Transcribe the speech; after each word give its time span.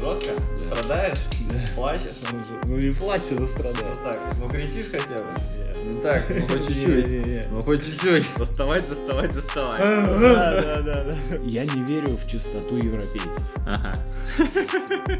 Жестко? 0.00 0.30
Страдаешь? 0.56 1.18
Плачешь? 1.74 2.10
Ну 2.64 2.76
не 2.76 2.90
плачу, 2.94 3.34
но 3.38 3.46
страдаю. 3.46 3.94
Так, 3.94 4.20
ну 4.36 4.48
кричишь 4.48 4.90
хотя 4.92 5.22
бы. 5.22 5.30
Не. 5.56 5.92
Ну 5.92 6.00
так, 6.00 6.24
ну 6.28 6.46
хоть 6.46 6.66
чуть-чуть. 6.68 7.50
Ну 7.50 7.60
хоть 7.62 7.84
чуть-чуть. 7.84 8.26
Доставать, 8.36 8.88
доставать, 8.88 9.34
доставать. 9.34 9.80
Да, 9.80 10.62
да, 10.62 10.82
да, 10.82 11.04
да. 11.04 11.16
Я 11.42 11.64
не 11.64 11.82
верю 11.84 12.08
в 12.08 12.26
чистоту 12.30 12.76
европейцев. 12.76 13.42
Ага. 13.66 13.92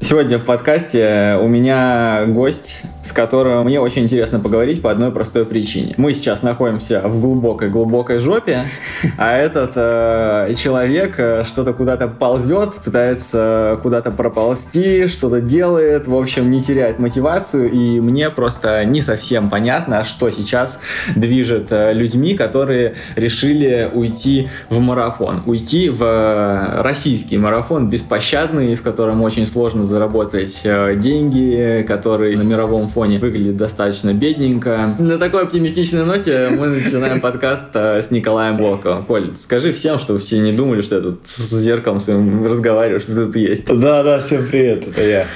Сегодня 0.00 0.38
в 0.38 0.44
подкасте 0.44 1.38
у 1.40 1.48
меня 1.48 2.26
гость, 2.26 2.82
с 3.04 3.12
которым 3.12 3.64
мне 3.64 3.78
очень 3.78 4.04
интересно 4.04 4.40
поговорить 4.40 4.82
по 4.82 4.90
одной 4.90 5.12
простой 5.12 5.44
причине. 5.44 5.94
Мы 5.98 6.14
сейчас 6.14 6.42
находимся 6.42 7.02
в 7.04 7.20
глубокой-глубокой 7.20 8.18
жопе, 8.18 8.62
а 9.18 9.36
этот 9.36 9.72
э, 9.76 10.54
человек 10.54 11.14
э, 11.18 11.44
что-то 11.44 11.74
куда-то 11.74 12.08
ползет, 12.08 12.74
пытается 12.74 13.78
куда-то 13.82 14.10
проползти, 14.10 15.06
что-то 15.06 15.40
делает, 15.40 16.08
в 16.08 16.16
общем, 16.16 16.50
не 16.50 16.62
теряет 16.62 16.98
мотивацию, 16.98 17.70
и 17.70 18.00
мне 18.00 18.30
просто 18.30 18.84
не 18.84 19.02
совсем 19.02 19.50
понятно, 19.50 20.04
что 20.04 20.30
сейчас 20.30 20.80
движет 21.14 21.66
э, 21.70 21.92
людьми, 21.92 22.34
которые 22.34 22.94
решили 23.16 23.90
уйти 23.92 24.48
в 24.70 24.80
марафон, 24.80 25.42
уйти 25.44 25.90
в 25.90 26.02
э, 26.02 26.82
российский 26.82 27.36
марафон 27.36 27.90
беспощадный, 27.90 28.74
в 28.76 28.82
котором 28.82 29.22
очень 29.22 29.46
сложно 29.46 29.84
заработать 29.84 30.60
э, 30.64 30.96
деньги, 30.96 31.84
который 31.86 32.34
на 32.36 32.42
мировом 32.42 32.88
фоне 32.94 33.18
выглядит 33.18 33.56
достаточно 33.56 34.14
бедненько. 34.14 34.94
На 34.98 35.18
такой 35.18 35.42
оптимистичной 35.42 36.04
ноте 36.04 36.48
мы 36.50 36.68
начинаем 36.68 37.20
подкаст 37.20 37.66
э, 37.74 38.00
с 38.00 38.10
Николаем 38.12 38.56
Блоковым. 38.56 39.04
Коль, 39.04 39.36
скажи 39.36 39.72
всем, 39.72 39.98
чтобы 39.98 40.20
все 40.20 40.38
не 40.38 40.52
думали, 40.52 40.82
что 40.82 40.96
я 40.96 41.02
тут 41.02 41.20
с 41.26 41.50
зеркалом 41.58 41.98
своим 41.98 42.46
разговариваю, 42.46 43.00
что 43.00 43.14
ты 43.14 43.26
тут 43.26 43.36
есть. 43.36 43.66
Да, 43.66 44.04
да, 44.04 44.20
всем 44.20 44.46
привет, 44.46 44.86
это 44.86 45.02
я. 45.02 45.26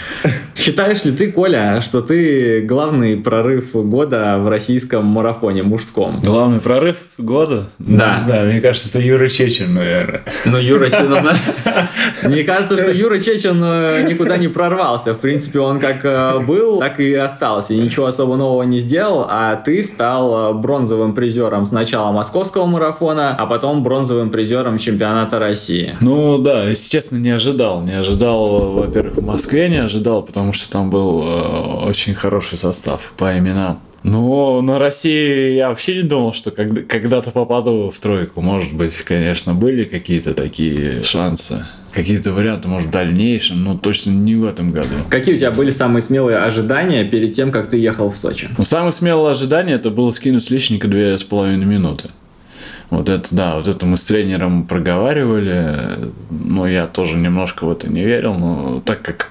Считаешь 0.58 1.04
ли 1.04 1.12
ты, 1.12 1.30
Коля, 1.30 1.80
что 1.80 2.00
ты 2.00 2.62
главный 2.62 3.16
прорыв 3.16 3.74
года 3.74 4.38
в 4.38 4.48
российском 4.48 5.04
марафоне 5.06 5.62
мужском? 5.62 6.18
Главный 6.20 6.58
прорыв 6.58 6.96
года? 7.16 7.68
Да. 7.78 8.12
Не 8.12 8.18
знаю, 8.18 8.50
мне 8.50 8.60
кажется, 8.60 8.88
это 8.88 8.98
Юра 8.98 9.28
Чечин, 9.28 9.74
наверное. 9.74 10.22
Ну, 10.44 10.58
Юра 10.58 10.90
Чечин... 10.90 11.16
Мне 12.24 12.42
кажется, 12.42 12.76
что 12.76 12.90
Юра 12.90 13.18
Чечин 13.20 13.60
э, 13.62 14.06
никуда 14.08 14.36
не 14.36 14.48
прорвался. 14.48 15.14
В 15.14 15.18
принципе, 15.18 15.60
он 15.60 15.78
как 15.78 16.04
э, 16.04 16.40
был, 16.40 16.80
так 16.80 16.98
и 16.98 17.14
остался. 17.14 17.74
И 17.74 17.78
ничего 17.78 18.06
особо 18.06 18.36
нового 18.36 18.64
не 18.64 18.80
сделал, 18.80 19.26
а 19.30 19.56
ты 19.56 19.82
стал 19.82 20.50
э, 20.50 20.54
бронзовым 20.54 21.14
призером 21.14 21.66
сначала 21.66 22.10
московского 22.12 22.66
марафона, 22.66 23.34
а 23.38 23.46
потом 23.46 23.82
бронзовым 23.82 24.30
призером 24.30 24.78
чемпионата 24.78 25.38
России. 25.38 25.96
Ну 26.00 26.38
да, 26.38 26.64
если 26.64 26.90
честно, 26.90 27.16
не 27.16 27.30
ожидал. 27.30 27.82
Не 27.82 27.98
ожидал, 27.98 28.72
во-первых, 28.72 29.18
в 29.18 29.24
Москве 29.24 29.68
не 29.68 29.78
ожидал, 29.78 30.22
потому 30.22 30.47
что 30.52 30.70
там 30.70 30.90
был 30.90 31.22
э, 31.22 31.86
очень 31.88 32.14
хороший 32.14 32.58
состав 32.58 33.12
по 33.16 33.36
именам. 33.38 33.80
Ну, 34.04 34.60
на 34.62 34.78
России 34.78 35.54
я 35.54 35.70
вообще 35.70 35.96
не 35.96 36.02
думал, 36.02 36.32
что 36.32 36.50
когда- 36.52 36.82
когда-то 36.82 37.30
попаду 37.32 37.90
в 37.90 37.98
тройку. 37.98 38.40
Может 38.40 38.72
быть, 38.72 38.96
конечно, 39.02 39.54
были 39.54 39.84
какие-то 39.84 40.34
такие 40.34 41.02
шансы. 41.02 41.66
Какие-то 41.92 42.32
варианты, 42.32 42.68
может, 42.68 42.88
в 42.88 42.92
дальнейшем, 42.92 43.64
но 43.64 43.76
точно 43.76 44.10
не 44.10 44.36
в 44.36 44.44
этом 44.44 44.70
году. 44.70 44.88
Какие 45.08 45.34
у 45.34 45.38
тебя 45.38 45.50
были 45.50 45.70
самые 45.70 46.02
смелые 46.02 46.38
ожидания 46.38 47.02
перед 47.04 47.34
тем, 47.34 47.50
как 47.50 47.70
ты 47.70 47.78
ехал 47.78 48.10
в 48.10 48.16
Сочи? 48.16 48.48
Но 48.56 48.62
самое 48.62 48.92
смелое 48.92 49.32
ожидание 49.32 49.74
это 49.76 49.90
было 49.90 50.10
скинуть 50.12 50.44
с 50.44 50.50
личника 50.50 50.86
две 50.86 51.18
с 51.18 51.24
половиной 51.24 51.66
минуты. 51.66 52.10
Вот 52.90 53.08
это, 53.08 53.28
да, 53.34 53.56
вот 53.56 53.68
это 53.68 53.84
мы 53.84 53.96
с 53.96 54.04
тренером 54.04 54.66
проговаривали, 54.66 56.10
но 56.30 56.66
я 56.66 56.86
тоже 56.86 57.16
немножко 57.16 57.64
в 57.64 57.70
это 57.70 57.88
не 57.88 58.02
верил, 58.02 58.34
но 58.34 58.80
так 58.84 59.02
как 59.02 59.30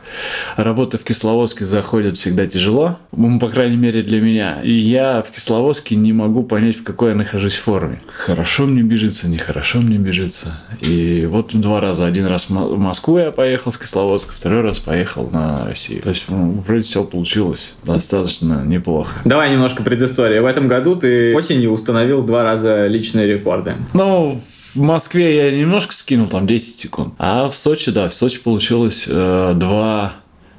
работа 0.58 0.98
в 0.98 1.04
Кисловодске 1.04 1.66
заходит 1.66 2.18
всегда 2.18 2.46
тяжело, 2.46 3.00
ну, 3.12 3.40
по 3.40 3.50
крайней 3.50 3.78
мере 3.78 4.04
для 4.04 4.22
меня, 4.22 4.62
и 4.62 4.72
я 4.72 5.24
в 5.28 5.32
Кисловодске 5.32 5.96
не 5.96 6.14
могу 6.14 6.44
понять, 6.44 6.76
в 6.76 6.84
какой 6.84 7.10
я 7.10 7.16
нахожусь 7.16 7.56
форме. 7.56 8.02
Хорошо 8.16 8.66
мне 8.66 8.84
бежится, 8.84 9.28
нехорошо 9.28 9.80
мне 9.80 9.98
бежится. 9.98 10.60
И 10.82 11.28
вот 11.30 11.56
два 11.56 11.82
раза, 11.82 12.06
один 12.06 12.28
раз 12.28 12.46
в 12.46 12.50
Мо- 12.52 12.68
в 12.68 12.78
Москву 12.78 13.18
я 13.18 13.32
поехал 13.32 13.72
с 13.72 13.78
Кисловодска, 13.78 14.34
второй 14.34 14.62
раз 14.62 14.80
поехал 14.80 15.30
на 15.32 15.66
Россию. 15.66 16.02
То 16.04 16.10
есть, 16.10 16.26
ну, 16.30 16.52
вроде 16.66 16.82
все 16.84 17.04
получилось 17.04 17.76
достаточно 17.84 18.64
неплохо. 18.64 19.16
Давай 19.26 19.52
немножко 19.52 19.82
предыстории. 19.82 20.40
В 20.40 20.46
этом 20.46 20.68
году 20.68 20.96
ты 20.96 21.36
осенью 21.36 21.72
установил 21.72 22.22
два 22.22 22.44
раза 22.44 22.88
личные 22.88 23.26
рекорды. 23.48 23.76
Ну, 23.94 24.42
в 24.76 24.80
Москве 24.80 25.48
я 25.48 25.52
немножко 25.52 25.94
скинул, 25.94 26.28
там 26.28 26.46
10 26.48 26.78
секунд. 26.78 27.14
А 27.18 27.50
в 27.50 27.56
Сочи, 27.56 27.92
да, 27.92 28.10
в 28.10 28.14
Сочи 28.14 28.40
получилось 28.40 29.06
э, 29.08 29.54
2, 29.56 30.14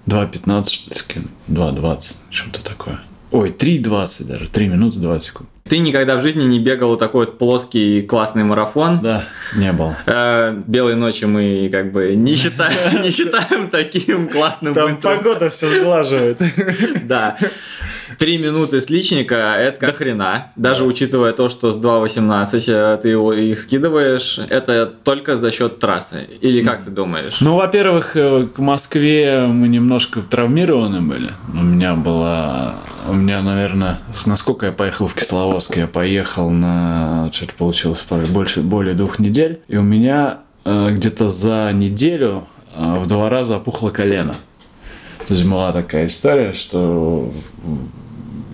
2.15, 0.07 0.65
что 0.71 0.91
ли, 0.91 0.97
скинуть. 0.97 1.31
2.20, 1.49 2.17
что-то 2.31 2.65
такое. 2.65 3.01
Ой, 3.31 3.51
3.20 3.51 4.25
даже, 4.25 4.49
3 4.49 4.69
минуты 4.69 4.99
20 4.99 5.27
секунд. 5.27 5.49
Ты 5.69 5.79
никогда 5.79 6.17
в 6.17 6.23
жизни 6.23 6.45
не 6.45 6.59
бегал 6.59 6.89
вот 6.89 6.99
такой 6.99 7.27
вот 7.27 7.37
плоский 7.37 8.01
классный 8.01 8.43
марафон. 8.43 9.01
Да, 9.03 9.25
не 9.55 9.71
было. 9.73 9.99
Э, 10.07 10.59
Белой 10.67 10.95
ночи 10.95 11.27
мы 11.27 11.69
как 11.71 11.93
бы 11.93 12.15
не 12.17 12.37
считаем, 12.37 13.03
не 13.03 13.11
считаем 13.11 13.69
таким 13.69 14.31
классным 14.31 14.73
быстрым. 14.73 15.01
погода 15.19 15.51
все 15.51 15.69
сглаживает. 15.69 16.41
Да. 17.05 17.37
Три 18.19 18.39
минуты 18.39 18.81
с 18.81 18.91
личника– 18.91 19.55
это 19.59 19.87
до 19.87 19.93
хрена. 19.93 20.51
Даже 20.57 20.83
учитывая 20.83 21.33
то, 21.33 21.49
что 21.49 21.71
с 21.71 21.77
2.18 21.77 22.65
э, 22.67 22.99
ты 23.01 23.11
его 23.11 23.33
их 23.33 23.61
скидываешь, 23.61 24.41
это 24.41 24.87
только 24.87 25.37
за 25.37 25.53
счет 25.53 25.79
трассы. 25.79 26.27
Или 26.41 26.65
как 26.65 26.83
ты 26.83 26.91
думаешь? 26.91 27.41
Ну, 27.41 27.55
во-первых, 27.55 28.17
э, 28.17 28.49
к 28.53 28.59
Москве 28.59 29.47
мы 29.47 29.69
немножко 29.69 30.21
травмированы 30.21 31.01
были. 31.01 31.31
У 31.53 31.63
меня 31.63 31.95
была... 31.95 32.75
У 33.07 33.13
меня, 33.13 33.41
наверное, 33.41 34.01
насколько 34.27 34.67
я 34.67 34.73
поехал 34.73 35.07
в 35.07 35.15
Кисловодск, 35.15 35.77
я 35.77 35.87
поехал 35.87 36.51
на... 36.51 37.31
Что-то 37.33 37.55
получилось 37.55 38.05
больше, 38.31 38.63
более 38.63 38.95
двух 38.95 39.21
недель. 39.21 39.61
И 39.69 39.77
у 39.77 39.83
меня 39.83 40.41
э, 40.65 40.91
где-то 40.91 41.29
за 41.29 41.71
неделю 41.73 42.49
в 42.75 43.07
два 43.07 43.31
раза 43.31 43.59
опухло 43.59 43.91
колено. 43.91 44.35
То 45.29 45.35
есть 45.35 45.47
была 45.47 45.73
такая 45.73 46.09
история, 46.09 46.53
что 46.53 47.33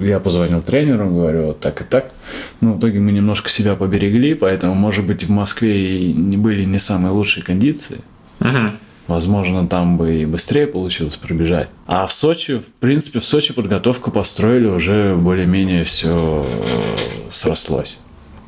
я 0.01 0.21
позвонил 0.21 0.63
тренеру, 0.63 1.09
говорю, 1.09 1.47
вот 1.47 1.61
так 1.61 1.81
и 1.81 1.85
так. 1.85 2.11
Ну, 2.61 2.75
в 2.75 2.79
итоге 2.79 3.01
мы 3.01 3.13
немножко 3.13 3.49
себя 3.49 3.75
поберегли, 3.75 4.35
поэтому, 4.35 4.75
может 4.75 5.07
быть, 5.07 5.25
в 5.25 5.31
Москве 5.31 5.99
и 5.99 6.13
не 6.13 6.37
были 6.37 6.65
не 6.65 6.79
самые 6.79 7.13
лучшие 7.13 7.45
кондиции. 7.45 7.99
Мгм. 8.41 8.79
Возможно, 9.07 9.67
там 9.69 9.99
бы 9.99 10.23
и 10.23 10.25
быстрее 10.25 10.67
получилось 10.67 11.17
пробежать. 11.17 11.69
А 11.87 12.07
в 12.07 12.13
Сочи, 12.13 12.59
в 12.59 12.69
принципе, 12.81 13.21
в 13.21 13.25
Сочи 13.25 13.53
подготовку 13.53 14.11
построили 14.11 14.67
уже 14.67 15.15
более-менее 15.15 15.85
все 15.85 16.47
срослось. 17.31 17.99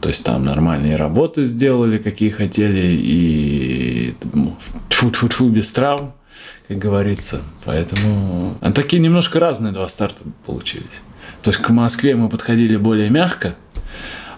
То 0.01 0.09
есть 0.09 0.25
там 0.25 0.45
нормальные 0.45 0.97
работы 0.97 1.45
сделали, 1.45 1.99
какие 1.99 2.31
хотели, 2.31 2.97
и 2.99 4.15
тьфу-тьфу-тьфу, 4.89 5.49
без 5.49 5.71
травм, 5.73 6.15
как 6.69 6.79
говорится. 6.79 7.43
Поэтому 7.65 8.57
а 8.61 8.73
такие 8.73 9.03
немножко 9.03 9.41
разные 9.41 9.73
два 9.73 9.89
старта 9.89 10.23
получились. 10.47 10.87
То 11.47 11.51
есть 11.51 11.63
к 11.63 11.69
Москве 11.69 12.17
мы 12.17 12.29
подходили 12.29 12.75
более 12.75 13.09
мягко, 13.09 13.55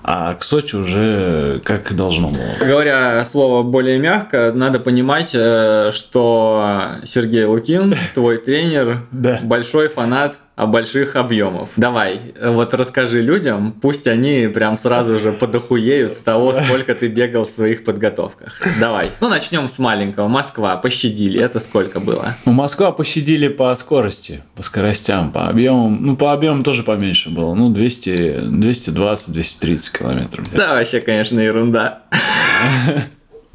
а 0.02 0.34
к 0.34 0.44
Сочи 0.44 0.76
уже 0.76 1.58
как 1.64 1.91
и 1.91 1.94
должно 1.94 2.28
было. 2.28 2.38
Говоря 2.60 3.24
слово 3.24 3.62
более 3.62 3.96
мягко, 3.96 4.52
надо 4.54 4.78
понимать, 4.78 5.30
э, 5.32 5.91
что 5.94 6.97
Сергей 7.04 7.47
Лукин, 7.47 7.97
твой 8.12 8.36
тренер, 8.36 9.06
большой 9.10 9.88
фанат 9.88 10.34
больших 10.66 11.16
объемов. 11.16 11.70
Давай, 11.76 12.20
вот 12.42 12.74
расскажи 12.74 13.20
людям, 13.22 13.72
пусть 13.80 14.06
они 14.06 14.48
прям 14.52 14.76
сразу 14.76 15.19
же 15.19 15.32
подохуеют 15.32 16.14
с 16.14 16.19
того, 16.19 16.52
сколько 16.52 16.94
ты 16.94 17.08
бегал 17.08 17.44
в 17.44 17.50
своих 17.50 17.84
подготовках. 17.84 18.60
Давай. 18.80 19.10
Ну, 19.21 19.28
начнем 19.28 19.68
с 19.68 19.78
маленького. 19.78 20.28
Москва, 20.28 20.77
пощадили. 20.77 21.41
Это 21.41 21.60
сколько 21.60 22.00
было? 22.00 22.34
Ну, 22.44 22.53
Москва 22.53 22.92
пощадили 22.92 23.48
по 23.48 23.74
скорости, 23.74 24.42
по 24.54 24.62
скоростям, 24.62 25.33
по 25.33 25.48
объемам. 25.48 25.98
Ну, 26.04 26.16
по 26.16 26.33
объемам 26.33 26.62
тоже 26.62 26.83
поменьше 26.83 27.30
было. 27.30 27.54
Ну, 27.54 27.71
200, 27.71 28.10
220-230 28.50 29.98
километров. 29.98 30.47
Да, 30.54 30.74
вообще, 30.74 31.00
конечно, 31.00 31.38
ерунда. 31.41 32.03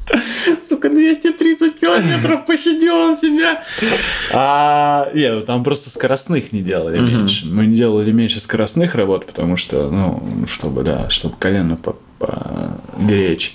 Сука, 0.68 0.90
230 0.90 1.33
километров 1.84 2.46
пощадил 2.46 2.94
он 2.94 3.16
себя. 3.16 3.62
А, 4.32 5.10
нет, 5.14 5.34
ну, 5.34 5.42
там 5.42 5.62
просто 5.64 5.90
скоростных 5.90 6.52
не 6.52 6.62
делали 6.62 6.98
Мгм. 6.98 7.18
меньше. 7.18 7.46
Мы 7.46 7.66
не 7.66 7.76
делали 7.76 8.10
меньше 8.10 8.40
скоростных 8.40 8.94
работ, 8.94 9.26
потому 9.26 9.56
что, 9.56 9.90
ну, 9.90 10.22
чтобы, 10.46 10.82
да, 10.82 11.10
чтобы 11.10 11.34
колено 11.38 11.76
поберечь. 12.18 13.54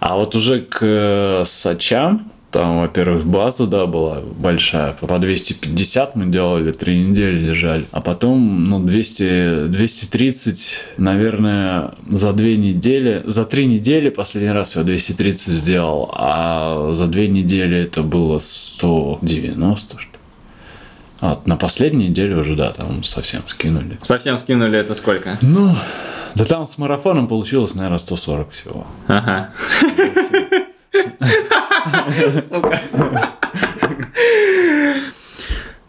А 0.00 0.16
вот 0.16 0.34
уже 0.34 0.60
к 0.60 0.78
э, 0.82 1.42
Сочам 1.46 2.30
Там, 2.54 2.82
во-первых, 2.82 3.26
база, 3.26 3.66
да, 3.66 3.84
была 3.84 4.20
большая. 4.20 4.92
По 4.92 5.18
250 5.18 6.14
мы 6.14 6.26
делали, 6.26 6.70
три 6.70 7.00
недели 7.00 7.36
лежали. 7.36 7.84
А 7.90 8.00
потом, 8.00 8.66
ну, 8.66 8.78
200, 8.78 9.66
230, 9.66 10.78
наверное, 10.96 11.94
за 12.08 12.32
две 12.32 12.56
недели. 12.56 13.24
За 13.26 13.44
три 13.44 13.66
недели 13.66 14.08
последний 14.08 14.52
раз 14.52 14.76
я 14.76 14.84
230 14.84 15.52
сделал, 15.52 16.14
а 16.16 16.92
за 16.92 17.08
две 17.08 17.26
недели 17.26 17.76
это 17.76 18.04
было 18.04 18.38
190, 18.38 19.98
что. 19.98 20.18
А 21.22 21.40
на 21.46 21.56
последней 21.56 22.06
неделе 22.06 22.36
уже, 22.36 22.54
да, 22.54 22.70
там 22.70 23.02
совсем 23.02 23.42
скинули. 23.48 23.98
Совсем 24.02 24.38
скинули 24.38 24.78
это 24.78 24.94
сколько? 24.94 25.38
Ну, 25.42 25.74
да 26.36 26.44
там 26.44 26.68
с 26.68 26.78
марафоном 26.78 27.26
получилось, 27.26 27.74
наверное, 27.74 27.98
140 27.98 28.50
всего. 28.52 28.86
Ага. 29.08 29.50
Сука. 32.48 32.80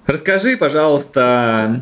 Расскажи, 0.05 0.55
пожалуйста, 0.57 1.81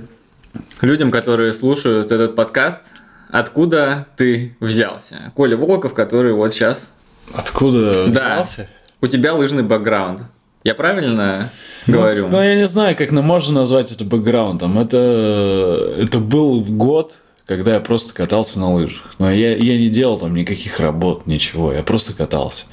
людям, 0.82 1.12
которые 1.12 1.54
слушают 1.54 2.12
этот 2.12 2.36
подкаст, 2.36 2.82
откуда 3.30 4.08
ты 4.16 4.56
взялся? 4.60 5.32
Коля 5.36 5.58
Волков, 5.58 5.94
который 5.94 6.34
вот 6.34 6.54
сейчас... 6.54 6.94
Откуда 7.34 8.06
Да. 8.08 8.36
взялся? 8.44 8.70
У 9.02 9.08
тебя 9.08 9.34
лыжный 9.34 9.64
бэкграунд. 9.64 10.22
Я 10.64 10.76
правильно 10.76 11.50
говорю? 11.88 12.30
Ну, 12.30 12.42
я 12.42 12.56
не 12.56 12.66
знаю, 12.66 12.96
как 12.96 13.12
нам 13.12 13.26
можно 13.26 13.62
назвать 13.62 13.92
это 13.92 14.06
бэкграундом. 14.06 14.80
Это, 14.80 15.94
это 15.98 16.20
был 16.20 16.62
год, 16.62 17.18
когда 17.46 17.74
я 17.74 17.80
просто 17.82 18.14
катался 18.14 18.60
на 18.62 18.74
лыжах. 18.74 19.14
Но 19.20 19.30
я, 19.30 19.58
я 19.58 19.78
не 19.78 19.90
делал 19.90 20.18
там 20.20 20.34
никаких 20.34 20.80
работ, 20.80 21.28
ничего. 21.28 21.74
Я 21.74 21.84
просто 21.84 22.16
катался. 22.16 22.66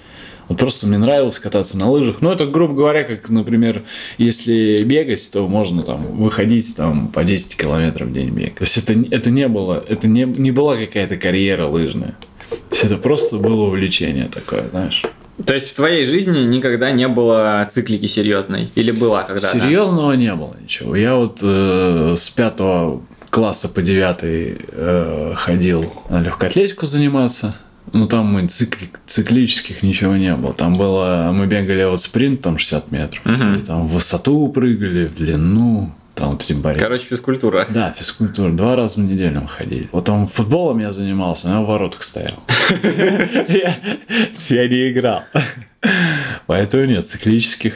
Вот 0.51 0.59
просто 0.59 0.89
мне 0.89 0.99
нравилось 0.99 1.39
кататься 1.39 1.79
на 1.79 1.89
лыжах. 1.89 2.17
Ну, 2.23 2.33
это, 2.33 2.45
грубо 2.45 2.75
говоря, 2.75 3.05
как, 3.05 3.29
например, 3.29 3.85
если 4.19 4.83
бегать, 4.83 5.31
то 5.31 5.47
можно 5.47 5.85
там 5.85 6.03
выходить 6.17 6.75
там 6.75 7.07
по 7.07 7.23
10 7.23 7.57
километров 7.57 8.09
в 8.09 8.13
день 8.13 8.31
бегать. 8.31 8.57
То 8.57 8.65
есть 8.65 8.77
это, 8.77 8.93
это 9.13 9.31
не 9.31 9.47
было, 9.47 9.85
это 9.89 10.09
не, 10.09 10.25
не 10.25 10.51
была 10.51 10.77
какая-то 10.77 11.15
карьера 11.15 11.67
лыжная. 11.67 12.17
То 12.51 12.57
есть 12.73 12.83
это 12.83 12.97
просто 12.97 13.37
было 13.37 13.67
увлечение 13.67 14.25
такое, 14.25 14.69
знаешь. 14.71 15.05
То 15.47 15.55
есть 15.55 15.71
в 15.71 15.75
твоей 15.75 16.05
жизни 16.05 16.41
никогда 16.41 16.91
не 16.91 17.07
было 17.07 17.65
циклики 17.71 18.07
серьезной? 18.07 18.71
Или 18.75 18.91
была 18.91 19.23
когда-то? 19.23 19.57
Серьезного 19.57 20.15
не 20.15 20.35
было 20.35 20.57
ничего. 20.61 20.97
Я 20.97 21.15
вот 21.15 21.39
э, 21.45 22.17
с 22.19 22.29
пятого 22.29 23.05
класса 23.31 23.69
по 23.69 23.83
девятый 23.83 24.59
э, 24.67 25.33
ходил 25.37 25.93
на 26.09 26.21
легкую 26.21 26.49
атлетику 26.49 26.87
заниматься. 26.87 27.55
Ну, 27.93 28.07
там 28.07 28.27
мы 28.27 28.47
цикли- 28.47 28.91
циклических 29.07 29.83
ничего 29.83 30.17
не 30.17 30.35
было. 30.37 30.53
Там 30.55 30.75
было, 30.75 31.31
мы 31.33 31.47
бегали 31.47 31.85
вот 31.85 32.01
спринт, 32.03 32.41
там 32.41 32.57
60 32.59 32.91
метров. 32.93 33.23
И 33.27 33.63
там 33.65 33.85
в 33.85 33.93
высоту 33.95 34.49
прыгали, 34.49 35.07
в 35.07 35.15
длину, 35.15 35.93
там 36.15 36.31
вот 36.31 36.43
эти 36.43 36.53
барьеры. 36.53 36.85
Короче, 36.85 37.05
физкультура. 37.07 37.67
Да, 37.71 37.93
физкультура. 37.97 38.51
Два 38.51 38.77
раза 38.77 39.01
в 39.01 39.05
неделю 39.05 39.41
мы 39.43 39.49
ходили. 39.49 39.89
Вот 39.93 40.05
там 40.05 40.27
футболом 40.27 40.79
я 40.79 40.93
занимался, 40.93 41.49
но 41.49 41.55
я 41.55 41.61
в 41.61 41.67
воротах 41.67 42.03
стоял. 42.03 42.43
Я 44.49 44.69
не 44.69 44.91
играл. 44.91 45.23
Поэтому 46.47 46.85
нет, 46.85 47.09
циклических 47.09 47.75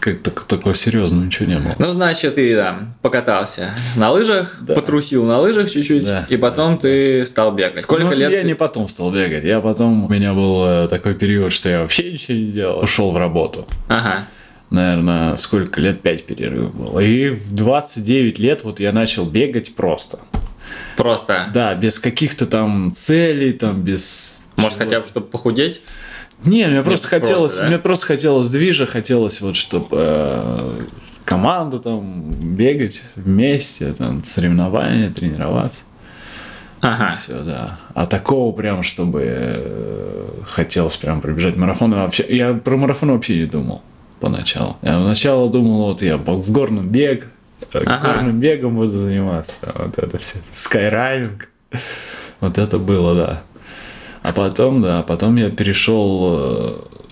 как 0.00 0.22
так- 0.22 0.44
такого 0.44 0.74
серьезного 0.74 1.24
ничего 1.24 1.46
не 1.46 1.58
было. 1.58 1.76
Ну, 1.78 1.92
значит, 1.92 2.34
ты 2.34 2.56
там 2.56 2.94
покатался 3.02 3.74
на 3.96 4.10
лыжах, 4.10 4.56
Да. 4.62 4.74
потрусил 4.74 5.24
на 5.24 5.38
лыжах 5.40 5.70
чуть-чуть, 5.70 6.04
Да. 6.04 6.26
и 6.28 6.36
потом 6.36 6.78
ты 6.78 7.24
стал 7.26 7.52
бегать. 7.52 7.82
Сколько 7.82 8.06
Ну, 8.06 8.12
лет? 8.14 8.30
Я 8.32 8.40
ты- 8.40 8.46
не 8.46 8.54
потом 8.54 8.88
стал 8.88 9.12
бегать. 9.12 9.44
Я 9.44 9.60
потом... 9.60 10.06
У 10.06 10.08
меня 10.08 10.34
был 10.34 10.64
э, 10.66 10.88
такой 10.88 11.14
период, 11.14 11.52
что 11.52 11.68
я 11.68 11.80
вообще 11.82 12.12
ничего 12.12 12.36
не 12.38 12.46
делал. 12.46 12.80
Ушел 12.80 13.12
в 13.12 13.16
работу. 13.16 13.66
Ага. 13.88 14.24
Наверное, 14.70 15.36
сколько 15.36 15.80
лет? 15.80 16.00
Пять 16.00 16.24
перерывов 16.26 16.74
было. 16.74 17.00
И 17.00 17.30
в 17.30 17.52
29 17.54 18.38
лет 18.38 18.62
вот 18.64 18.78
я 18.80 18.92
начал 18.92 19.24
бегать 19.26 19.74
просто. 19.74 20.20
Просто. 20.96 21.48
Да, 21.52 21.74
без 21.74 21.98
каких-то 21.98 22.46
там 22.46 22.92
целей, 22.94 23.52
там 23.52 23.82
без... 23.82 24.44
Может, 24.56 24.78
хотя 24.78 25.00
бы, 25.00 25.06
чтобы 25.06 25.26
похудеть? 25.26 25.80
Не, 26.44 26.66
мне 26.68 26.82
просто 26.82 27.08
просто, 27.08 27.08
хотелось, 27.08 27.56
да? 27.58 27.66
мне 27.66 27.78
просто 27.78 28.06
хотелось 28.06 28.48
движа, 28.48 28.86
хотелось 28.86 29.40
вот, 29.40 29.56
чтобы 29.56 30.86
команду 31.24 31.78
там 31.78 32.30
бегать 32.30 33.02
вместе, 33.14 33.92
там 33.92 34.24
соревнования, 34.24 35.10
тренироваться. 35.10 35.82
Ага. 36.82 37.14
Все, 37.16 37.42
да. 37.42 37.78
А 37.94 38.06
такого 38.06 38.52
прям, 38.52 38.82
чтобы 38.82 39.22
э, 39.26 40.28
хотелось 40.46 40.96
прям 40.96 41.20
пробежать 41.20 41.56
марафон. 41.56 41.92
Вообще, 41.92 42.24
я 42.28 42.54
про 42.54 42.76
марафон 42.76 43.12
вообще 43.12 43.38
не 43.38 43.44
думал 43.46 43.82
поначалу. 44.18 44.76
Я 44.82 44.94
поначалу 44.94 45.50
думал, 45.50 45.86
вот 45.86 46.02
я 46.02 46.16
в 46.16 46.50
горном 46.50 46.88
бег, 46.88 47.26
э, 47.72 47.80
Ага. 47.84 48.14
горным 48.14 48.40
бегом 48.40 48.76
буду 48.76 48.88
заниматься. 48.88 49.56
Вот 49.74 49.98
это 49.98 50.18
все. 50.18 50.38
Скайраннинг. 50.52 51.48
Вот 52.40 52.56
это 52.56 52.78
было, 52.78 53.14
да. 53.14 53.42
А 54.22 54.32
потом, 54.32 54.82
да, 54.82 55.02
потом 55.02 55.36
я 55.36 55.50
перешел. 55.50 56.20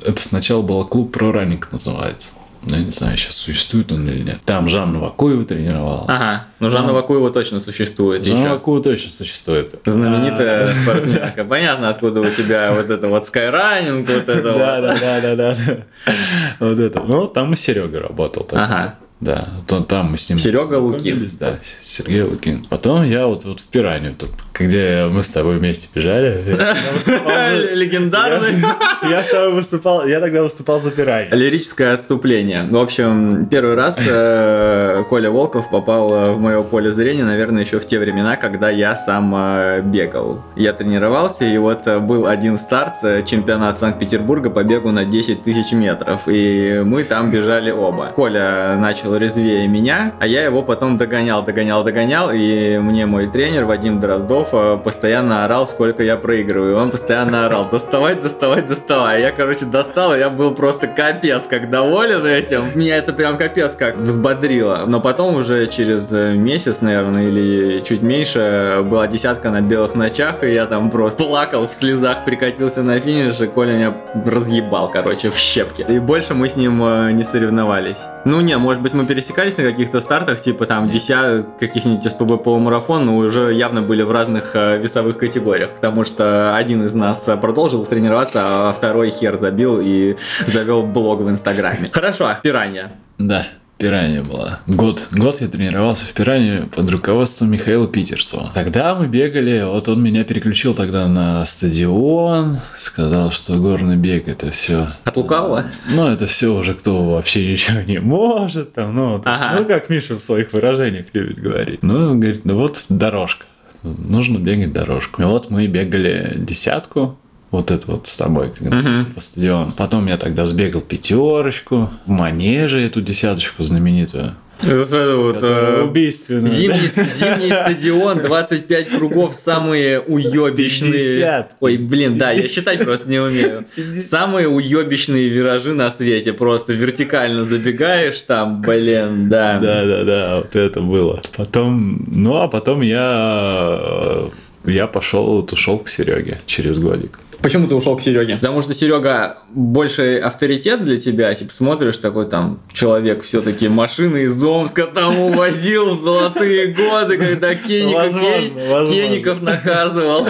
э, 0.05 0.09
Это 0.11 0.21
сначала 0.23 0.63
был 0.63 0.85
клуб 0.85 1.13
Проранник 1.13 1.73
называется. 1.73 2.29
Ну, 2.67 2.75
Я 2.77 2.83
не 2.85 2.91
знаю, 2.91 3.17
сейчас 3.17 3.37
существует 3.37 3.91
он 3.93 4.09
или 4.09 4.21
нет. 4.23 4.41
Там 4.45 4.69
Жанна 4.69 4.99
Вакуева 4.99 5.45
тренировала. 5.45 6.05
Ага. 6.09 6.47
Ну, 6.59 6.71
Жанна 6.71 6.93
Вакуева 6.93 7.31
точно 7.31 7.61
существует 7.61 8.25
Жанна 8.27 8.41
еще. 8.41 8.49
Вакуева 8.51 8.83
точно 8.83 9.13
существует. 9.13 9.75
Знаменитая 9.87 10.73
спортсменка. 10.83 11.45
Понятно, 11.45 11.89
откуда 11.89 12.21
у 12.21 12.31
тебя 12.31 12.73
вот 12.73 12.91
это 12.91 13.07
вот 13.09 13.25
скайранинг, 13.27 14.09
вот 14.09 14.29
это 14.29 14.43
Да, 14.43 14.81
вот. 14.81 15.01
да, 15.01 15.21
да, 15.21 15.37
да, 15.37 15.55
да. 15.55 16.13
Вот 16.59 16.79
это. 16.79 17.01
Ну, 17.07 17.27
там 17.29 17.53
и 17.53 17.57
Серега 17.57 18.01
работал. 18.01 18.47
Ага. 18.53 18.97
Да, 19.21 19.49
то- 19.67 19.81
там 19.81 20.13
мы 20.13 20.19
с 20.19 20.29
ним 20.31 20.39
Серега 20.39 20.81
познакомились, 20.81 21.33
Да, 21.33 21.59
Сергей 21.83 22.23
Лукин. 22.23 22.67
Потом 22.69 23.03
я 23.03 23.27
вот, 23.27 23.45
вот 23.45 23.59
в 23.59 23.67
Пиранью, 23.67 24.15
тут, 24.15 24.31
где 24.55 25.07
мы 25.11 25.25
с 25.25 25.31
тобой 25.31 25.59
вместе 25.59 25.89
бежали. 25.93 26.41
Легендарный. 27.75 28.65
Я, 29.11 29.23
с 29.23 29.29
тобой 29.29 29.53
выступал, 29.55 30.07
я 30.07 30.21
тогда 30.21 30.43
выступал 30.43 30.81
за 30.81 30.91
Пиранью. 30.91 31.37
Лирическое 31.37 31.95
отступление. 31.95 32.67
В 32.69 32.77
общем, 32.77 33.47
первый 33.47 33.75
раз 33.75 33.99
э, 34.07 35.05
Коля 35.09 35.31
Волков 35.31 35.71
попал 35.71 36.13
э, 36.13 36.33
в 36.33 36.39
мое 36.41 36.63
поле 36.63 36.93
зрения, 36.93 37.25
наверное, 37.25 37.63
еще 37.63 37.79
в 37.81 37.87
те 37.87 37.99
времена, 37.99 38.37
когда 38.37 38.71
я 38.71 38.97
сам 38.97 39.35
э, 39.37 39.81
бегал. 39.83 40.43
Я 40.57 40.73
тренировался, 40.73 41.45
и 41.45 41.57
вот 41.59 41.87
был 42.03 42.27
один 42.27 42.59
старт, 42.59 43.27
чемпионат 43.27 43.79
Санкт-Петербурга 43.79 44.51
по 44.51 44.63
бегу 44.65 44.91
на 44.91 45.05
10 45.05 45.43
тысяч 45.43 45.73
метров, 45.73 46.23
и 46.27 46.83
мы 46.85 47.05
там 47.05 47.31
бежали 47.31 47.71
оба. 47.71 48.13
Коля 48.15 48.77
начал 48.79 49.08
резвее 49.17 49.67
меня, 49.69 50.13
а 50.21 50.27
я 50.27 50.43
его 50.43 50.63
потом 50.63 50.99
догонял, 50.99 51.43
догонял, 51.43 51.85
догонял, 51.85 52.31
и 52.33 52.79
мне 52.79 53.07
мой 53.07 53.27
тренер 53.27 53.65
Вадим 53.65 54.01
Дроздов 54.01 54.49
э, 54.53 54.79
постоянно 54.83 55.45
орал, 55.45 55.67
сколько 55.67 56.03
я 56.03 56.17
проигрываю. 56.17 56.77
Он 56.77 56.91
постоянно 56.91 57.47
орал, 57.47 57.69
доставай, 57.71 58.15
доставай, 58.15 58.63
доставай. 58.63 59.23
Я, 59.23 59.33
короче, 59.33 59.65
достал, 59.65 60.15
и 60.15 60.19
я 60.19 60.31
был 60.31 60.53
просто 60.53 60.87
капец 60.87 61.47
как 61.49 61.71
доволен 61.71 62.25
этим. 62.27 62.65
Меня 62.75 62.97
это 62.97 63.13
прям 63.13 63.39
капец 63.39 63.75
как 63.75 63.97
взбодрило. 63.97 64.85
Но 64.87 65.01
потом 65.01 65.37
уже 65.37 65.67
через 65.67 66.11
э, 66.13 66.35
месяц, 66.35 66.81
наверное, 66.81 67.29
или 67.29 67.81
чуть 67.81 68.03
меньше, 68.03 68.85
была 68.85 69.07
десятка 69.07 69.51
на 69.51 69.61
белых 69.61 69.95
ночах, 69.95 70.43
и 70.43 70.53
я 70.53 70.67
там 70.67 70.91
просто 70.91 71.25
плакал 71.25 71.67
в 71.67 71.73
слезах, 71.73 72.25
прикатился 72.25 72.83
на 72.83 73.01
финиш, 73.01 73.41
и 73.41 73.47
Коля 73.47 73.73
меня 73.73 73.95
разъебал, 74.27 74.91
короче, 74.91 75.31
в 75.31 75.37
щепки. 75.37 75.85
И 75.89 75.99
больше 75.99 76.35
мы 76.35 76.49
с 76.49 76.57
ним 76.57 76.83
э, 76.85 77.13
не 77.13 77.25
соревновались. 77.25 78.05
Ну 78.25 78.41
не, 78.41 78.57
может 78.57 78.83
быть, 78.83 78.95
мы 78.99 79.07
пересекались 79.07 79.57
на 79.57 79.65
каких-то 79.65 80.01
стартах, 80.01 80.41
типа 80.41 80.67
там 80.67 80.89
10 80.89 81.59
каких-нибудь 81.59 82.05
СПБ 82.05 82.43
полумарафон, 82.43 83.07
но 83.07 83.17
уже 83.17 83.55
явно 83.55 83.81
были 83.83 84.03
в 84.03 84.11
разных 84.11 84.55
э, 84.55 84.79
весовых 84.79 85.19
категориях, 85.19 85.71
потому 85.71 86.05
что 86.05 86.57
один 86.57 86.85
из 86.85 86.95
нас 86.95 87.29
э, 87.29 87.37
продолжил 87.37 87.87
тренироваться, 87.87 88.41
а 88.43 88.73
второй 88.73 89.11
хер 89.11 89.37
забил 89.37 89.81
и 89.81 90.17
завел 90.47 90.83
блог 90.83 91.21
в 91.21 91.31
Инстаграме. 91.31 91.89
Хорошо, 91.93 92.37
пиранья. 92.43 92.93
Да, 93.19 93.47
Пиранья 93.79 94.25
была. 94.25 94.59
Год, 94.67 95.07
год 95.13 95.41
я 95.41 95.47
тренировался 95.47 96.05
в 96.05 96.13
Пиранье 96.13 96.69
под 96.75 96.91
руководством 96.91 97.53
Михаила 97.53 97.87
Питерсова. 97.87 98.51
Тогда 98.53 98.97
мы 98.97 99.07
бегали, 99.07 99.63
вот 99.65 99.89
он 99.89 100.03
меня 100.03 100.25
переключил 100.25 100.75
тогда 100.75 101.07
на 101.07 101.47
стадион, 101.47 102.59
сказал, 102.77 103.31
что 103.31 103.55
горный 103.55 103.95
бег 103.95 104.27
это 104.27 104.51
все. 104.51 104.89
От 105.05 105.17
лукавого? 105.17 105.63
Ну, 105.89 106.09
это 106.09 106.27
все 106.27 106.49
уже 106.53 106.75
кто 106.75 107.05
вообще 107.13 107.53
ничего 107.53 107.81
не 107.83 108.01
может, 108.01 108.73
там, 108.73 108.97
ну, 108.97 109.23
Ага. 109.25 109.61
ну, 109.61 109.65
как 109.65 109.89
Миша 109.89 110.17
в 110.19 110.23
своих 110.23 110.53
выражениях 110.53 111.07
любит 111.13 111.39
говорить. 111.39 111.81
Ну, 111.85 112.11
он 112.11 112.19
говорит, 112.21 112.45
ну 112.45 112.59
вот 112.59 112.85
дорожка, 112.89 113.47
нужно 113.85 114.39
бегать 114.39 114.73
дорожку. 114.73 115.23
И 115.23 115.25
вот 115.25 115.51
мы 115.51 115.69
бегали 115.69 116.35
десятку, 116.37 117.17
вот 117.51 117.71
это 117.71 117.91
вот 117.91 118.07
с 118.07 118.15
тобой, 118.17 118.53
Мгм. 118.61 119.13
по 119.15 119.21
стадиону. 119.21 119.73
Потом 119.77 120.07
я 120.07 120.17
тогда 120.19 120.45
сбегал 120.47 120.81
пятерочку, 120.83 121.91
в 122.07 122.11
манеже 122.11 122.81
эту 122.81 123.01
десяточку 123.01 123.63
знаменитую. 123.63 124.35
Это 124.61 125.17
вот, 125.17 125.39
э, 125.41 125.83
убийственно. 125.85 126.49
Зимний, 126.49 126.89
зимний 126.89 127.49
стадион, 127.51 128.19
25 128.25 128.89
кругов, 128.89 129.35
самые 129.37 130.01
уебищные... 130.01 130.93
50. 130.93 131.57
Ой, 131.61 131.77
блин, 131.77 132.19
да, 132.19 132.33
я 132.33 132.49
считать 132.49 132.83
просто 132.85 133.09
не 133.09 133.21
умею. 133.21 133.67
Самые 134.01 134.49
уебищные 134.49 135.29
виражи 135.29 135.75
на 135.75 135.93
свете. 135.93 136.33
Просто 136.33 136.73
вертикально 136.73 137.45
забегаешь 137.45 138.21
там, 138.23 138.61
блин, 138.61 139.29
да. 139.29 139.61
Да, 139.61 139.85
да, 139.85 140.05
да, 140.05 140.37
вот 140.39 140.57
это 140.57 140.81
было. 140.81 141.21
Потом, 141.37 142.03
ну 142.09 142.35
а 142.39 142.49
потом 142.49 142.81
я 142.81 144.25
я 144.67 144.87
пошел, 144.89 145.37
вот 145.37 145.53
ушел 145.53 145.79
к 145.79 145.89
Сереге 145.89 146.41
через 146.47 146.79
годик. 146.81 147.21
Почему 147.43 147.69
ты 147.69 147.75
ушел 147.77 147.97
к 147.97 148.03
Сереге? 148.03 148.35
Потому 148.37 148.63
что 148.63 148.75
Серега 148.75 149.39
больше 149.55 150.19
авторитет 150.19 150.85
для 150.85 150.99
тебя, 150.99 151.33
типа 151.35 151.53
смотришь 151.53 151.99
такой 151.99 152.27
там 152.27 152.61
человек 152.73 153.23
все-таки 153.23 153.69
машины 153.69 154.25
из 154.25 154.43
Омска 154.43 154.87
там 154.87 155.19
увозил 155.21 155.95
в 155.95 156.01
золотые 156.03 156.75
годы, 156.75 157.17
когда 157.17 157.55
Кеников, 157.55 158.03
Возможно, 158.05 158.41
Ке- 158.49 158.69
возможно. 158.69 158.95
Кеников 158.95 159.43
наказывал. 159.43 160.27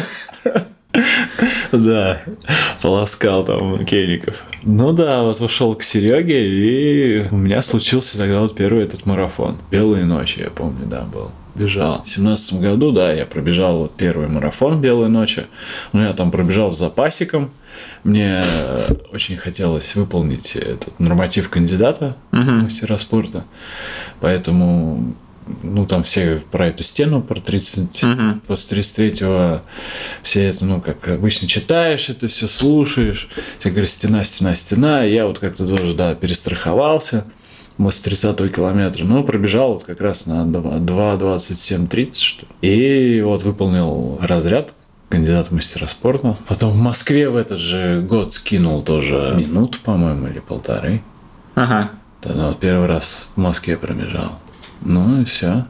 Да, 1.72 2.22
полоскал 2.82 3.44
там 3.44 3.84
Кеников. 3.84 4.42
Ну 4.64 4.92
да, 4.92 5.22
вот 5.22 5.40
ушел 5.40 5.74
к 5.74 5.82
Сереге, 5.82 6.46
и 6.46 7.28
у 7.30 7.36
меня 7.36 7.62
случился 7.62 8.18
тогда 8.18 8.40
вот 8.40 8.54
первый 8.56 8.84
этот 8.84 9.06
марафон. 9.06 9.58
Белые 9.70 10.04
ночи, 10.04 10.40
я 10.40 10.50
помню, 10.50 10.86
да, 10.86 11.02
был. 11.02 11.30
Бежал. 11.58 12.02
В 12.04 12.08
семнадцатом 12.08 12.60
году, 12.60 12.92
да, 12.92 13.12
я 13.12 13.26
пробежал 13.26 13.88
первый 13.88 14.28
марафон 14.28 14.80
«Белые 14.80 15.08
ночи». 15.08 15.46
Ну, 15.92 16.02
я 16.02 16.12
там 16.12 16.30
пробежал 16.30 16.70
с 16.72 16.78
запасиком. 16.78 17.50
Мне 18.04 18.42
э, 18.44 18.94
очень 19.12 19.36
хотелось 19.36 19.94
выполнить 19.94 20.54
этот 20.56 20.98
норматив 21.00 21.48
кандидата 21.50 22.16
в 22.32 22.36
мастера 22.36 22.96
спорта. 22.98 23.44
Поэтому, 24.20 25.14
ну, 25.62 25.86
там 25.86 26.02
все 26.02 26.40
про 26.50 26.68
эту 26.68 26.82
стену, 26.82 27.22
про 27.22 27.40
30, 27.40 28.02
Мгм. 28.02 28.40
после 28.46 28.78
33-го 28.78 29.60
все 30.22 30.44
это, 30.44 30.64
ну, 30.64 30.80
как 30.80 31.08
обычно 31.08 31.48
читаешь, 31.48 32.08
это 32.08 32.28
все 32.28 32.48
слушаешь. 32.48 33.28
Все 33.58 33.70
говорят, 33.70 33.90
стена, 33.90 34.24
стена, 34.24 34.54
стена. 34.54 35.04
И 35.06 35.12
я 35.14 35.26
вот 35.26 35.38
как-то 35.38 35.66
тоже, 35.66 35.94
да, 35.94 36.14
перестраховался. 36.14 37.24
Может, 37.78 38.00
с 38.00 38.02
30 38.02 38.54
километра. 38.54 39.04
Ну, 39.04 39.24
пробежал 39.24 39.74
вот 39.74 39.84
как 39.84 40.00
раз 40.00 40.26
на 40.26 40.44
2.27.30, 40.44 42.14
что 42.18 42.46
ли. 42.60 43.16
И 43.16 43.20
вот 43.22 43.44
выполнил 43.44 44.18
разряд 44.20 44.74
кандидат 45.08 45.48
в 45.48 45.52
мастера 45.52 45.86
спорта. 45.86 46.36
Потом 46.48 46.72
в 46.72 46.76
Москве 46.76 47.30
в 47.30 47.36
этот 47.36 47.58
же 47.58 48.04
год 48.06 48.34
скинул 48.34 48.82
тоже 48.82 49.34
минуту, 49.36 49.78
по-моему, 49.82 50.26
или 50.26 50.40
полторы. 50.40 51.02
Ага. 51.54 51.90
Тогда 52.20 52.48
вот 52.48 52.58
первый 52.60 52.86
раз 52.86 53.26
в 53.34 53.40
Москве 53.40 53.76
пробежал. 53.76 54.38
Ну 54.82 55.22
и 55.22 55.24
все. 55.24 55.64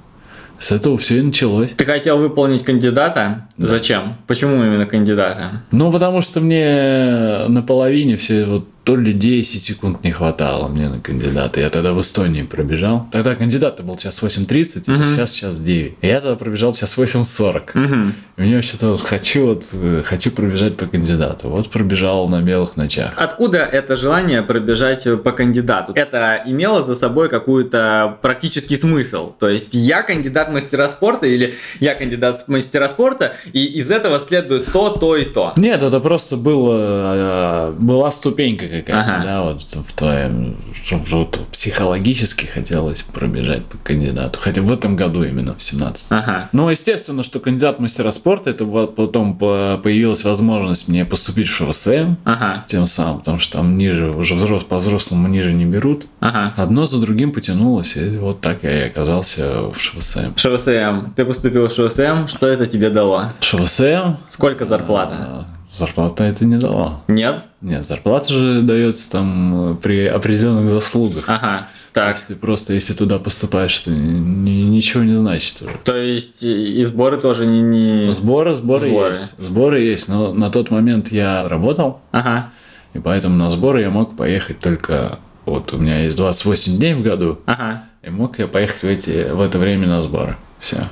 С 0.58 0.72
этого 0.72 0.98
все 0.98 1.18
и 1.18 1.22
началось. 1.22 1.70
Ты 1.70 1.84
хотел 1.84 2.18
выполнить 2.18 2.64
кандидата? 2.64 3.46
Зачем? 3.58 4.16
Почему 4.26 4.56
именно 4.64 4.86
кандидата? 4.86 5.62
Ну, 5.70 5.92
потому 5.92 6.20
что 6.20 6.40
мне 6.40 7.44
на 7.46 7.62
половине 7.62 8.16
все 8.16 8.44
вот 8.44 8.66
то 8.88 8.96
ли 8.96 9.12
10 9.12 9.62
секунд 9.62 10.02
не 10.02 10.12
хватало 10.12 10.66
мне 10.68 10.88
на 10.88 10.98
кандидата. 10.98 11.60
Я 11.60 11.68
тогда 11.68 11.92
в 11.92 12.00
Эстонии 12.00 12.40
пробежал. 12.40 13.06
Тогда 13.12 13.34
кандидат 13.34 13.84
был 13.84 13.98
час 13.98 14.22
8.30, 14.22 14.80
это 14.80 14.92
Мгм. 14.92 15.08
сейчас 15.14 15.32
час 15.34 15.60
9. 15.60 15.96
И 16.00 16.06
я 16.06 16.22
тогда 16.22 16.36
пробежал 16.36 16.72
час 16.72 16.96
8.40. 16.96 17.74
Мгм. 17.74 18.14
И 18.38 18.40
мне 18.40 18.56
вообще-то 18.56 18.88
вот 18.88 19.02
хочу 19.02 19.44
вот 19.48 19.64
э, 19.74 20.02
хочу 20.06 20.30
пробежать 20.30 20.78
по 20.78 20.86
кандидату. 20.86 21.50
Вот 21.50 21.68
пробежал 21.68 22.30
на 22.30 22.40
белых 22.40 22.78
ночах. 22.78 23.12
Откуда 23.18 23.58
это 23.58 23.94
желание 23.94 24.40
пробежать 24.42 25.06
по 25.22 25.32
кандидату? 25.32 25.92
Это 25.94 26.42
имело 26.46 26.82
за 26.82 26.94
собой 26.94 27.28
какой-то 27.28 28.16
практический 28.22 28.76
смысл. 28.78 29.32
То 29.38 29.50
есть 29.50 29.74
я 29.74 30.02
кандидат 30.02 30.50
мастера 30.50 30.88
спорта 30.88 31.26
или 31.26 31.52
я 31.80 31.94
кандидат 31.94 32.48
мастера 32.48 32.88
спорта, 32.88 33.34
и 33.52 33.66
из 33.66 33.90
этого 33.90 34.18
следует 34.18 34.72
то, 34.72 34.88
то 34.88 35.14
и 35.14 35.26
то. 35.26 35.52
Нет, 35.58 35.82
это 35.82 36.00
просто 36.00 36.36
было, 36.38 37.68
э, 37.68 37.72
была 37.78 38.10
ступенька 38.12 38.77
какая-то, 38.82 39.14
Ага. 39.16 39.24
да, 39.24 39.42
вот 39.42 39.62
в 39.86 39.92
твоем, 39.92 40.56
что 40.82 40.96
вот 41.10 41.38
психологически 41.52 42.46
хотелось 42.46 43.02
пробежать 43.02 43.64
по 43.66 43.76
кандидату. 43.78 44.38
Хотя 44.42 44.62
в 44.62 44.72
этом 44.72 44.96
году 44.96 45.22
именно, 45.24 45.54
в 45.54 45.62
17 45.62 46.12
Ага. 46.12 46.48
Ну, 46.52 46.68
естественно, 46.70 47.22
что 47.22 47.40
кандидат 47.40 47.80
мастера 47.80 48.10
спорта, 48.12 48.50
это 48.50 48.64
потом 48.64 49.36
по- 49.38 49.80
появилась 49.82 50.24
возможность 50.24 50.88
мне 50.88 51.04
поступить 51.04 51.48
в 51.48 51.54
ШВСМ, 51.54 52.16
Ага. 52.24 52.64
тем 52.66 52.86
самым, 52.86 53.18
потому 53.18 53.38
что 53.38 53.58
там 53.58 53.76
ниже, 53.78 54.10
уже 54.10 54.34
взрос, 54.34 54.64
по-взрослому 54.64 55.28
ниже 55.28 55.52
не 55.52 55.64
берут. 55.64 56.06
Ага. 56.20 56.52
Одно 56.56 56.84
за 56.86 57.00
другим 57.00 57.32
потянулось, 57.32 57.96
и 57.96 58.08
вот 58.18 58.40
так 58.40 58.62
я 58.64 58.84
и 58.84 58.88
оказался 58.88 59.70
в 59.72 59.78
ШВСМ. 59.80 60.36
ШВСМ. 60.36 61.12
Ты 61.16 61.24
поступил 61.24 61.68
в 61.68 61.72
ШВСМ. 61.72 62.26
Что 62.26 62.46
это 62.46 62.66
тебе 62.66 62.90
дало? 62.90 63.32
ШВСМ... 63.40 64.16
Сколько 64.28 64.64
зарплата? 64.64 65.14
а, 65.20 65.42
Зарплата 65.78 66.24
это 66.24 66.44
не 66.44 66.56
дало. 66.56 67.02
Нет? 67.08 67.42
Нет, 67.60 67.86
зарплата 67.86 68.32
же 68.32 68.62
дается 68.62 69.10
там 69.10 69.72
э, 69.72 69.74
при 69.76 70.06
определенных 70.06 70.70
заслугах. 70.70 71.24
Ага. 71.28 71.68
То 71.92 72.00
Так. 72.04 72.16
есть 72.16 72.26
ты 72.28 72.34
просто, 72.36 72.74
если 72.74 72.94
туда 72.94 73.18
поступаешь, 73.18 73.80
это 73.80 73.90
ни- 73.90 74.62
ничего 74.62 75.02
не 75.04 75.14
значит 75.16 75.62
уже. 75.62 75.72
То 75.84 75.96
есть 75.96 76.42
и 76.42 76.80
и 76.80 76.84
сборы 76.84 77.18
тоже 77.20 77.46
не... 77.46 77.60
не... 77.62 78.10
Сборы, 78.10 78.54
сборы, 78.54 78.88
Сборы. 78.90 79.08
есть. 79.10 79.42
Сборы 79.42 79.80
есть, 79.80 80.08
но 80.08 80.32
на 80.34 80.50
тот 80.50 80.70
момент 80.70 81.10
я 81.10 81.48
работал, 81.48 82.00
Ага. 82.12 82.50
и 82.94 82.98
поэтому 82.98 83.36
на 83.36 83.50
сборы 83.50 83.80
я 83.80 83.90
мог 83.90 84.16
поехать 84.16 84.58
только... 84.60 85.18
Вот 85.46 85.72
у 85.72 85.78
меня 85.78 86.02
есть 86.02 86.16
28 86.16 86.76
дней 86.76 86.94
в 86.94 87.02
году, 87.02 87.38
Ага. 87.46 87.84
и 88.02 88.10
мог 88.10 88.38
я 88.38 88.46
поехать 88.48 88.82
в, 88.82 88.86
эти, 88.86 89.30
в 89.32 89.40
это 89.40 89.58
время 89.58 89.86
на 89.88 90.02
сборы. 90.02 90.36
Все. 90.60 90.88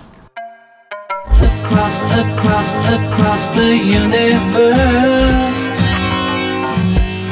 Across, 1.66 2.02
across, 2.14 2.76
across 2.94 3.54
the 3.56 3.78
universe. 3.82 5.52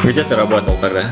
Где 0.03 0.23
ты 0.25 0.35
работал 0.35 0.76
тогда? 0.81 1.05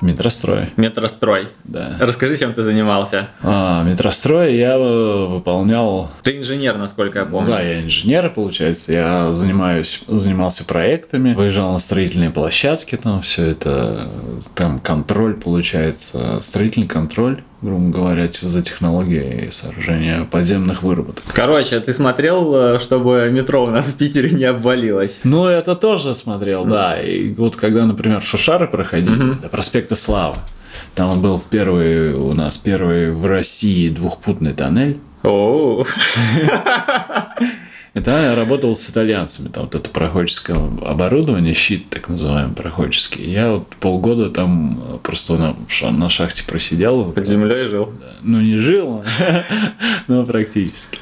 Метрострой, 0.00 0.72
Метрострой. 0.76 1.48
да. 1.64 1.96
Расскажи, 1.98 2.36
чем 2.36 2.54
ты 2.54 2.62
занимался. 2.62 3.30
А, 3.42 3.82
метрострой 3.82 4.56
я 4.56 4.76
э, 4.76 5.26
выполнял 5.26 6.12
Ты 6.22 6.38
инженер, 6.38 6.78
насколько 6.78 7.18
я 7.18 7.24
помню. 7.24 7.46
Да, 7.50 7.60
я 7.60 7.80
инженер, 7.82 8.30
получается. 8.30 8.92
Я 8.92 9.32
занимаюсь, 9.32 10.02
занимался 10.06 10.64
проектами, 10.64 11.34
выезжал 11.34 11.72
на 11.72 11.80
строительные 11.80 12.30
площадки, 12.30 12.94
там 12.94 13.22
все 13.22 13.46
это, 13.46 14.08
там 14.54 14.78
контроль, 14.78 15.34
получается, 15.34 16.38
строительный 16.42 16.86
контроль, 16.86 17.42
грубо 17.60 17.90
говоря, 17.90 18.28
за 18.30 18.62
технологией 18.62 19.50
сооружения 19.50 20.24
подземных 20.24 20.82
выработок. 20.82 21.24
Короче, 21.32 21.80
ты 21.80 21.92
смотрел, 21.92 22.54
э, 22.54 22.78
чтобы 22.78 23.28
метро 23.30 23.64
у 23.64 23.70
нас 23.70 23.86
в 23.86 23.96
Питере 23.96 24.30
не 24.30 24.44
обвалилось. 24.44 25.18
Ну, 25.24 25.46
это 25.46 25.74
тоже 25.74 26.14
смотрел, 26.14 26.64
да. 26.64 27.00
И 27.00 27.32
вот 27.34 27.56
когда, 27.56 27.84
например, 27.84 28.22
Шушары 28.22 28.68
проходили, 28.68 29.34
до 29.42 29.48
проспекта 29.48 29.96
Славы, 29.96 30.36
там 30.94 31.10
он 31.10 31.20
был 31.20 31.38
в 31.38 31.44
первый, 31.44 32.14
у 32.14 32.32
нас 32.34 32.56
первый 32.56 33.10
в 33.10 33.26
России 33.26 33.88
двухпутный 33.88 34.52
тоннель. 34.52 35.00
О, 35.24 35.84
Там 38.00 38.20
я 38.22 38.34
работал 38.34 38.76
с 38.76 38.88
итальянцами, 38.90 39.48
там 39.48 39.64
вот 39.64 39.74
это 39.74 39.90
проходческое 39.90 40.56
оборудование, 40.86 41.54
щит 41.54 41.88
так 41.90 42.08
называемый 42.08 42.54
проходческий. 42.54 43.30
Я 43.30 43.50
вот 43.52 43.68
полгода 43.80 44.30
там 44.30 44.80
э, 44.94 44.98
просто 45.02 45.34
на, 45.36 45.90
на 45.90 46.08
шахте 46.10 46.44
просидел. 46.46 47.12
под 47.12 47.26
землей 47.26 47.64
жил. 47.64 47.92
Ну, 48.22 48.40
не 48.40 48.56
жил, 48.56 49.04
но 50.08 50.24
практически. 50.24 50.98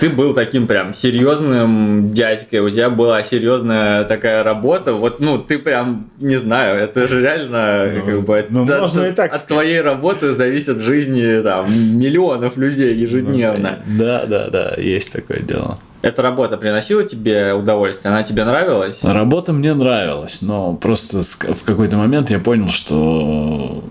Ты 0.00 0.10
был 0.10 0.34
таким 0.34 0.66
прям 0.66 0.94
серьезным 0.94 2.12
дядькой, 2.12 2.60
у 2.60 2.70
тебя 2.70 2.90
была 2.90 3.22
серьезная 3.22 4.04
такая 4.04 4.42
работа. 4.42 4.92
Вот, 4.92 5.20
ну, 5.20 5.38
ты 5.38 5.58
прям, 5.58 6.10
не 6.18 6.36
знаю, 6.36 6.78
это 6.78 7.08
же 7.08 7.20
реально 7.20 7.90
Ну, 7.94 8.02
как 8.04 8.20
бы 8.24 8.38
от, 8.38 8.50
ну, 8.50 8.62
от- 8.64 8.80
можно 8.80 9.04
и 9.06 9.12
так 9.12 9.30
от 9.32 9.40
сказать. 9.40 9.46
твоей 9.48 9.80
работы 9.80 10.32
зависят 10.32 10.78
жизни 10.78 11.42
там 11.42 11.72
миллионов 11.98 12.56
людей 12.56 12.94
ежедневно. 12.94 13.78
Да, 13.86 14.26
да, 14.26 14.48
да, 14.48 14.74
есть 14.76 15.12
такое 15.12 15.40
дело. 15.40 15.78
Эта 16.06 16.22
работа 16.22 16.56
приносила 16.56 17.02
тебе 17.02 17.52
удовольствие? 17.52 18.12
Она 18.12 18.22
тебе 18.22 18.44
нравилась? 18.44 18.98
Работа 19.02 19.52
мне 19.52 19.74
нравилась, 19.74 20.40
но 20.40 20.74
просто 20.74 21.22
в 21.22 21.64
какой-то 21.64 21.96
момент 21.96 22.30
я 22.30 22.38
понял, 22.38 22.68
что 22.68 23.82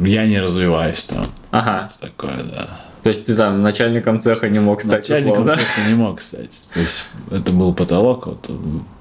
я 0.00 0.24
не 0.26 0.38
развиваюсь 0.38 1.04
там. 1.04 1.26
Ага. 1.50 1.88
Такое, 2.00 2.44
да. 2.44 2.80
То 3.02 3.08
есть 3.08 3.26
ты 3.26 3.34
там 3.34 3.60
начальником 3.60 4.20
цеха 4.20 4.48
не 4.48 4.60
мог 4.60 4.82
стать 4.82 5.08
Начальником 5.08 5.44
условно? 5.44 5.62
цеха 5.62 5.88
не 5.88 5.94
мог 5.94 6.22
стать. 6.22 6.52
То 6.72 6.80
есть 6.80 7.04
это 7.32 7.50
был 7.50 7.74
потолок, 7.74 8.26
вот 8.28 8.50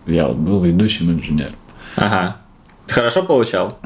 я 0.08 0.28
вот 0.28 0.38
был 0.38 0.64
ведущим 0.64 1.12
инженером. 1.12 1.54
Ага. 1.96 2.38
Ты 2.88 2.96
хорошо 2.96 3.22
получал? 3.22 3.78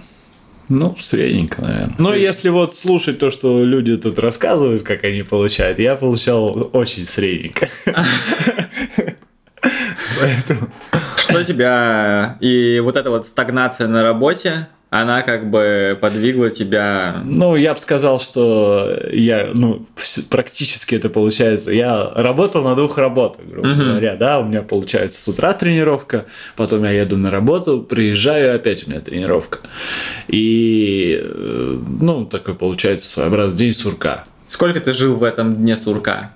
Ну, 0.70 0.96
средненько, 1.00 1.62
наверное. 1.62 1.96
Но 1.98 2.14
если 2.14 2.50
вот 2.50 2.76
слушать 2.76 3.20
то, 3.20 3.30
что 3.30 3.64
люди 3.64 3.96
тут 3.96 4.20
рассказывают, 4.20 4.84
как 4.84 5.06
они 5.06 5.24
получают, 5.24 5.80
я 5.80 5.96
получал 5.96 6.70
очень 6.74 7.06
средненько. 7.06 7.70
Поэтому... 10.20 10.70
Что 11.18 11.44
тебя 11.44 12.38
и 12.40 12.80
вот 12.84 12.96
эта 12.96 13.10
вот 13.10 13.26
стагнация 13.28 13.88
на 13.88 14.04
работе, 14.04 14.68
Она 14.90 15.22
как 15.22 15.50
бы 15.50 15.98
подвигла 16.00 16.50
тебя... 16.50 17.18
Ну, 17.26 17.58
я 17.58 17.74
бы 17.74 17.80
сказал, 17.82 18.22
что 18.22 18.98
я, 19.12 19.50
ну, 19.54 19.86
практически 20.30 20.96
это 20.96 21.10
получается. 21.10 21.74
Я 21.74 22.10
работал 22.16 22.64
на 22.64 22.74
двух 22.74 22.98
работах, 22.98 23.46
грубо 23.46 23.68
Мгм. 23.68 23.90
говоря, 23.90 24.16
да, 24.16 24.40
у 24.40 24.46
меня 24.46 24.62
получается 24.62 25.22
с 25.22 25.28
утра 25.28 25.52
тренировка, 25.52 26.26
потом 26.56 26.84
я 26.86 26.92
еду 26.92 27.18
на 27.18 27.30
работу, 27.32 27.82
приезжаю, 27.82 28.56
опять 28.56 28.88
у 28.88 28.90
меня 28.90 29.02
тренировка. 29.02 29.60
И, 30.30 31.20
э, 31.22 31.78
ну, 32.00 32.26
такой 32.26 32.56
получается 32.56 33.10
своеобразный 33.10 33.58
день 33.58 33.74
сурка. 33.74 34.24
Сколько 34.48 34.80
ты 34.80 34.94
жил 34.94 35.18
в 35.18 35.24
этом 35.26 35.56
дне 35.58 35.76
сурка? 35.76 36.32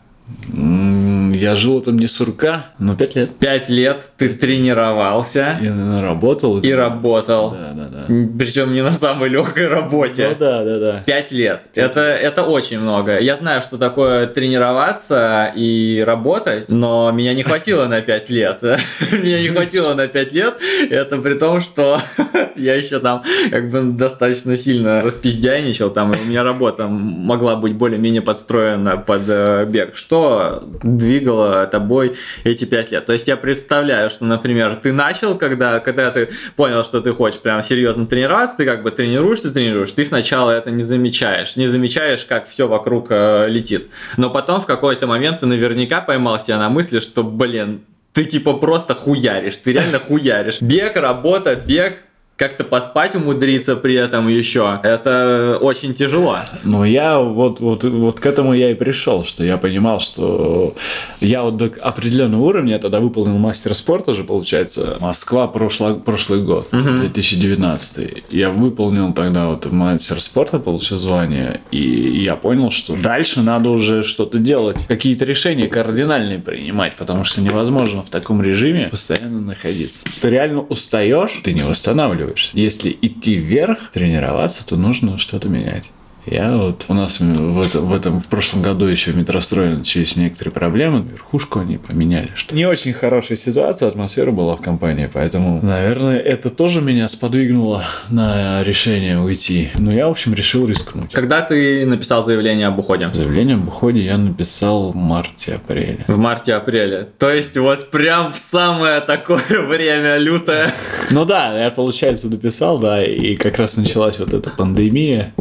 Я 1.41 1.55
жил 1.55 1.79
это 1.79 1.91
мне 1.91 2.07
сурка, 2.07 2.67
ну, 2.77 2.95
пять 2.95 3.15
лет. 3.15 3.35
Пять 3.37 3.67
лет 3.67 4.03
ты 4.15 4.29
тренировался 4.29 5.57
И 5.59 5.67
работал. 5.99 6.59
и 6.59 6.71
работал. 6.71 7.49
Да, 7.49 7.73
да, 7.73 7.87
да. 7.87 8.05
Причем 8.37 8.71
не 8.73 8.83
на 8.83 8.91
самой 8.91 9.29
легкой 9.29 9.67
работе. 9.67 10.29
Ну, 10.29 10.35
да, 10.39 10.63
да, 10.63 10.79
да. 10.79 11.03
Пять 11.03 11.31
лет. 11.31 11.63
Это, 11.73 11.99
это 12.01 12.43
очень 12.43 12.79
много. 12.79 13.19
Я 13.19 13.37
знаю, 13.37 13.63
что 13.63 13.79
такое 13.79 14.27
тренироваться 14.27 15.51
и 15.55 16.03
работать, 16.05 16.69
но 16.69 17.11
меня 17.11 17.33
не 17.33 17.41
хватило 17.41 17.87
на 17.87 18.01
пять 18.01 18.29
лет. 18.29 18.61
Меня 19.11 19.41
не 19.41 19.47
хватило 19.47 19.95
на 19.95 20.07
пять 20.07 20.33
лет. 20.33 20.57
Это 20.91 21.17
при 21.17 21.33
том, 21.33 21.59
что 21.61 21.99
я 22.55 22.75
еще 22.75 22.99
там 22.99 23.23
как 23.49 23.67
бы 23.71 23.81
достаточно 23.93 24.55
сильно 24.57 25.01
распиздяйничал. 25.01 25.89
Там 25.89 26.11
у 26.11 26.23
меня 26.23 26.43
работа 26.43 26.87
могла 26.87 27.55
быть 27.55 27.73
более-менее 27.73 28.21
подстроена 28.21 28.97
под 28.97 29.23
э, 29.27 29.65
бег. 29.65 29.95
Что 29.95 30.63
двигало 30.83 31.30
тобой 31.71 32.15
эти 32.43 32.65
пять 32.65 32.91
лет? 32.91 33.05
То 33.05 33.13
есть 33.13 33.27
я 33.27 33.37
представляю, 33.37 34.09
что, 34.09 34.25
например, 34.25 34.75
ты 34.75 34.91
начал, 34.91 35.37
когда, 35.37 35.79
когда 35.79 36.11
ты 36.11 36.29
понял, 36.55 36.83
что 36.83 37.01
ты 37.01 37.13
хочешь 37.13 37.39
прям 37.39 37.63
серьезно 37.63 38.05
тренироваться, 38.05 38.57
ты 38.57 38.65
как 38.65 38.83
бы 38.83 38.91
тренируешься, 38.91 39.51
тренируешь, 39.51 39.91
ты 39.91 40.05
сначала 40.05 40.51
это 40.51 40.71
не 40.71 40.83
замечаешь, 40.83 41.55
не 41.55 41.67
замечаешь, 41.67 42.25
как 42.25 42.47
все 42.47 42.67
вокруг 42.67 43.07
э, 43.09 43.47
летит. 43.47 43.89
Но 44.17 44.29
потом 44.29 44.61
в 44.61 44.65
какой-то 44.65 45.07
момент 45.07 45.39
ты 45.39 45.45
наверняка 45.45 46.01
поймал 46.01 46.39
себя 46.39 46.57
на 46.57 46.69
мысли, 46.69 46.99
что, 46.99 47.23
блин, 47.23 47.81
ты 48.13 48.25
типа 48.25 48.53
просто 48.53 48.93
хуяришь, 48.93 49.57
ты 49.57 49.73
реально 49.73 49.99
хуяришь. 49.99 50.61
Бег, 50.61 50.95
работа, 50.95 51.55
бег, 51.55 51.99
как-то 52.41 52.63
поспать 52.63 53.13
умудриться 53.13 53.75
при 53.75 53.93
этом 53.93 54.27
еще. 54.27 54.79
Это 54.81 55.59
очень 55.61 55.93
тяжело. 55.93 56.39
Ну, 56.63 56.83
я 56.83 57.19
вот, 57.19 57.59
вот, 57.59 57.83
вот 57.83 58.19
к 58.19 58.25
этому 58.25 58.55
я 58.55 58.71
и 58.71 58.73
пришел, 58.73 59.23
что 59.23 59.45
я 59.45 59.57
понимал, 59.57 59.99
что 59.99 60.73
я 61.19 61.43
вот 61.43 61.57
до 61.57 61.71
определенного 61.79 62.41
уровня, 62.41 62.73
я 62.73 62.79
тогда 62.79 62.99
выполнил 62.99 63.37
мастер 63.37 63.75
спорта 63.75 64.09
уже, 64.09 64.23
получается, 64.23 64.97
Москва 64.99 65.45
прошло, 65.45 65.93
прошлый 65.93 66.41
год, 66.41 66.69
2019. 66.71 68.23
Я 68.31 68.49
выполнил 68.49 69.13
тогда 69.13 69.49
вот 69.49 69.71
мастер 69.71 70.19
спорта, 70.19 70.57
получил 70.57 70.97
звание, 70.97 71.61
и 71.69 72.23
я 72.23 72.35
понял, 72.35 72.71
что 72.71 72.95
дальше 72.97 73.41
надо 73.41 73.69
уже 73.69 74.01
что-то 74.01 74.39
делать, 74.39 74.87
какие-то 74.87 75.25
решения 75.25 75.67
кардинальные 75.67 76.39
принимать, 76.39 76.95
потому 76.95 77.23
что 77.23 77.39
невозможно 77.39 78.01
в 78.01 78.09
таком 78.09 78.41
режиме 78.41 78.87
постоянно 78.87 79.41
находиться. 79.41 80.07
Ты 80.21 80.31
реально 80.31 80.61
устаешь, 80.61 81.39
ты 81.43 81.53
не 81.53 81.61
восстанавливаешься. 81.61 82.30
Если 82.53 82.97
идти 83.01 83.35
вверх, 83.35 83.91
тренироваться, 83.91 84.65
то 84.65 84.77
нужно 84.77 85.17
что-то 85.17 85.49
менять. 85.49 85.91
Я 86.25 86.55
вот 86.55 86.85
у 86.87 86.93
нас 86.93 87.19
в 87.19 87.61
этом, 87.61 87.87
в 87.87 87.93
этом 87.93 88.19
в 88.19 88.27
прошлом 88.27 88.61
году 88.61 88.85
еще 88.85 89.11
в 89.11 89.17
метрострое 89.17 89.75
начались 89.75 90.15
некоторые 90.15 90.53
проблемы. 90.53 91.01
Верхушку 91.01 91.59
они 91.59 91.77
поменяли. 91.77 92.29
Что 92.35 92.55
не 92.55 92.65
очень 92.65 92.93
хорошая 92.93 93.37
ситуация, 93.37 93.87
атмосфера 93.87 94.31
была 94.31 94.55
в 94.55 94.61
компании, 94.61 95.09
поэтому, 95.11 95.59
наверное, 95.61 96.19
это 96.19 96.49
тоже 96.49 96.81
меня 96.81 97.07
сподвигнуло 97.07 97.85
на 98.09 98.63
решение 98.63 99.19
уйти. 99.19 99.71
Но 99.77 99.91
я, 99.91 100.07
в 100.07 100.11
общем, 100.11 100.33
решил 100.33 100.67
рискнуть. 100.67 101.11
Когда 101.11 101.41
ты 101.41 101.85
написал 101.85 102.23
заявление 102.23 102.67
об 102.67 102.77
уходе? 102.77 103.09
Заявление 103.11 103.55
об 103.55 103.67
уходе 103.67 104.01
я 104.01 104.17
написал 104.17 104.91
в 104.91 104.95
марте-апреле. 104.95 106.05
В 106.07 106.17
марте-апреле. 106.17 107.07
То 107.17 107.31
есть 107.31 107.57
вот 107.57 107.89
прям 107.89 108.31
в 108.31 108.37
самое 108.37 109.01
такое 109.01 109.41
время 109.67 110.17
лютое. 110.17 110.73
Ну 111.09 111.25
да, 111.25 111.57
я, 111.57 111.71
получается, 111.71 112.27
написал, 112.27 112.77
да, 112.77 113.03
и 113.03 113.35
как 113.35 113.57
раз 113.57 113.75
началась 113.77 114.19
вот 114.19 114.33
эта 114.33 114.51
пандемия. 114.51 115.33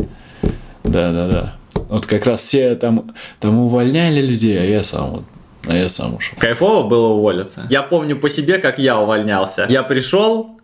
Да-да-да. 0.91 1.55
Вот 1.89 2.07
как 2.07 2.27
раз 2.27 2.41
все 2.41 2.75
там, 2.75 3.15
там 3.41 3.59
увольняли 3.59 4.21
людей, 4.21 4.61
а 4.61 4.65
я 4.65 4.85
сам 4.85 5.11
вот, 5.11 5.25
а 5.67 5.75
я 5.75 5.89
сам 5.89 6.17
ушел. 6.17 6.37
Кайфово 6.39 6.87
было 6.89 7.09
уволиться. 7.09 7.67
Я 7.71 7.83
помню 7.83 8.17
по 8.17 8.29
себе, 8.29 8.59
как 8.59 8.79
я 8.79 8.99
увольнялся. 8.99 9.67
Я 9.69 9.83
пришел, 9.83 10.60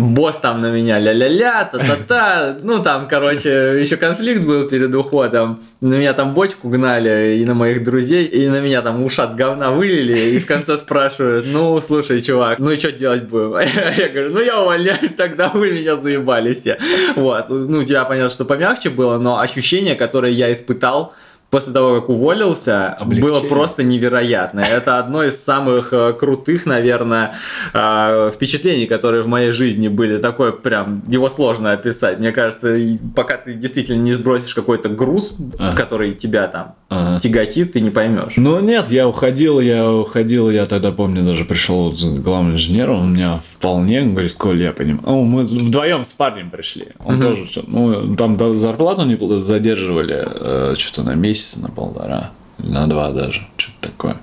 босс 0.00 0.38
там 0.38 0.60
на 0.60 0.70
меня 0.70 0.98
ля-ля-ля, 0.98 1.64
та-та-та. 1.64 2.56
Ну, 2.62 2.82
там, 2.82 3.08
короче, 3.08 3.80
еще 3.80 3.96
конфликт 3.96 4.42
был 4.42 4.68
перед 4.68 4.94
уходом. 4.94 5.62
На 5.80 5.94
меня 5.94 6.12
там 6.12 6.34
бочку 6.34 6.68
гнали 6.68 7.36
и 7.36 7.44
на 7.44 7.54
моих 7.54 7.84
друзей, 7.84 8.26
и 8.26 8.48
на 8.48 8.60
меня 8.60 8.82
там 8.82 9.02
ушат 9.04 9.36
говна 9.36 9.70
вылили, 9.70 10.36
и 10.36 10.38
в 10.38 10.46
конце 10.46 10.76
спрашивают, 10.76 11.46
ну, 11.46 11.80
слушай, 11.80 12.20
чувак, 12.20 12.58
ну 12.58 12.70
и 12.70 12.78
что 12.78 12.92
делать 12.92 13.24
будем? 13.24 13.58
Я 13.96 14.08
говорю, 14.08 14.30
ну, 14.30 14.40
я 14.40 14.60
увольняюсь, 14.60 15.12
тогда 15.16 15.48
вы 15.48 15.72
меня 15.72 15.96
заебали 15.96 16.54
все. 16.54 16.78
Вот. 17.16 17.48
Ну, 17.48 17.78
у 17.78 17.84
тебя, 17.84 18.04
понятно, 18.04 18.30
что 18.30 18.44
помягче 18.44 18.90
было, 18.90 19.18
но 19.18 19.38
ощущение, 19.38 19.94
которое 19.94 20.32
я 20.32 20.52
испытал, 20.52 21.14
После 21.50 21.72
того, 21.72 22.00
как 22.00 22.08
уволился, 22.10 22.90
Облегчение. 22.90 23.40
было 23.40 23.48
просто 23.48 23.82
невероятно. 23.82 24.60
Это 24.60 24.98
одно 25.00 25.24
из 25.24 25.42
самых 25.42 25.92
э, 25.92 26.12
крутых, 26.12 26.64
наверное, 26.64 27.34
э, 27.74 28.30
впечатлений, 28.32 28.86
которые 28.86 29.22
в 29.24 29.26
моей 29.26 29.50
жизни 29.50 29.88
были. 29.88 30.18
Такое 30.18 30.52
прям, 30.52 31.02
его 31.08 31.28
сложно 31.28 31.72
описать. 31.72 32.20
Мне 32.20 32.30
кажется, 32.30 32.76
пока 33.16 33.36
ты 33.36 33.54
действительно 33.54 34.00
не 34.00 34.12
сбросишь 34.14 34.54
какой-то 34.54 34.88
груз, 34.90 35.36
Ага. 35.58 35.76
который 35.76 36.12
тебя 36.12 36.46
там 36.46 36.74
Ага. 36.88 37.18
тяготит, 37.18 37.72
ты 37.72 37.80
не 37.80 37.90
поймешь. 37.90 38.34
Ну 38.36 38.60
нет, 38.60 38.90
я 38.90 39.08
уходил, 39.08 39.58
я 39.58 39.90
уходил, 39.92 40.50
я 40.50 40.66
тогда 40.66 40.92
помню, 40.92 41.24
даже 41.24 41.44
пришел 41.44 41.92
с 41.96 42.04
главным 42.04 42.52
инженером, 42.54 43.00
он 43.00 43.12
меня 43.14 43.40
вполне 43.44 44.02
говорит, 44.02 44.34
Коль, 44.34 44.62
я 44.62 44.70
понимаю. 44.72 45.02
Ну, 45.04 45.24
мы 45.24 45.42
вдвоем 45.42 46.04
с 46.04 46.12
парнем 46.12 46.50
пришли. 46.50 46.88
Он 47.04 47.16
Мгм. 47.16 47.22
тоже, 47.22 47.44
ну, 47.66 48.14
там 48.14 48.54
зарплату 48.54 49.02
не 49.02 49.16
задерживали 49.40 50.24
э, 50.28 50.74
что-то 50.76 51.02
на 51.02 51.14
месяц, 51.14 51.39
на 51.56 51.68
полтора, 51.68 52.30
на 52.58 52.86
два 52.86 53.10
даже, 53.10 53.46
что-то 53.56 53.90
такое. 53.90 54.16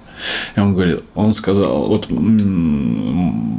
И 0.55 0.59
он 0.59 0.73
говорит, 0.73 1.01
он 1.15 1.33
сказал, 1.33 1.87
вот 1.87 2.07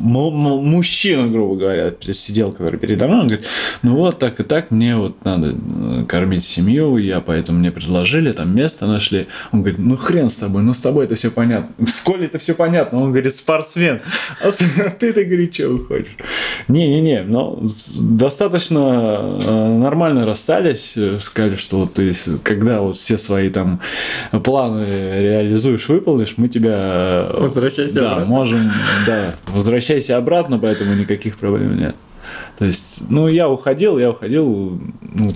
мужчина, 0.08 1.28
грубо 1.28 1.56
говоря, 1.56 1.92
сидел, 2.12 2.52
который 2.52 2.78
передо 2.78 3.06
мной, 3.06 3.20
он 3.20 3.26
говорит, 3.26 3.46
ну 3.82 3.96
вот 3.96 4.18
так 4.18 4.40
и 4.40 4.42
так, 4.42 4.70
мне 4.70 4.96
вот 4.96 5.24
надо 5.24 5.54
э, 5.54 6.04
кормить 6.06 6.44
семью, 6.44 6.96
я 6.96 7.20
поэтому 7.20 7.58
мне 7.58 7.70
предложили, 7.70 8.32
там 8.32 8.54
место 8.54 8.86
нашли. 8.86 9.28
Он 9.52 9.60
говорит, 9.62 9.78
ну 9.78 9.96
хрен 9.96 10.30
с 10.30 10.36
тобой, 10.36 10.62
ну 10.62 10.72
с 10.72 10.80
тобой 10.80 11.04
это 11.04 11.14
все 11.14 11.30
понятно. 11.30 11.86
С 11.86 12.00
Колей 12.02 12.26
это 12.26 12.38
все 12.38 12.54
понятно. 12.54 13.00
Он 13.02 13.12
говорит, 13.12 13.34
спортсмен. 13.34 14.00
А 14.40 14.50
ты-то, 14.98 15.24
говорит, 15.24 15.54
что 15.54 15.68
выходишь? 15.68 16.16
Не-не-не, 16.68 17.22
но 17.22 17.62
достаточно 18.00 19.38
э, 19.42 19.78
нормально 19.78 20.26
расстались, 20.26 20.94
э, 20.96 21.18
сказали, 21.20 21.56
что 21.56 21.86
ты, 21.86 22.12
когда 22.42 22.80
вот 22.80 22.96
все 22.96 23.18
свои 23.18 23.48
там 23.48 23.80
планы 24.44 24.84
реализуешь, 24.84 25.88
выполнишь, 25.88 26.34
мы 26.36 26.47
тебя... 26.48 27.28
э, 27.30 27.36
Возвращайся 27.40 28.00
да, 28.00 28.12
обратно. 28.12 28.34
можем, 28.34 28.72
да, 29.06 29.34
возвращайся 29.48 30.16
обратно, 30.16 30.58
поэтому 30.58 30.94
никаких 30.94 31.38
проблем 31.38 31.78
нет. 31.78 31.94
То 32.58 32.64
есть, 32.64 33.02
ну, 33.08 33.28
я 33.28 33.48
уходил, 33.48 33.98
я 33.98 34.10
уходил, 34.10 34.80
ну, 35.00 35.32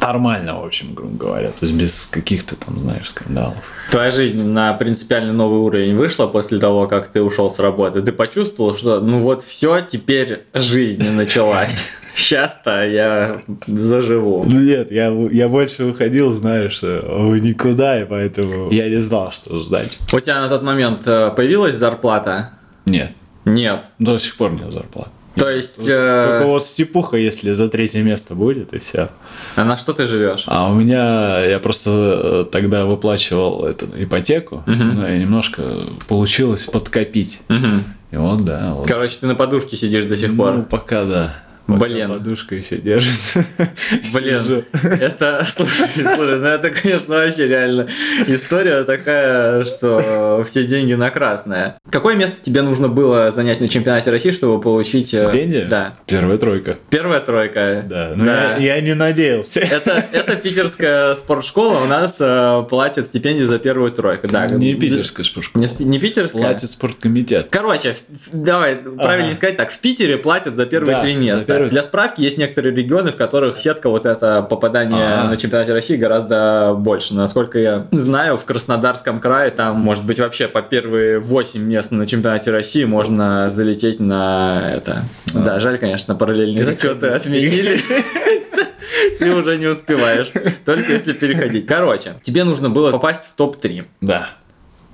нормально, 0.00 0.60
в 0.60 0.64
общем, 0.64 0.94
грубо 0.94 1.16
говоря, 1.16 1.48
то 1.48 1.64
есть 1.64 1.72
без 1.72 2.06
каких-то 2.06 2.54
там, 2.56 2.78
знаешь, 2.80 3.08
скандалов. 3.08 3.56
Твоя 3.90 4.10
жизнь 4.10 4.42
на 4.42 4.72
принципиально 4.74 5.32
новый 5.32 5.60
уровень 5.60 5.96
вышла 5.96 6.26
после 6.26 6.58
того, 6.58 6.86
как 6.86 7.08
ты 7.08 7.22
ушел 7.22 7.50
с 7.50 7.58
работы. 7.58 8.02
Ты 8.02 8.12
почувствовал, 8.12 8.76
что 8.76 9.00
ну 9.00 9.20
вот 9.20 9.42
все, 9.42 9.80
теперь 9.80 10.44
жизнь 10.54 11.08
началась. 11.10 11.84
Сейчас-то 12.18 12.84
я 12.84 13.40
заживу. 13.68 14.44
Ну, 14.44 14.60
нет, 14.60 14.90
я, 14.90 15.06
я 15.30 15.48
больше 15.48 15.84
уходил, 15.84 16.32
знаешь, 16.32 16.80
э, 16.82 17.00
никуда, 17.40 18.02
и 18.02 18.04
поэтому 18.04 18.70
я 18.72 18.88
не 18.88 19.00
знал, 19.00 19.30
что 19.30 19.58
ждать. 19.60 19.98
У 20.12 20.18
тебя 20.18 20.40
на 20.40 20.48
тот 20.48 20.62
момент 20.64 21.02
э, 21.06 21.30
появилась 21.30 21.76
зарплата? 21.76 22.50
Нет, 22.86 23.12
Нет. 23.44 23.84
до 24.00 24.18
сих 24.18 24.36
пор 24.36 24.50
нет 24.52 24.72
зарплаты. 24.72 25.10
То 25.36 25.48
есть, 25.48 25.86
э, 25.86 26.22
Только 26.26 26.46
вот 26.46 26.64
степуха, 26.64 27.16
если 27.16 27.52
за 27.52 27.68
третье 27.68 28.02
место 28.02 28.34
будет, 28.34 28.72
и 28.74 28.78
все. 28.80 29.10
а 29.54 29.64
на 29.64 29.76
что 29.76 29.92
ты 29.92 30.06
живешь? 30.08 30.42
А 30.48 30.68
у 30.68 30.74
меня, 30.74 31.38
я 31.44 31.60
просто 31.60 31.90
э, 31.90 32.44
тогда 32.50 32.84
выплачивал 32.84 33.64
эту 33.64 33.86
ипотеку, 33.96 34.64
Мгм. 34.66 34.96
ну, 34.96 35.06
и 35.06 35.18
немножко 35.20 35.62
получилось 36.08 36.66
подкопить. 36.66 37.42
Мгм. 37.48 37.84
И 38.10 38.16
вот, 38.16 38.44
да, 38.44 38.72
вот. 38.74 38.88
Короче, 38.88 39.18
ты 39.20 39.26
на 39.28 39.36
подушке 39.36 39.76
сидишь 39.76 40.06
до 40.06 40.16
сих 40.16 40.32
Ну, 40.32 40.36
пор. 40.36 40.62
пока 40.62 41.04
да. 41.04 41.36
Пока 41.68 41.84
Блин. 41.84 42.08
Подушка 42.08 42.54
еще 42.54 42.78
держится. 42.78 43.44
Блин, 44.14 44.64
это, 44.82 45.46
слушай, 45.46 45.86
слушай, 45.94 46.38
ну 46.38 46.46
это, 46.46 46.70
конечно, 46.70 47.14
вообще 47.14 47.46
реально 47.46 47.88
история 48.26 48.84
такая, 48.84 49.66
что 49.66 50.42
все 50.48 50.64
деньги 50.64 50.94
на 50.94 51.10
красное. 51.10 51.78
Какое 51.90 52.16
место 52.16 52.38
тебе 52.42 52.62
нужно 52.62 52.88
было 52.88 53.32
занять 53.32 53.60
на 53.60 53.68
чемпионате 53.68 54.10
России, 54.10 54.30
чтобы 54.30 54.62
получить... 54.62 55.12
э, 55.12 55.18
Стипендию? 55.18 55.68
Да. 55.68 55.92
Первая 56.06 56.38
тройка. 56.38 56.78
Первая 56.88 57.20
тройка. 57.20 57.84
Да, 57.86 58.12
ну 58.16 58.24
Я, 58.24 58.56
я 58.56 58.80
не 58.80 58.94
надеялся. 58.94 59.60
Это, 59.60 60.06
это 60.10 60.36
питерская 60.36 61.16
спортшкола, 61.16 61.80
у 61.82 61.86
нас 61.86 62.16
э, 62.18 62.64
платит 62.70 63.08
стипендию 63.08 63.46
за 63.46 63.58
первую 63.58 63.90
тройку. 63.90 64.26
Да, 64.26 64.46
Не 64.46 64.74
питерская 64.74 65.22
шпушка. 65.22 65.58
Не, 65.58 65.68
не 65.80 65.98
питерская? 65.98 66.40
Платит 66.40 66.70
спорткомитет. 66.70 67.48
Короче, 67.50 67.94
давай, 68.32 68.76
правильно 68.76 69.34
сказать 69.34 69.58
так, 69.58 69.70
в 69.70 69.78
Питере 69.80 70.16
платят 70.16 70.56
за 70.56 70.64
первые 70.64 70.96
Да, 70.96 71.02
три 71.02 71.14
места. 71.14 71.57
Первые- 71.58 71.70
Для 71.70 71.82
справки, 71.82 72.20
есть 72.20 72.38
некоторые 72.38 72.74
регионы, 72.74 73.12
в 73.12 73.16
которых 73.16 73.56
сетка 73.58 73.88
вот 73.90 74.06
это 74.06 74.42
попадание 74.42 75.04
А. 75.22 75.28
на 75.28 75.36
чемпионате 75.36 75.72
России 75.72 75.96
гораздо 75.96 76.74
больше. 76.76 77.14
Насколько 77.14 77.58
я 77.58 77.86
знаю, 77.92 78.36
в 78.38 78.44
Краснодарском 78.44 79.20
крае 79.20 79.50
там, 79.50 79.78
может 79.80 80.04
быть, 80.04 80.18
вообще 80.20 80.48
по 80.48 80.62
первые 80.62 81.18
8 81.18 81.60
мест 81.62 81.90
на 81.90 82.06
чемпионате 82.06 82.50
России 82.50 82.84
можно 82.84 83.50
залететь 83.50 84.00
на 84.00 84.70
это. 84.72 85.04
Да, 85.34 85.60
жаль, 85.60 85.78
конечно, 85.78 86.14
параллельные 86.14 86.64
зачеты 86.64 87.08
отменили. 87.08 87.80
Ты 89.18 89.34
уже 89.34 89.56
не 89.58 89.66
успеваешь. 89.66 90.30
Только 90.64 90.92
если 90.92 91.12
переходить. 91.12 91.66
Короче, 91.66 92.14
тебе 92.22 92.44
нужно 92.44 92.70
было 92.70 92.90
попасть 92.90 93.24
в 93.24 93.34
топ-3. 93.34 93.84
Да. 94.00 94.30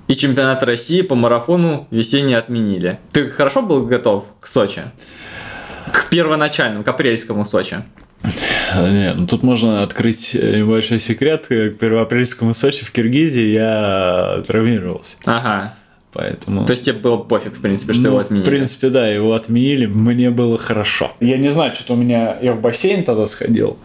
И 0.07 0.15
чемпионат 0.15 0.61
России 0.63 1.01
по 1.01 1.15
марафону 1.15 1.87
весенний 1.91 2.35
отменили. 2.35 2.99
Ты 3.11 3.29
хорошо 3.29 3.61
был 3.61 3.85
готов 3.85 4.25
к 4.39 4.47
Сочи? 4.47 4.83
К 5.95 6.09
первоначальному, 6.09 6.83
к 6.83 6.87
апрельскому 6.87 7.45
Сочи. 7.45 7.83
Нет, 8.75 9.15
ну 9.17 9.27
тут 9.27 9.43
можно 9.43 9.83
открыть 9.83 10.35
э, 10.35 10.59
небольшой 10.59 10.99
секрет. 10.99 11.45
К 11.47 11.69
первоапрельскому 11.71 12.53
Сочи 12.53 12.83
в 12.83 12.91
Киргизии 12.91 13.53
я 13.53 14.43
травмировался. 14.47 15.17
Ага. 15.25 15.75
Поэтому... 16.11 16.65
То 16.65 16.71
есть 16.71 16.85
тебе 16.85 16.97
было 16.97 17.17
пофиг, 17.17 17.57
в 17.57 17.61
принципе, 17.61 17.91
что 17.93 18.03
Ну, 18.03 18.07
его 18.09 18.17
В 18.19 18.21
отменили. 18.21 18.45
принципе, 18.45 18.89
да, 18.89 19.07
его 19.07 19.33
отменили, 19.33 19.85
мне 19.85 20.29
было 20.29 20.57
хорошо. 20.57 21.11
Я 21.19 21.37
не 21.37 21.49
знаю, 21.49 21.75
что-то 21.75 21.93
у 21.93 21.97
меня... 21.97 22.37
Я 22.41 22.53
в 22.53 22.61
бассейн 22.61 23.03
тогда 23.03 23.27
сходил 23.27 23.77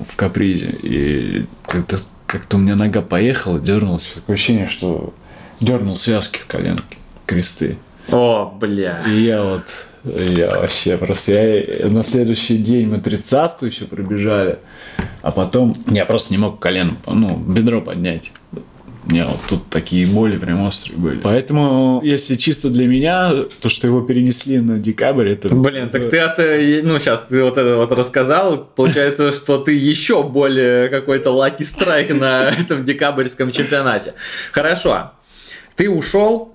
в 0.00 0.16
Капризе, 0.16 0.70
и 0.82 1.46
как-то 1.66 1.98
как 2.26 2.42
у 2.52 2.58
меня 2.58 2.74
нога 2.74 3.02
поехала, 3.02 3.60
дернулась. 3.60 4.12
Такое 4.16 4.34
ощущение, 4.34 4.66
что 4.66 5.14
дернул 5.60 5.94
связки 5.94 6.38
в 6.40 6.46
коленке, 6.46 6.82
кресты. 7.24 7.78
О, 8.08 8.52
бля. 8.60 9.02
И 9.06 9.20
я 9.20 9.42
вот... 9.44 9.62
Я 10.06 10.60
вообще 10.60 10.96
просто... 10.96 11.32
Я, 11.32 11.88
на 11.88 12.04
следующий 12.04 12.58
день 12.58 12.88
мы 12.88 12.98
тридцатку 12.98 13.66
еще 13.66 13.86
пробежали, 13.86 14.58
а 15.22 15.32
потом 15.32 15.76
я 15.88 16.04
просто 16.06 16.32
не 16.32 16.38
мог 16.38 16.60
колено, 16.60 16.96
ну, 17.06 17.36
бедро 17.36 17.80
поднять. 17.80 18.32
У 19.06 19.12
меня 19.12 19.26
вот 19.28 19.38
тут 19.48 19.70
такие 19.70 20.04
боли 20.04 20.36
прям 20.36 20.66
острые 20.66 20.98
были. 20.98 21.18
Поэтому, 21.18 22.00
если 22.02 22.34
чисто 22.34 22.70
для 22.70 22.88
меня, 22.88 23.32
то, 23.60 23.68
что 23.68 23.86
его 23.86 24.00
перенесли 24.00 24.58
на 24.58 24.78
декабрь, 24.78 25.28
это... 25.28 25.54
Блин, 25.54 25.90
так 25.90 26.10
ты 26.10 26.16
это, 26.16 26.82
ну 26.84 26.98
сейчас 26.98 27.22
ты 27.28 27.42
вот 27.44 27.56
это 27.56 27.76
вот 27.76 27.92
рассказал, 27.92 28.64
получается, 28.64 29.30
что 29.32 29.58
ты 29.58 29.72
еще 29.74 30.24
более 30.24 30.88
какой-то 30.88 31.30
лаки 31.30 31.62
страйк 31.62 32.10
на 32.10 32.50
этом 32.58 32.84
декабрьском 32.84 33.52
чемпионате. 33.52 34.14
Хорошо, 34.50 35.12
ты 35.76 35.88
ушел, 35.88 36.54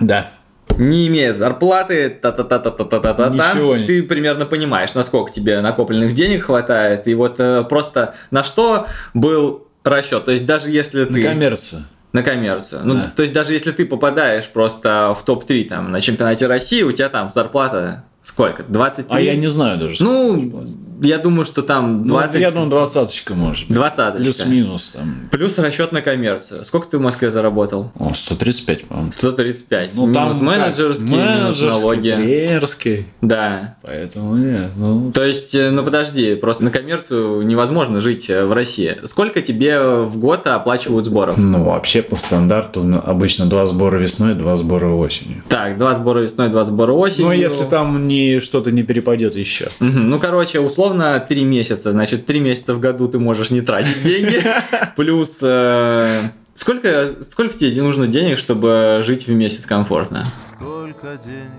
Да. 0.00 0.30
Не 0.78 1.06
имея 1.08 1.32
зарплаты, 1.32 2.08
та-та-та-та-та-та-та-та, 2.10 3.28
Ничего 3.30 3.76
не- 3.76 3.86
ты 3.86 4.02
примерно 4.02 4.46
понимаешь, 4.46 4.94
насколько 4.94 5.32
тебе 5.32 5.60
накопленных 5.60 6.12
денег 6.14 6.44
хватает, 6.44 7.06
и 7.08 7.14
вот 7.14 7.38
э, 7.38 7.64
просто 7.64 8.14
на 8.30 8.42
что 8.44 8.86
был 9.14 9.66
расчет. 9.84 10.24
То 10.24 10.32
есть 10.32 10.46
даже 10.46 10.70
если 10.70 11.00
На 11.04 11.14
ты... 11.14 11.22
коммерцию. 11.24 11.82
На 12.12 12.22
коммерцию. 12.22 12.82
Ну, 12.84 12.94
Да. 12.94 13.12
то 13.14 13.22
есть 13.22 13.34
даже 13.34 13.52
если 13.52 13.72
ты 13.72 13.84
попадаешь 13.86 14.48
просто 14.48 15.16
в 15.18 15.24
топ-3 15.24 15.64
там 15.68 15.90
на 15.92 16.00
чемпионате 16.00 16.46
России, 16.46 16.82
у 16.82 16.92
тебя 16.92 17.08
там 17.08 17.30
зарплата 17.30 18.04
сколько? 18.22 18.62
23? 18.62 19.16
А 19.16 19.20
я 19.20 19.34
не 19.36 19.48
знаю 19.48 19.78
даже. 19.78 20.02
Ну, 20.02 20.64
я 21.02 21.18
думаю, 21.18 21.44
что 21.44 21.62
там 21.62 22.02
Ну, 22.02 22.08
20... 22.14 22.40
я 22.40 22.50
думаю, 22.50 22.70
двадцаточка 22.70 23.34
может 23.34 23.68
быть. 23.68 23.76
20 23.76 24.16
Плюс-минус 24.16 24.90
там. 24.90 25.28
Плюс 25.30 25.58
расчет 25.58 25.92
на 25.92 26.02
коммерцию. 26.02 26.64
Сколько 26.64 26.88
ты 26.88 26.98
в 26.98 27.00
Москве 27.00 27.30
заработал? 27.30 27.90
О, 27.98 28.12
135, 28.14 28.84
по-моему. 28.84 29.12
135. 29.12 29.90
Ну, 29.94 30.06
минус 30.06 30.36
там 30.36 30.46
менеджерский, 30.46 31.10
как? 31.10 31.18
минус 31.18 31.60
менеджерский, 31.60 31.82
налоги. 31.82 32.10
тренерский. 32.10 33.06
Да. 33.20 33.76
Поэтому 33.82 34.36
нет, 34.36 34.70
ну... 34.76 35.12
То 35.12 35.24
есть, 35.24 35.54
э, 35.54 35.70
ну 35.70 35.82
подожди, 35.84 36.34
просто 36.34 36.64
на 36.64 36.70
коммерцию 36.70 37.42
невозможно 37.42 38.00
жить 38.00 38.30
э, 38.30 38.44
в 38.44 38.52
России. 38.52 38.96
Сколько 39.04 39.42
тебе 39.42 40.02
в 40.04 40.16
год 40.18 40.46
оплачивают 40.46 41.06
сборов? 41.06 41.36
Ну, 41.36 41.64
вообще 41.64 42.02
по 42.02 42.16
стандарту 42.16 42.82
ну, 42.82 43.00
обычно 43.04 43.46
два 43.46 43.66
сбора 43.66 43.98
весной, 43.98 44.34
два 44.34 44.56
сбора 44.56 44.88
осенью. 44.88 45.42
Так, 45.48 45.78
два 45.78 45.94
сбора 45.94 46.20
весной, 46.20 46.48
два 46.48 46.64
сбора 46.64 46.92
осенью. 46.92 47.26
Ну, 47.26 47.32
если 47.32 47.64
там 47.64 48.06
не, 48.06 48.40
что-то 48.40 48.70
не 48.70 48.82
перепадет 48.82 49.36
еще. 49.36 49.68
Мгм. 49.80 50.10
Ну, 50.10 50.18
короче, 50.18 50.60
условно, 50.60 50.83
три 51.20 51.44
месяца. 51.44 51.92
Значит, 51.92 52.26
три 52.26 52.40
месяца 52.40 52.74
в 52.74 52.80
году 52.80 53.08
ты 53.08 53.18
можешь 53.18 53.50
не 53.50 53.60
тратить 53.60 54.02
деньги. 54.02 54.42
Плюс... 54.96 55.38
э, 55.42 56.30
Сколько, 56.56 57.08
сколько 57.28 57.58
тебе 57.58 57.82
нужно 57.82 58.06
денег, 58.06 58.38
чтобы 58.38 59.00
жить 59.02 59.26
в 59.26 59.32
месяц 59.32 59.66
комфортно? 59.66 60.26
Сколько 60.56 61.18
денег 61.24 61.50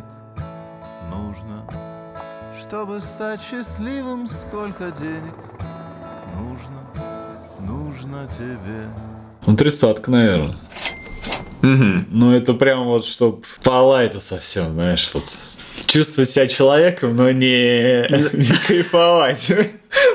нужно, 1.12 1.70
чтобы 2.58 3.02
стать 3.02 3.42
счастливым? 3.42 4.28
Сколько 4.30 4.92
денег 4.92 5.36
нужно, 6.40 7.04
нужно 7.60 8.28
тебе? 8.38 8.88
Ну, 9.46 9.58
тридцатка, 9.58 10.10
наверное. 10.12 10.56
Мгм. 11.62 12.08
Ну, 12.12 12.32
это 12.34 12.54
прям 12.54 12.86
вот, 12.86 13.06
чтоб 13.06 13.46
по 13.64 13.82
лайту 13.82 14.22
совсем, 14.22 14.74
знаешь, 14.74 15.12
вот 15.14 15.26
чувствовать 15.96 16.30
себя 16.30 16.48
человеком, 16.48 17.16
но 17.16 17.32
не, 17.32 18.02
не 18.34 18.56
кайфовать. 18.68 19.50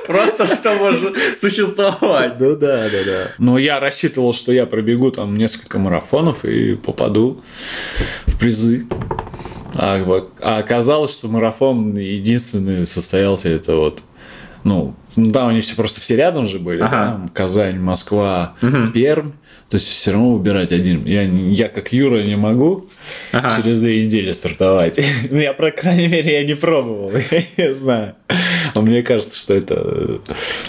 Просто 0.07 0.47
чтобы 0.47 1.15
существовать. 1.41 2.39
Ну 2.39 2.55
да, 2.55 2.89
да, 2.91 3.05
да. 3.07 3.29
Но 3.39 3.57
я 3.57 3.81
рассчитывал, 3.81 4.35
что 4.35 4.53
я 4.53 4.67
пробегу 4.67 5.11
там 5.11 5.35
несколько 5.35 5.79
марафонов 5.79 6.45
и 6.45 6.77
попаду 6.77 7.43
в 8.27 8.39
призы. 8.39 8.87
А, 9.75 10.05
а 10.43 10.59
оказалось, 10.59 11.15
что 11.15 11.29
марафон 11.29 11.97
единственный 11.97 12.85
состоялся 12.85 13.49
это 13.49 13.77
вот, 13.77 14.03
ну, 14.65 14.95
ну 15.17 15.33
там 15.33 15.49
они 15.49 15.63
все 15.63 15.77
просто 15.77 16.03
все 16.03 16.17
рядом 16.17 16.47
же 16.47 16.59
были, 16.59 16.83
Ага. 16.83 16.91
да? 16.91 17.29
Казань, 17.33 17.79
Москва, 17.79 18.55
Мгм. 18.61 18.93
Пермь. 18.93 19.31
То 19.71 19.77
есть 19.77 19.87
все 19.89 20.11
равно 20.11 20.35
выбирать 20.35 20.73
один. 20.73 21.05
Я, 21.05 21.23
я 21.23 21.69
как 21.69 21.93
Юра 21.93 22.23
не 22.25 22.37
могу 22.37 22.89
Ага. 23.31 23.57
через 23.57 23.81
две 23.81 24.05
недели 24.05 24.33
стартовать. 24.33 24.99
Ну, 25.31 25.39
я, 25.39 25.53
по 25.53 25.71
крайней 25.71 26.09
мере, 26.09 26.33
я 26.41 26.45
не 26.45 26.55
пробовал. 26.57 27.13
Я 27.57 27.69
не 27.69 27.75
знаю. 27.75 28.15
А 28.75 28.81
мне 28.81 29.03
кажется, 29.03 29.39
что 29.39 29.55
это, 29.55 30.19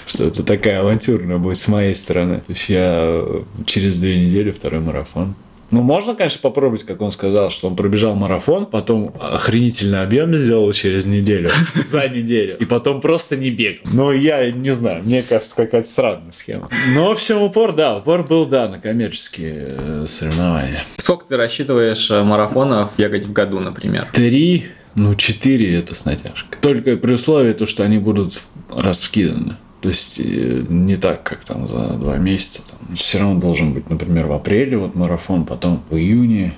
что 0.05 0.25
это 0.25 0.43
такая 0.43 0.81
авантюрная 0.81 1.37
будет 1.39 1.57
с 1.57 1.67
моей 1.67 1.95
стороны. 1.95 2.37
То 2.37 2.51
есть 2.53 2.69
я 2.69 3.23
через 3.65 3.99
две 3.99 4.23
недели 4.23 4.51
второй 4.51 4.81
марафон. 4.81 5.35
Ну, 5.71 5.81
можно, 5.81 6.15
конечно, 6.15 6.39
попробовать, 6.41 6.83
как 6.83 7.01
он 7.01 7.11
сказал, 7.11 7.49
что 7.49 7.67
он 7.67 7.75
пробежал 7.75 8.13
марафон, 8.15 8.65
потом 8.65 9.13
охренительный 9.19 10.01
объем 10.01 10.35
сделал 10.35 10.71
через 10.73 11.05
неделю, 11.05 11.49
за 11.75 12.07
неделю, 12.09 12.57
и 12.59 12.65
потом 12.65 13.01
просто 13.01 13.37
не 13.37 13.49
бегал. 13.49 13.83
Но 13.91 14.11
я 14.11 14.51
не 14.51 14.71
знаю, 14.71 15.03
мне 15.03 15.23
кажется, 15.23 15.55
какая-то 15.55 15.87
странная 15.87 16.33
схема. 16.33 16.69
Ну, 16.93 17.07
в 17.07 17.11
общем, 17.11 17.41
упор, 17.41 17.73
да, 17.73 17.97
упор 17.97 18.23
был, 18.23 18.45
да, 18.45 18.67
на 18.67 18.79
коммерческие 18.79 19.65
э, 19.67 20.05
соревнования. 20.07 20.83
Сколько 20.97 21.25
ты 21.25 21.37
рассчитываешь 21.37 22.11
э, 22.11 22.21
марафонов 22.21 22.91
бегать 22.97 23.25
в 23.25 23.31
году, 23.31 23.59
например? 23.59 24.07
Три, 24.11 24.65
ну, 24.95 25.15
четыре 25.15 25.77
это 25.77 25.95
с 25.95 26.03
натяжкой. 26.03 26.59
Только 26.61 26.97
при 26.97 27.13
условии, 27.13 27.53
то, 27.53 27.65
что 27.65 27.83
они 27.83 27.97
будут 27.97 28.39
раскиданы. 28.69 29.55
То 29.81 29.89
есть 29.89 30.19
э, 30.19 30.63
не 30.69 30.95
так, 30.95 31.23
как 31.23 31.43
там 31.43 31.67
за 31.67 31.93
два 31.93 32.17
месяца. 32.17 32.61
Там. 32.69 32.95
Все 32.95 33.19
равно 33.19 33.39
должен 33.39 33.73
быть, 33.73 33.89
например, 33.89 34.27
в 34.27 34.33
апреле 34.33 34.77
вот 34.77 34.95
марафон, 34.95 35.45
потом 35.45 35.83
в 35.89 35.95
июне, 35.95 36.55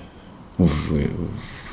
в, 0.58 0.66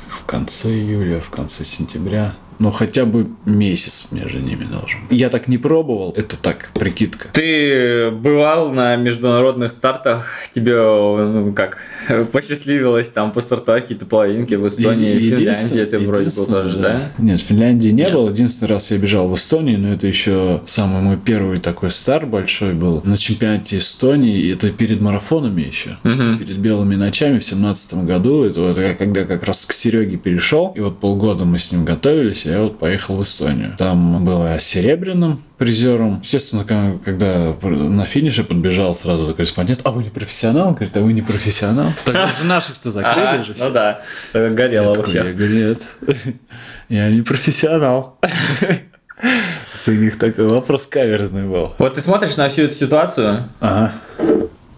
в 0.08 0.24
конце 0.24 0.70
июля, 0.70 1.20
в 1.20 1.28
конце 1.28 1.64
сентября. 1.64 2.34
Ну, 2.62 2.70
хотя 2.70 3.06
бы 3.06 3.26
месяц 3.44 4.06
между 4.12 4.38
ними 4.38 4.64
должен 4.64 5.00
быть. 5.08 5.18
Я 5.18 5.30
так 5.30 5.48
не 5.48 5.58
пробовал, 5.58 6.14
это 6.16 6.36
так, 6.36 6.70
прикидка. 6.74 7.28
Ты 7.32 8.12
бывал 8.12 8.70
на 8.70 8.94
международных 8.94 9.72
стартах, 9.72 10.28
тебе, 10.54 10.76
ну, 10.76 11.52
как, 11.54 11.78
посчастливилось 12.30 13.08
там 13.08 13.32
постартовать 13.32 13.82
какие-то 13.82 14.06
половинки 14.06 14.54
в 14.54 14.68
Эстонии, 14.68 15.16
Еди- 15.16 15.34
Финляндии 15.34 15.84
ты 15.90 15.98
вроде 15.98 16.30
был 16.30 16.46
тоже, 16.46 16.76
да? 16.76 17.10
Нет, 17.18 17.40
в 17.40 17.44
Финляндии 17.44 17.88
не 17.88 18.02
Нет. 18.02 18.12
было. 18.12 18.30
Единственный 18.30 18.68
раз 18.68 18.92
я 18.92 18.98
бежал 18.98 19.26
в 19.26 19.34
Эстонии, 19.34 19.74
но 19.74 19.92
это 19.92 20.06
еще 20.06 20.60
самый 20.64 21.02
мой 21.02 21.16
первый 21.16 21.56
такой 21.56 21.90
старт 21.90 22.28
большой 22.28 22.74
был. 22.74 23.02
На 23.02 23.16
чемпионате 23.16 23.78
Эстонии, 23.78 24.38
и 24.38 24.52
это 24.52 24.70
перед 24.70 25.00
марафонами 25.00 25.62
еще. 25.62 25.98
Мгм. 26.04 26.38
Перед 26.38 26.58
белыми 26.58 26.94
ночами 26.94 27.40
в 27.40 27.44
семнадцатом 27.44 28.06
году, 28.06 28.44
это 28.44 28.60
вот 28.60 28.78
я 28.78 28.94
когда 28.94 29.24
как 29.24 29.42
раз 29.42 29.66
к 29.66 29.72
Сереге 29.72 30.16
перешел, 30.16 30.72
и 30.76 30.80
вот 30.80 31.00
полгода 31.00 31.44
мы 31.44 31.58
с 31.58 31.72
ним 31.72 31.84
готовились, 31.84 32.46
я 32.52 32.60
вот 32.60 32.78
поехал 32.78 33.16
в 33.16 33.22
Эстонию. 33.22 33.74
Там 33.76 34.24
было 34.24 34.58
серебряным 34.60 35.42
призером. 35.58 36.20
Естественно, 36.22 36.64
когда 36.64 37.54
на 37.62 38.06
финише 38.06 38.44
подбежал 38.44 38.94
сразу 38.94 39.34
корреспондент, 39.34 39.80
а 39.84 39.90
вы 39.90 40.04
не 40.04 40.10
профессионал? 40.10 40.68
Он 40.68 40.74
говорит, 40.74 40.96
а 40.96 41.00
вы 41.00 41.12
не 41.12 41.22
профессионал? 41.22 41.86
Так 42.04 42.28
же 42.38 42.44
наших-то 42.44 42.90
закрыли 42.90 43.42
же 43.42 43.48
ну 43.50 43.54
все. 43.54 43.70
да, 43.70 44.00
так 44.32 44.54
горело 44.54 44.92
у 44.98 45.02
всех. 45.02 45.26
Я 45.26 45.32
говорю, 45.32 45.54
нет, 45.68 45.78
я 46.88 47.08
не 47.10 47.22
профессионал. 47.22 48.18
С 49.72 49.86
них 49.86 50.18
такой 50.18 50.48
вопрос 50.48 50.86
каверзный 50.86 51.44
был. 51.44 51.74
Вот 51.78 51.94
ты 51.94 52.00
смотришь 52.00 52.36
на 52.36 52.48
всю 52.48 52.62
эту 52.62 52.74
ситуацию, 52.74 53.44
Ага. 53.60 53.94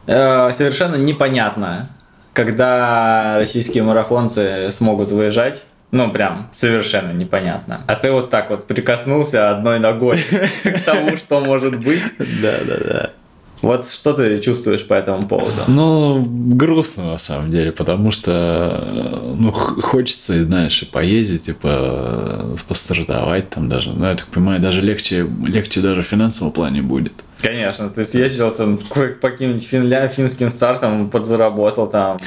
э, 0.07 0.51
совершенно 0.53 0.97
непонятно, 0.97 1.89
когда 2.35 3.37
российские 3.39 3.83
марафонцы 3.85 4.71
смогут 4.71 5.11
выезжать. 5.11 5.65
Ну, 5.95 6.11
прям 6.11 6.49
совершенно 6.51 7.13
непонятно. 7.13 7.83
А 7.87 7.95
ты 7.95 8.11
вот 8.11 8.29
так 8.29 8.51
вот 8.51 8.67
прикоснулся 8.67 9.51
одной 9.51 9.79
ногой 9.79 10.19
к 10.65 10.81
тому, 10.85 11.17
что 11.17 11.39
может 11.39 11.79
быть. 11.79 12.03
Да, 12.19 12.55
да, 12.67 12.77
да. 12.85 13.11
Вот 13.63 13.89
что 13.89 14.13
ты 14.13 14.41
чувствуешь 14.41 14.85
по 14.85 14.95
этому 14.95 15.29
поводу? 15.29 15.63
Ну, 15.69 16.23
грустно 16.27 17.13
на 17.13 17.19
самом 17.19 17.49
деле, 17.49 17.71
потому 17.71 18.11
что, 18.11 19.33
ну, 19.39 19.53
хочется, 19.53 20.45
знаешь, 20.45 20.83
и 20.83 20.85
поездить, 20.85 21.49
и 21.49 21.53
по, 21.53 22.57
постартовать 22.67 23.51
там 23.51 23.69
даже. 23.69 23.91
Ну, 23.91 24.05
я 24.05 24.17
так 24.17 24.27
понимаю, 24.27 24.61
даже 24.61 24.83
легче, 24.83 25.25
легче 25.47 25.81
даже 25.81 26.03
в 26.03 26.07
финансовом 26.07 26.53
плане 26.53 26.83
будет. 26.83 27.13
Конечно, 27.41 27.89
ты 27.89 28.05
съездил 28.05 28.51
там 28.51 28.79
по 28.79 29.31
каким-нибудь 29.31 29.65
финля, 29.65 30.09
финским 30.09 30.51
стартам, 30.51 31.09
подзаработал 31.09 31.87
там. 31.87 32.19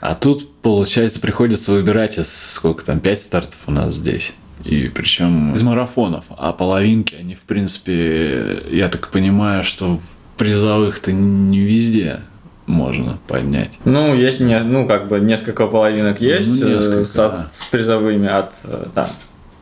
А 0.00 0.14
тут, 0.14 0.50
получается, 0.62 1.20
приходится 1.20 1.72
выбирать 1.72 2.18
из 2.18 2.32
сколько 2.32 2.84
там, 2.84 3.00
пять 3.00 3.20
стартов 3.22 3.58
у 3.66 3.70
нас 3.70 3.94
здесь. 3.94 4.32
И 4.64 4.88
причем 4.94 5.52
из 5.52 5.62
марафонов. 5.62 6.26
А 6.36 6.52
половинки, 6.52 7.14
они, 7.14 7.34
в 7.34 7.40
принципе, 7.44 8.62
я 8.70 8.88
так 8.88 9.08
понимаю, 9.08 9.64
что 9.64 9.96
в 9.96 10.02
призовых-то 10.36 11.12
не 11.12 11.60
везде 11.60 12.20
можно 12.66 13.18
поднять. 13.26 13.78
Ну, 13.84 14.14
есть 14.14 14.40
не, 14.40 14.58
ну, 14.60 14.86
как 14.86 15.08
бы 15.08 15.18
несколько 15.20 15.66
половинок 15.66 16.20
есть 16.20 16.62
Ну, 16.62 16.68
несколько, 16.68 17.04
с, 17.04 17.18
от- 17.18 17.32
да. 17.32 17.48
с 17.52 17.62
призовыми 17.70 18.28
от, 18.28 18.52
э, 18.64 18.86
там, 18.94 19.08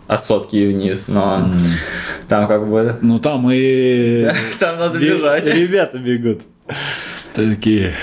от 0.09 0.25
сотки 0.25 0.57
и 0.57 0.67
вниз, 0.73 1.09
но 1.09 1.49
там 2.29 2.47
как 2.49 2.69
бы 2.69 2.99
Ну, 3.01 3.19
там 3.19 3.49
и... 3.51 4.29
там 4.61 4.79
надо 4.79 4.99
Бе- 4.99 5.15
бежать. 5.17 5.47
Ребята 5.47 5.99
бегут. 5.99 6.43
Такие. 7.35 7.95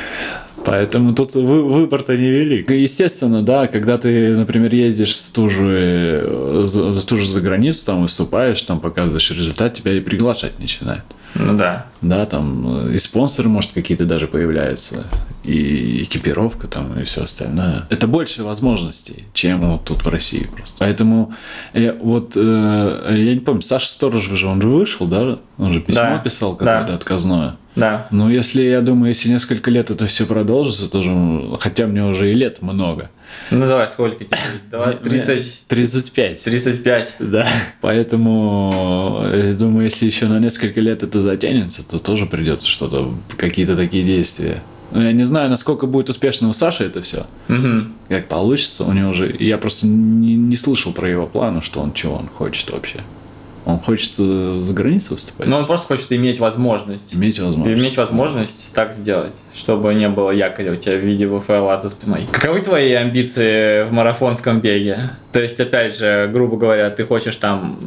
Поэтому 0.66 1.14
тут 1.14 1.36
вы- 1.36 1.64
выбор-то 1.64 2.18
невелик. 2.18 2.72
Естественно, 2.72 3.42
да, 3.42 3.68
когда 3.68 3.98
ты, 3.98 4.36
например, 4.36 4.74
ездишь 4.74 5.16
в 5.16 5.32
ту 5.32 5.50
же, 5.50 6.24
э, 6.26 6.64
за, 6.66 6.94
за 6.94 7.06
ту 7.06 7.18
же 7.18 7.28
за 7.28 7.42
границу, 7.42 7.86
там 7.86 8.02
выступаешь, 8.02 8.62
там 8.64 8.80
показываешь 8.80 9.30
результат, 9.32 9.74
тебя 9.76 9.94
и 9.94 10.00
приглашать 10.00 10.60
начинают. 10.60 11.04
Ну 11.36 11.58
да. 11.58 11.88
Да, 12.02 12.26
там 12.26 12.88
э, 12.90 12.94
и 12.96 12.98
спонсоры, 12.98 13.50
может, 13.50 13.74
какие-то 13.74 14.06
даже 14.06 14.28
появляются, 14.28 15.06
и 15.44 16.04
экипировка 16.04 16.68
там, 16.68 16.98
и 17.00 17.04
все 17.04 17.24
остальное. 17.24 17.86
Это 17.90 18.08
больше 18.08 18.44
возможностей, 18.44 19.26
чем 19.34 19.60
вот 19.62 19.84
тут 19.84 20.04
в 20.04 20.10
России 20.10 20.48
просто. 20.56 20.78
Поэтому 20.80 21.34
я, 21.74 21.94
вот, 21.94 22.34
э, 22.36 23.08
я 23.18 23.34
не 23.34 23.42
помню, 23.42 23.62
Саша 23.62 23.88
Сторож 23.88 24.24
же, 24.30 24.48
он 24.48 24.62
же 24.62 24.70
вышел, 24.70 25.06
да? 25.08 25.40
Он 25.58 25.74
же 25.74 25.80
письмо 25.82 26.02
Да, 26.04 26.18
писал 26.20 26.56
да. 26.56 26.66
какое-то 26.66 26.96
отказное. 26.96 27.58
Да. 27.76 28.08
Ну, 28.12 28.30
если, 28.30 28.62
я 28.64 28.82
думаю, 28.82 29.10
если 29.10 29.30
несколько 29.30 29.70
лет 29.70 29.92
это 29.92 30.08
все 30.08 30.26
продолжится, 30.26 30.90
тоже, 30.90 31.12
хотя 31.60 31.88
мне 31.88 32.04
уже 32.04 32.32
и 32.32 32.34
лет 32.34 32.62
много. 32.62 33.10
Ну 33.52 33.68
давай, 33.68 33.90
сколько 33.90 34.24
тебе? 34.24 34.38
Давай, 34.72 34.98
30, 34.98 35.66
35. 35.68 36.44
35. 36.44 37.16
Да. 37.20 37.48
Поэтому, 37.82 39.24
э, 39.26 39.54
думаю, 39.54 39.86
если 39.86 40.06
еще 40.06 40.28
на 40.28 40.40
несколько 40.40 40.80
лет 40.80 41.04
это 41.04 41.20
затянется, 41.20 41.88
то 41.88 42.00
тоже 42.00 42.26
придется 42.26 42.68
что-то, 42.68 43.14
какие-то 43.38 43.76
такие 43.76 44.04
действия. 44.04 44.62
Ну, 44.92 45.02
я 45.02 45.12
не 45.12 45.24
знаю, 45.24 45.50
насколько 45.50 45.88
будет 45.88 46.10
успешно 46.10 46.50
у 46.50 46.54
Саши 46.54 46.86
это 46.86 47.02
все. 47.02 47.26
Мгм. 47.48 47.96
Как 48.08 48.28
получится, 48.28 48.86
у 48.86 48.94
него 48.94 49.10
уже... 49.10 49.36
Я 49.40 49.58
просто 49.58 49.88
не, 49.88 50.36
не 50.36 50.56
слышал 50.56 50.94
про 50.94 51.10
его 51.10 51.28
планы, 51.28 51.62
что 51.62 51.82
он, 51.82 51.94
чего 51.94 52.16
он 52.16 52.28
хочет 52.28 52.72
вообще. 52.72 53.00
Он 53.66 53.80
хочет 53.80 54.14
э, 54.20 54.60
за 54.62 54.74
границей 54.74 55.16
выступать? 55.16 55.48
Но 55.48 55.58
он 55.58 55.66
просто 55.66 55.88
хочет 55.88 56.12
иметь 56.14 56.40
возможность. 56.40 57.16
Иметь 57.16 57.40
возможность. 57.40 57.80
Иметь 57.80 57.98
возможность 57.98 58.74
так 58.76 58.94
сделать, 58.94 59.34
чтобы 59.56 59.94
не 59.96 60.08
было 60.08 60.30
якоря 60.30 60.74
у 60.74 60.76
тебя 60.76 60.96
в 60.98 61.00
виде 61.00 61.28
ВФЛА 61.28 61.82
за 61.82 61.90
спиной. 61.90 62.28
Каковы 62.32 62.62
твои 62.62 62.94
амбиции 62.94 63.84
в 63.86 63.92
марафонском 63.92 64.60
беге? 64.62 65.12
То 65.32 65.42
есть, 65.42 65.60
опять 65.60 65.98
же, 65.98 66.30
грубо 66.32 66.58
говоря, 66.58 66.90
ты 66.92 67.04
хочешь 67.06 67.36
там... 67.38 67.80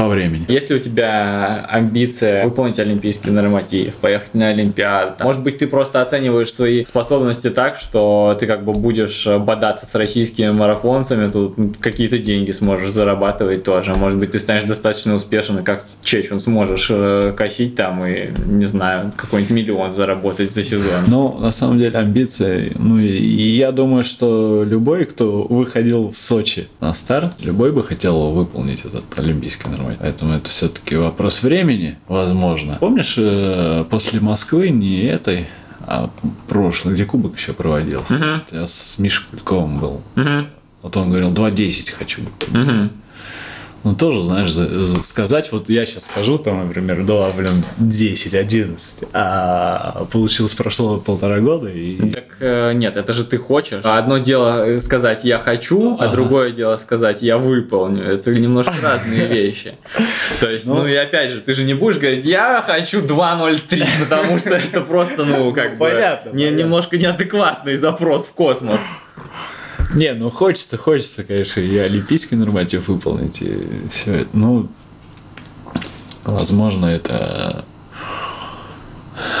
По 0.00 0.08
времени. 0.08 0.46
Есть 0.48 0.70
ли 0.70 0.76
у 0.76 0.78
тебя 0.78 1.66
амбиция 1.68 2.46
выполнить 2.46 2.78
олимпийский 2.78 3.30
норматив, 3.30 3.96
поехать 3.96 4.32
на 4.32 4.48
Олимпиаду? 4.48 5.16
Там, 5.18 5.26
Может 5.26 5.42
быть, 5.42 5.58
ты 5.58 5.66
просто 5.66 6.00
оцениваешь 6.00 6.50
свои 6.54 6.86
способности 6.86 7.50
так, 7.50 7.76
что 7.76 8.34
ты 8.40 8.46
как 8.46 8.64
бы 8.64 8.72
будешь 8.72 9.26
бодаться 9.26 9.84
с 9.84 9.94
российскими 9.94 10.52
марафонцами, 10.52 11.30
тут 11.30 11.76
какие-то 11.80 12.18
деньги 12.18 12.50
сможешь 12.50 12.92
зарабатывать 12.92 13.62
тоже. 13.62 13.92
Может 13.94 14.18
быть, 14.18 14.30
ты 14.30 14.38
станешь 14.38 14.64
достаточно 14.64 15.14
успешен, 15.14 15.62
как 15.62 15.84
Чечун 16.02 16.40
сможешь 16.40 16.86
э, 16.88 17.34
косить 17.36 17.76
там 17.76 18.02
и, 18.06 18.30
не 18.46 18.64
знаю, 18.64 19.12
какой-нибудь 19.14 19.54
миллион 19.54 19.92
заработать 19.92 20.50
за 20.50 20.62
сезон. 20.62 21.04
Ну, 21.08 21.36
на 21.38 21.52
самом 21.52 21.78
деле, 21.78 21.98
амбиции. 21.98 22.72
Ну, 22.74 22.98
и 22.98 23.50
я 23.50 23.70
думаю, 23.70 24.04
что 24.04 24.64
любой, 24.64 25.04
кто 25.04 25.42
выходил 25.42 26.10
в 26.10 26.18
Сочи 26.18 26.68
на 26.80 26.94
старт, 26.94 27.34
любой 27.40 27.70
бы 27.70 27.84
хотел 27.84 28.30
выполнить 28.30 28.86
этот 28.86 29.04
олимпийский 29.18 29.68
норматив. 29.68 29.89
Поэтому 29.98 30.32
это 30.34 30.50
все-таки 30.50 30.96
вопрос 30.96 31.42
времени, 31.42 31.98
возможно. 32.08 32.76
Помнишь, 32.80 33.14
э, 33.16 33.84
после 33.90 34.20
Москвы 34.20 34.70
не 34.70 35.02
этой, 35.04 35.48
а 35.86 36.10
прошлой, 36.48 36.94
где 36.94 37.04
кубок 37.04 37.36
еще 37.36 37.52
проводился? 37.52 38.14
Мгм. 38.14 38.42
Я 38.52 38.68
с 38.68 38.98
Мишей 38.98 39.24
Кульковым 39.30 39.78
был. 39.80 40.02
Мгм, 40.14 40.48
Вот 40.82 40.96
он 40.96 41.08
говорил, 41.10 41.30
2.10 41.32 41.90
хочу. 41.92 42.22
мгм. 42.48 42.92
Ну, 43.82 43.94
тоже, 43.94 44.20
знаешь, 44.22 44.50
за- 44.52 44.68
за- 44.68 45.02
сказать, 45.02 45.50
вот 45.52 45.70
я 45.70 45.86
сейчас 45.86 46.04
скажу, 46.04 46.36
там, 46.36 46.66
например, 46.66 47.02
да, 47.04 47.30
блин, 47.30 47.64
10, 47.78 48.34
11, 48.34 49.04
а 49.14 50.04
получилось 50.12 50.52
прошло 50.52 50.98
полтора 50.98 51.38
года, 51.38 51.68
и 51.70 51.96
Так 52.10 52.24
э, 52.40 52.72
нет, 52.74 52.96
это 52.98 53.14
же 53.14 53.24
ты 53.24 53.38
хочешь. 53.38 53.80
Одно 53.84 54.18
дело 54.18 54.66
э, 54.66 54.80
сказать 54.80 55.24
я 55.24 55.38
хочу, 55.38 55.96
а 55.98 56.04
Ага. 56.04 56.12
другое 56.12 56.50
дело 56.50 56.76
сказать 56.76 57.22
я 57.22 57.38
выполню. 57.38 58.02
Это 58.04 58.32
немножко 58.34 58.74
разные 58.82 59.26
вещи. 59.26 59.74
То 60.40 60.50
есть, 60.50 60.66
ну 60.66 60.86
и 60.86 60.94
опять 60.94 61.30
же, 61.30 61.40
ты 61.40 61.54
же 61.54 61.64
не 61.64 61.72
будешь 61.74 61.96
говорить 61.98 62.26
я 62.26 62.62
хочу 62.66 63.00
2.03, 63.00 63.84
потому 64.08 64.38
что 64.38 64.50
это 64.56 64.82
просто, 64.82 65.24
ну, 65.24 65.54
как 65.54 65.78
бы 65.78 65.86
понятно. 65.90 66.30
немножко 66.30 66.98
неадекватный 66.98 67.76
запрос 67.76 68.26
в 68.26 68.32
космос. 68.34 68.82
Не, 69.94 70.12
ну 70.14 70.30
хочется, 70.30 70.76
хочется, 70.76 71.24
конечно, 71.24 71.60
и 71.60 71.76
олимпийский 71.78 72.36
норматив 72.36 72.88
выполнить, 72.88 73.42
и 73.42 73.88
все 73.90 74.20
это. 74.20 74.30
Ну, 74.32 74.68
возможно, 76.24 76.86
это... 76.86 77.64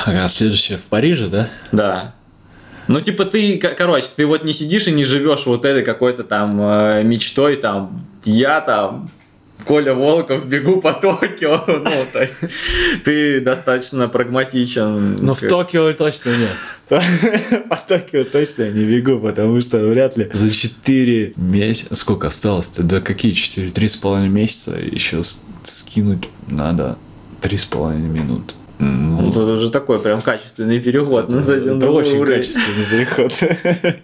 А 0.06 0.28
следующее 0.28 0.78
в 0.78 0.84
Париже, 0.84 1.28
да? 1.28 1.48
Да. 1.72 2.14
Ну, 2.88 3.00
типа, 3.00 3.24
ты, 3.24 3.58
короче, 3.58 4.08
ты 4.16 4.26
вот 4.26 4.42
не 4.42 4.52
сидишь 4.52 4.88
и 4.88 4.92
не 4.92 5.04
живешь 5.04 5.46
вот 5.46 5.64
этой 5.64 5.84
какой-то 5.84 6.24
там 6.24 6.60
э, 6.60 7.02
мечтой, 7.04 7.56
там, 7.56 8.04
я 8.24 8.60
там, 8.60 9.10
Коля 9.64 9.94
Волков, 9.94 10.46
бегу 10.46 10.80
по 10.80 10.92
Токио. 10.92 11.64
Ну, 11.66 12.06
то 12.12 12.20
есть, 12.22 12.34
ты 13.04 13.40
достаточно 13.40 14.08
прагматичен. 14.08 15.16
Но 15.16 15.26
Ну, 15.26 15.34
в 15.34 15.40
Токио 15.40 15.92
точно 15.92 16.30
нет. 16.30 16.56
По 17.68 17.76
Токио 17.76 18.24
точно 18.24 18.64
я 18.64 18.70
не 18.72 18.84
бегу, 18.84 19.20
потому 19.20 19.60
что 19.60 19.78
вряд 19.78 20.16
ли 20.16 20.28
за 20.32 20.50
4 20.50 21.34
месяца... 21.36 21.94
Сколько 21.94 22.28
осталось-то? 22.28 22.82
Да 22.82 23.00
какие 23.00 23.32
4? 23.32 23.70
Три 23.70 23.88
с 23.88 23.96
половиной 23.96 24.28
месяца 24.28 24.76
еще 24.78 25.22
скинуть 25.62 26.28
надо 26.48 26.96
три 27.40 27.56
с 27.58 27.64
половиной 27.64 28.08
минуты. 28.08 28.54
Ну, 28.78 29.20
Ну, 29.20 29.24
тут 29.32 29.36
уже 29.36 29.70
такой 29.70 30.00
прям 30.00 30.22
качественный 30.22 30.80
переход 30.80 31.28
на 31.30 31.42
совсем 31.42 31.76
это 31.78 31.90
очень 31.90 32.16
уровень. 32.18 32.38
качественный 32.40 32.86
переход. 32.90 33.32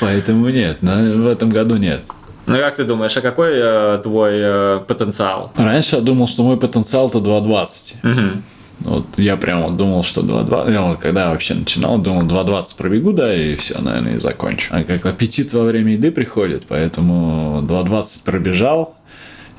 Поэтому 0.00 0.48
нет, 0.50 0.82
на- 0.82 1.10
в 1.10 1.26
этом 1.26 1.48
году 1.50 1.76
нет. 1.76 2.02
Ну, 2.46 2.56
как 2.58 2.76
ты 2.76 2.84
думаешь, 2.84 3.16
а 3.16 3.20
какой 3.20 3.50
э, 3.54 4.00
твой 4.02 4.34
э, 4.34 4.80
потенциал? 4.86 5.52
Раньше 5.56 5.96
я 5.96 6.02
думал, 6.02 6.26
что 6.28 6.44
мой 6.44 6.56
потенциал 6.56 7.08
это 7.08 7.18
2.20. 7.18 7.94
Мгм. 8.02 8.42
Вот 8.80 9.06
я 9.16 9.36
прям 9.36 9.62
вот 9.62 9.76
думал, 9.76 10.04
что 10.04 10.20
2.20, 10.20 10.72
я 10.72 10.82
вот 10.82 10.98
когда 11.00 11.24
я 11.24 11.30
вообще 11.30 11.54
начинал, 11.54 11.98
думал 11.98 12.22
2.20 12.22 12.76
пробегу, 12.76 13.12
да, 13.12 13.34
и 13.34 13.56
все, 13.56 13.80
наверное, 13.80 14.14
и 14.14 14.18
закончу. 14.18 14.68
А 14.70 14.84
как 14.84 15.06
аппетит 15.06 15.52
во 15.54 15.64
время 15.64 15.94
еды 15.94 16.10
приходит, 16.10 16.66
поэтому 16.68 17.62
2.20 17.62 18.24
пробежал, 18.24 18.94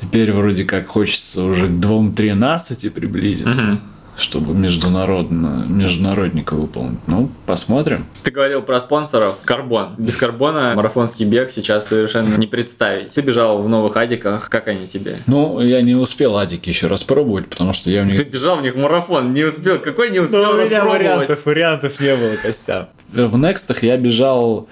теперь 0.01 0.31
вроде 0.31 0.65
как 0.65 0.87
хочется 0.87 1.43
уже 1.43 1.67
к 1.67 1.71
2.13 1.71 2.89
приблизиться. 2.91 3.61
Мгм. 3.61 3.81
Чтобы 4.17 4.53
международно, 4.53 5.65
международника 5.67 6.55
выполнить. 6.55 6.99
Ну, 7.07 7.29
посмотрим. 7.45 8.05
Ты 8.23 8.31
говорил 8.31 8.63
про 8.63 8.79
спонсоров. 8.79 9.35
Карбон. 9.45 9.93
Без 9.97 10.17
карбона 10.17 10.73
марафонский 10.75 11.25
бег 11.25 11.51
сейчас 11.51 11.87
совершенно 11.87 12.35
не 12.35 12.47
представить. 12.47 13.13
Ты 13.13 13.21
бежал 13.21 13.61
в 13.61 13.69
новых 13.69 13.95
адиках. 13.95 14.49
Как 14.49 14.67
они 14.67 14.87
тебе? 14.87 15.17
Ну, 15.27 15.61
я 15.61 15.81
не 15.81 15.95
успел 15.95 16.37
адики 16.37 16.69
еще 16.69 16.87
распробовать, 16.87 17.47
потому 17.47 17.73
что 17.73 17.91
я 17.91 18.01
в 18.01 18.07
них 18.07 18.17
Ты 18.17 18.23
бежал 18.23 18.57
в 18.57 18.63
них 18.63 18.75
марафон, 18.75 19.33
не 19.33 19.43
успел. 19.43 19.79
Какой 19.79 20.09
не 20.09 20.19
успел 20.19 20.57
распробовать? 20.57 21.45
вариантов 21.45 21.99
не 21.99 22.15
было, 22.15 22.35
Костян. 22.41 22.87
В 23.11 23.37
Некстах 23.37 23.83
я 23.83 23.97
бежал 23.97 24.67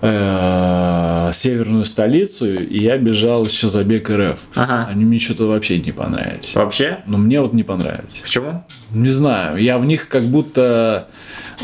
э, 0.00 1.09
северную 1.32 1.84
столицу, 1.84 2.60
и 2.62 2.82
я 2.82 2.98
бежал 2.98 3.44
еще 3.44 3.68
забег 3.68 4.10
РФ. 4.10 4.38
Ага. 4.54 4.88
Они 4.90 5.04
мне 5.04 5.18
что-то 5.18 5.46
вообще 5.46 5.78
не 5.78 5.92
понравились. 5.92 6.54
Вообще? 6.54 6.98
Но 7.06 7.18
мне 7.18 7.40
вот 7.40 7.52
не 7.52 7.62
понравились. 7.62 8.20
Почему? 8.22 8.64
Не 8.92 9.08
знаю, 9.08 9.56
я 9.58 9.78
в 9.78 9.84
них 9.84 10.08
как 10.08 10.24
будто 10.24 11.08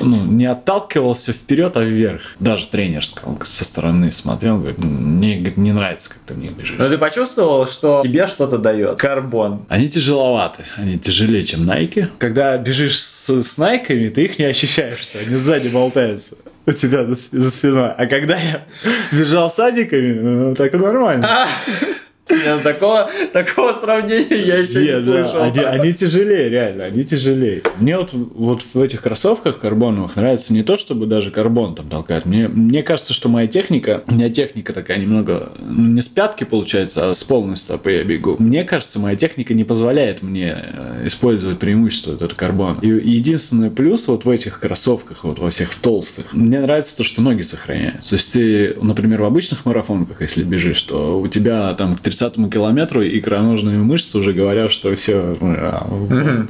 ну, 0.01 0.25
не 0.25 0.47
отталкивался 0.47 1.33
вперед, 1.33 1.77
а 1.77 1.83
вверх. 1.83 2.23
Даже 2.39 2.67
тренерского 2.67 3.39
со 3.45 3.65
стороны 3.65 4.13
смотрел, 4.13 4.59
говорит, 4.59 4.79
мне 4.79 5.37
говорит, 5.37 5.57
не 5.57 5.73
нравится, 5.73 6.11
как 6.11 6.19
ты 6.27 6.35
в 6.35 6.39
них 6.39 6.53
бежишь. 6.53 6.77
Но 6.79 6.89
ты 6.89 6.99
почувствовал, 6.99 7.67
что 7.67 8.01
тебе 8.03 8.27
что-то 8.27 8.59
дает? 8.59 8.99
Карбон. 8.99 9.67
Они 9.69 9.89
тяжеловаты, 9.89 10.65
они 10.77 10.99
тяжелее, 10.99 11.45
чем 11.45 11.67
Найки. 11.67 12.09
Когда 12.19 12.57
бежишь 12.59 13.01
с, 13.01 13.43
с 13.43 13.59
Найками, 13.59 14.09
ты 14.09 14.25
их 14.25 14.39
не 14.39 14.45
ощущаешь, 14.45 14.99
что 14.99 15.19
они 15.19 15.37
сзади 15.37 15.69
болтаются 15.69 16.37
у 16.67 16.73
тебя 16.73 17.05
за, 17.05 17.51
спиной. 17.51 17.93
А 17.97 18.07
когда 18.07 18.37
я 18.37 18.67
бежал 19.13 19.51
с 19.51 19.59
адиками, 19.59 20.13
ну, 20.13 20.55
так 20.55 20.75
и 20.75 20.77
нормально. 20.77 21.49
Нет, 22.29 22.63
такого, 22.63 23.09
такого 23.33 23.73
сравнения 23.75 24.37
я 24.37 24.57
еще 24.59 24.81
не 24.81 24.93
да, 24.93 25.29
слышал. 25.29 25.43
они, 25.43 25.61
они 25.61 25.93
тяжелее, 25.93 26.49
реально, 26.49 26.85
они 26.85 27.05
тяжелее. 27.05 27.63
Мне 27.79 27.97
вот, 27.97 28.13
вот 28.13 28.63
в 28.75 28.81
этих 28.81 29.03
кроссовках 29.03 29.59
карбоновых 29.61 30.17
нравится 30.17 30.53
не 30.53 30.63
то, 30.63 30.77
чтобы 30.77 31.07
даже 31.07 31.31
карбон 31.31 31.75
там 31.75 31.89
толкает. 31.89 32.27
Мне, 32.27 32.49
мне 32.49 32.83
кажется, 32.83 33.15
что 33.15 33.29
моя 33.29 33.47
техника, 33.47 34.03
у 34.09 34.15
меня 34.15 34.29
техника 34.29 34.73
такая 34.73 34.99
немного, 34.99 35.53
ну, 35.59 35.87
не 35.87 36.03
с 36.03 36.09
пятки 36.09 36.45
получается, 36.45 37.11
а 37.11 37.15
с 37.15 37.23
полной 37.23 37.57
стопы 37.57 37.93
я 37.93 38.05
бегу. 38.05 38.37
Мне 38.39 38.65
кажется, 38.65 38.99
моя 38.99 39.17
техника 39.17 39.55
не 39.55 39.65
позволяет 39.65 40.23
мне 40.23 40.57
э, 40.57 41.07
использовать 41.07 41.59
преимущество 41.59 42.13
вот 42.13 42.23
этого 42.23 42.37
карбона. 42.37 42.79
И 42.83 42.89
единственный 42.89 43.71
плюс 43.71 44.09
вот 44.09 44.25
в 44.25 44.31
этих 44.31 44.59
кроссовках, 44.59 45.25
вот 45.25 45.39
во 45.39 45.51
всех 45.51 45.75
толстых, 45.75 46.33
мне 46.33 46.61
нравится 46.61 46.97
то, 46.97 47.05
что 47.05 47.23
ноги 47.23 47.43
сохраняются. 47.43 48.11
То 48.11 48.17
есть 48.17 48.33
ты, 48.33 48.77
например, 48.81 49.23
в 49.23 49.25
обычных 49.25 49.65
марафонках, 49.65 50.23
если 50.23 50.43
бежишь, 50.43 50.83
то 50.83 51.21
у 51.21 51.29
тебя 51.29 51.73
там 51.75 51.97
к 51.97 52.01
30 52.17 52.51
километру 52.51 53.07
икроножные 53.07 53.79
мышцы 53.79 54.17
уже 54.19 54.33
говорят, 54.33 54.73
что 54.73 54.95
все, 54.97 55.37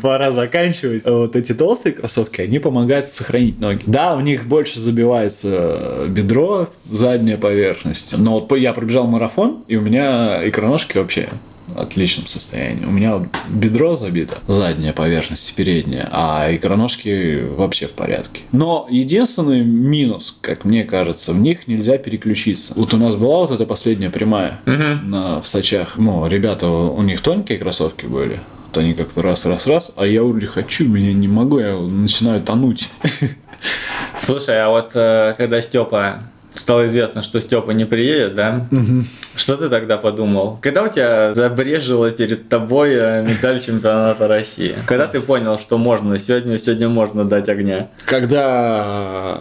пора 0.00 0.30
заканчивать. 0.30 1.02
А 1.04 1.12
Вот 1.12 1.36
эти 1.36 1.52
толстые 1.52 1.92
кроссовки, 1.92 2.40
они 2.40 2.58
помогают 2.58 3.08
сохранить 3.08 3.58
ноги. 3.58 3.82
Да, 3.86 4.14
у 4.14 4.20
них 4.20 4.46
больше 4.46 4.78
забивается 4.78 6.06
бедро, 6.08 6.68
задняя 6.90 7.36
поверхность. 7.36 8.14
Но 8.16 8.40
вот 8.40 8.56
я 8.56 8.72
пробежал 8.72 9.06
марафон, 9.06 9.64
и 9.66 9.76
у 9.76 9.80
меня 9.80 10.46
икроножки 10.48 10.98
вообще 10.98 11.28
отличном 11.74 12.26
состоянии. 12.26 12.84
У 12.84 12.90
меня 12.90 13.16
вот 13.16 13.28
бедро 13.48 13.96
забито, 13.96 14.38
задняя 14.46 14.92
поверхность, 14.92 15.54
передняя, 15.54 16.08
а 16.12 16.48
икроножки 16.50 17.44
вообще 17.56 17.86
в 17.86 17.94
порядке. 17.94 18.42
Но 18.52 18.86
единственный 18.90 19.62
минус, 19.62 20.36
как 20.40 20.64
мне 20.64 20.84
кажется, 20.84 21.32
в 21.32 21.40
них 21.40 21.66
нельзя 21.66 21.98
переключиться. 21.98 22.72
Вот 22.76 22.94
у 22.94 22.96
нас 22.96 23.16
была 23.16 23.40
вот 23.40 23.50
эта 23.50 23.66
последняя 23.66 24.10
прямая 24.10 24.60
на, 24.64 25.40
в 25.40 25.48
Сочах. 25.48 25.96
Ну, 25.96 26.26
ребята, 26.26 26.68
у 26.68 27.02
них 27.02 27.20
тонкие 27.20 27.58
кроссовки 27.58 28.06
были. 28.06 28.40
Вот 28.66 28.78
они 28.78 28.94
как-то 28.94 29.22
раз-раз-раз, 29.22 29.92
а 29.96 30.06
я 30.06 30.22
уже 30.22 30.46
хочу, 30.46 30.88
меня 30.88 31.12
не 31.12 31.28
могу, 31.28 31.58
я 31.58 31.76
начинаю 31.76 32.42
тонуть. 32.42 32.90
Слушай, 34.20 34.62
а 34.62 34.68
вот 34.68 34.90
э, 34.94 35.34
когда 35.36 35.62
Степа 35.62 36.22
стало 36.58 36.86
известно, 36.86 37.22
что 37.22 37.40
Степа 37.40 37.70
не 37.72 37.84
приедет, 37.84 38.34
да? 38.34 38.66
Что 39.36 39.56
ты 39.56 39.68
тогда 39.68 39.96
подумал? 39.96 40.58
Когда 40.60 40.82
у 40.82 40.88
тебя 40.88 41.34
забрежило 41.34 42.10
перед 42.10 42.48
тобой 42.48 42.94
э, 42.94 43.22
медаль 43.22 43.60
чемпионата 43.60 44.28
России? 44.28 44.76
Когда 44.86 45.06
ты 45.06 45.20
понял, 45.20 45.58
что 45.58 45.78
можно, 45.78 46.18
сегодня, 46.18 46.58
сегодня 46.58 46.88
можно 46.88 47.24
дать 47.24 47.48
огня? 47.48 47.88
Когда 48.04 49.40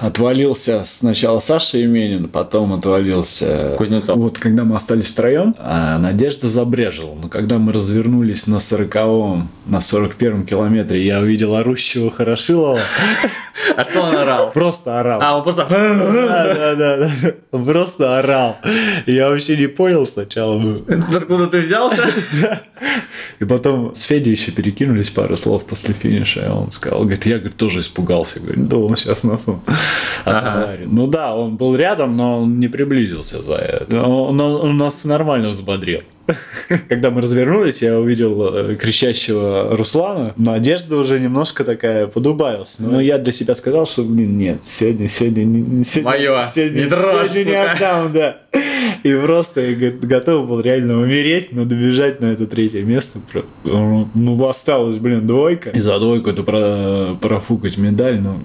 отвалился 0.00 0.82
сначала 0.84 1.40
Саша 1.40 1.82
Именин, 1.82 2.28
потом 2.28 2.72
отвалился 2.72 3.74
Кузнецов. 3.76 4.16
Вот 4.16 4.38
когда 4.38 4.64
мы 4.64 4.76
остались 4.76 5.06
втроем, 5.06 5.54
а 5.58 5.98
Надежда 5.98 6.48
забрежила. 6.48 7.14
Но 7.14 7.28
когда 7.28 7.58
мы 7.58 7.72
развернулись 7.72 8.46
на 8.46 8.56
40-м, 8.56 9.48
на 9.66 9.78
41-м 9.78 10.46
километре, 10.46 11.04
я 11.04 11.20
увидел 11.20 11.54
орущего 11.54 12.10
Хорошилова. 12.10 12.80
А 13.76 13.84
что 13.84 14.02
он 14.02 14.16
орал? 14.16 14.50
Просто 14.52 15.00
орал. 15.00 15.20
А, 15.22 15.36
он 15.36 15.42
просто... 15.42 15.66
Да, 16.54 16.74
да, 16.74 16.96
да. 16.96 17.10
Он 17.52 17.64
просто 17.64 18.18
орал. 18.18 18.56
Я 19.06 19.28
вообще 19.30 19.56
не 19.56 19.66
понял 19.68 20.06
сначала. 20.06 20.58
ну. 20.58 20.78
Откуда 21.14 21.46
ты 21.46 21.60
взялся? 21.60 22.08
И 23.38 23.44
потом 23.44 23.94
с 23.94 24.02
Федей 24.02 24.32
еще 24.32 24.50
перекинулись 24.52 25.10
пару 25.10 25.36
слов 25.36 25.64
после 25.64 25.94
финиша. 25.94 26.44
И 26.46 26.48
он 26.48 26.70
сказал, 26.70 27.00
говорит, 27.00 27.26
я 27.26 27.38
говорит, 27.38 27.56
тоже 27.56 27.80
испугался. 27.80 28.40
Говорит, 28.40 28.68
да 28.68 28.76
он 28.76 28.96
сейчас 28.96 29.22
нас 29.22 29.44
он 29.46 29.60
отоварит». 30.24 30.88
Ну 30.90 31.06
да, 31.06 31.34
он 31.34 31.56
был 31.56 31.74
рядом, 31.76 32.16
но 32.16 32.42
он 32.42 32.58
не 32.60 32.68
приблизился 32.68 33.42
за 33.42 33.54
это. 33.56 34.02
Он, 34.02 34.40
он- 34.40 34.60
он 34.70 34.76
нас 34.76 35.04
нормально 35.04 35.48
взбодрил. 35.50 36.00
Когда 36.88 37.10
мы 37.10 37.20
развернулись, 37.20 37.82
я 37.82 37.98
увидел 37.98 38.54
э, 38.54 38.74
кричащего 38.76 39.76
Руслана. 39.76 40.34
Надежда 40.36 40.96
уже 40.96 41.18
немножко 41.20 41.64
такая 41.64 42.06
подубавилась. 42.06 42.76
Но 42.78 43.00
я 43.00 43.18
для 43.18 43.32
себя 43.32 43.54
сказал, 43.54 43.86
что, 43.86 44.02
блин, 44.02 44.36
нет, 44.38 44.58
сегодня, 44.64 45.08
сегодня, 45.08 45.44
не- 45.44 45.84
сегодня, 45.84 46.10
Моё, 46.10 46.42
сегодня, 46.44 46.80
не 46.82 46.86
дрожь, 46.86 47.28
сегодня 47.30 47.50
не 47.50 47.56
отдам, 47.56 48.12
да. 48.12 48.36
И 49.02 49.12
просто 49.14 49.60
я 49.60 49.90
готов 49.90 50.48
был 50.48 50.60
реально 50.60 51.00
умереть, 51.00 51.52
но 51.52 51.64
добежать 51.64 52.20
на 52.20 52.26
это 52.26 52.46
третье 52.46 52.82
место. 52.82 53.18
Про- 53.32 53.44
Ну, 54.14 54.46
осталось, 54.48 54.96
блин, 54.98 55.26
двойка. 55.26 55.70
И 55.70 55.80
за 55.80 55.98
двойку 55.98 56.30
это 56.30 56.42
про, 56.42 57.14
профукать 57.20 57.76
медаль, 57.78 58.20
ну, 58.20 58.38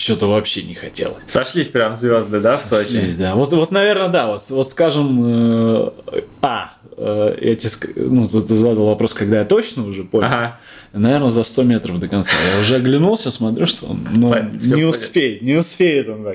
что-то 0.00 0.26
вообще 0.26 0.62
не 0.62 0.74
хотелось. 0.74 1.22
Сошлись 1.26 1.68
прям 1.68 1.96
звезды, 1.96 2.40
да, 2.40 2.56
в 2.56 2.60
Сочи? 2.60 2.84
Сошлись, 2.84 3.16
да. 3.16 3.34
Вот, 3.34 3.52
вот, 3.52 3.70
наверное, 3.70 4.08
да. 4.08 4.28
Вот, 4.28 4.42
вот 4.48 4.70
скажем, 4.70 5.22
э, 5.24 5.90
а, 6.42 6.72
э, 6.96 7.36
я 7.40 7.56
тебе 7.56 8.06
ну, 8.06 8.28
тут 8.28 8.48
ты 8.48 8.54
задал 8.54 8.86
вопрос, 8.86 9.14
когда 9.14 9.40
я 9.40 9.44
точно 9.44 9.86
уже 9.86 10.04
понял. 10.04 10.26
Ага. 10.26 10.58
Наверное, 10.92 11.30
за 11.30 11.44
100 11.44 11.62
метров 11.64 11.98
до 11.98 12.08
конца. 12.08 12.34
Я 12.54 12.60
уже 12.60 12.76
оглянулся, 12.76 13.30
смотрю, 13.30 13.66
что 13.66 13.94
ну, 14.14 14.34
не 14.52 14.84
успеет, 14.84 15.42
не 15.42 15.54
успеет 15.54 16.08
он 16.08 16.24
да. 16.24 16.32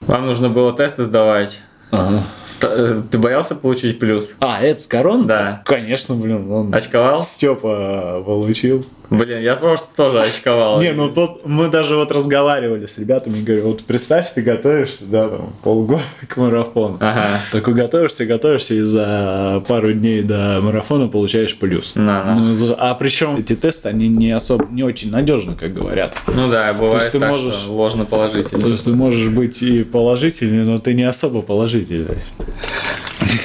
Вам 0.00 0.26
нужно 0.26 0.48
было 0.48 0.76
тесты 0.76 1.04
сдавать. 1.04 1.58
Ага. 1.90 2.24
Э, 2.62 3.02
Ты 3.10 3.18
боялся 3.18 3.54
получить 3.54 3.98
плюс? 3.98 4.34
А, 4.40 4.62
этот 4.62 4.86
корона? 4.86 5.24
Да. 5.24 5.62
Конечно, 5.64 6.14
блин, 6.14 6.50
он 6.50 6.74
Очковал? 6.74 7.22
Степа 7.22 8.22
получил. 8.24 8.86
Блин, 9.10 9.40
я 9.40 9.54
просто 9.56 9.94
тоже 9.96 10.20
очковал. 10.20 10.80
Не, 10.80 10.92
ну 10.92 11.08
тут 11.08 11.46
мы 11.46 11.68
даже 11.68 11.96
вот 11.96 12.10
разговаривали 12.10 12.86
с 12.86 12.98
ребятами, 12.98 13.42
говорю, 13.42 13.68
вот 13.68 13.84
представь, 13.84 14.32
ты 14.34 14.42
готовишься, 14.42 15.04
да, 15.06 15.28
там, 15.28 15.52
полгода 15.62 16.02
к 16.28 16.36
марафону. 16.36 16.98
Ага. 17.00 17.40
Такой 17.52 17.74
готовишься, 17.74 18.26
готовишься, 18.26 18.74
и 18.74 18.80
за 18.80 19.62
пару 19.68 19.92
дней 19.92 20.22
до 20.22 20.60
марафона 20.60 21.08
получаешь 21.08 21.56
плюс. 21.56 21.94
На, 21.94 22.24
на. 22.24 22.34
Ну, 22.36 22.74
а 22.78 22.94
причем 22.94 23.36
эти 23.36 23.54
тесты, 23.54 23.88
они 23.88 24.08
не 24.08 24.32
особо, 24.32 24.66
не 24.70 24.82
очень 24.82 25.10
надежны, 25.10 25.54
как 25.54 25.72
говорят. 25.72 26.16
Ну 26.26 26.48
да, 26.50 26.72
бывает 26.72 27.02
есть 27.02 27.12
ты 27.12 27.20
так, 27.20 27.30
можешь- 27.30 27.54
что 27.54 27.72
ложно 27.72 28.04
положительно. 28.04 28.60
То 28.60 28.68
есть 28.68 28.84
ты 28.84 28.92
можешь 28.92 29.28
быть 29.28 29.62
и 29.62 29.84
положительный, 29.84 30.64
но 30.64 30.78
ты 30.78 30.94
не 30.94 31.04
особо 31.04 31.42
положительный. 31.42 32.18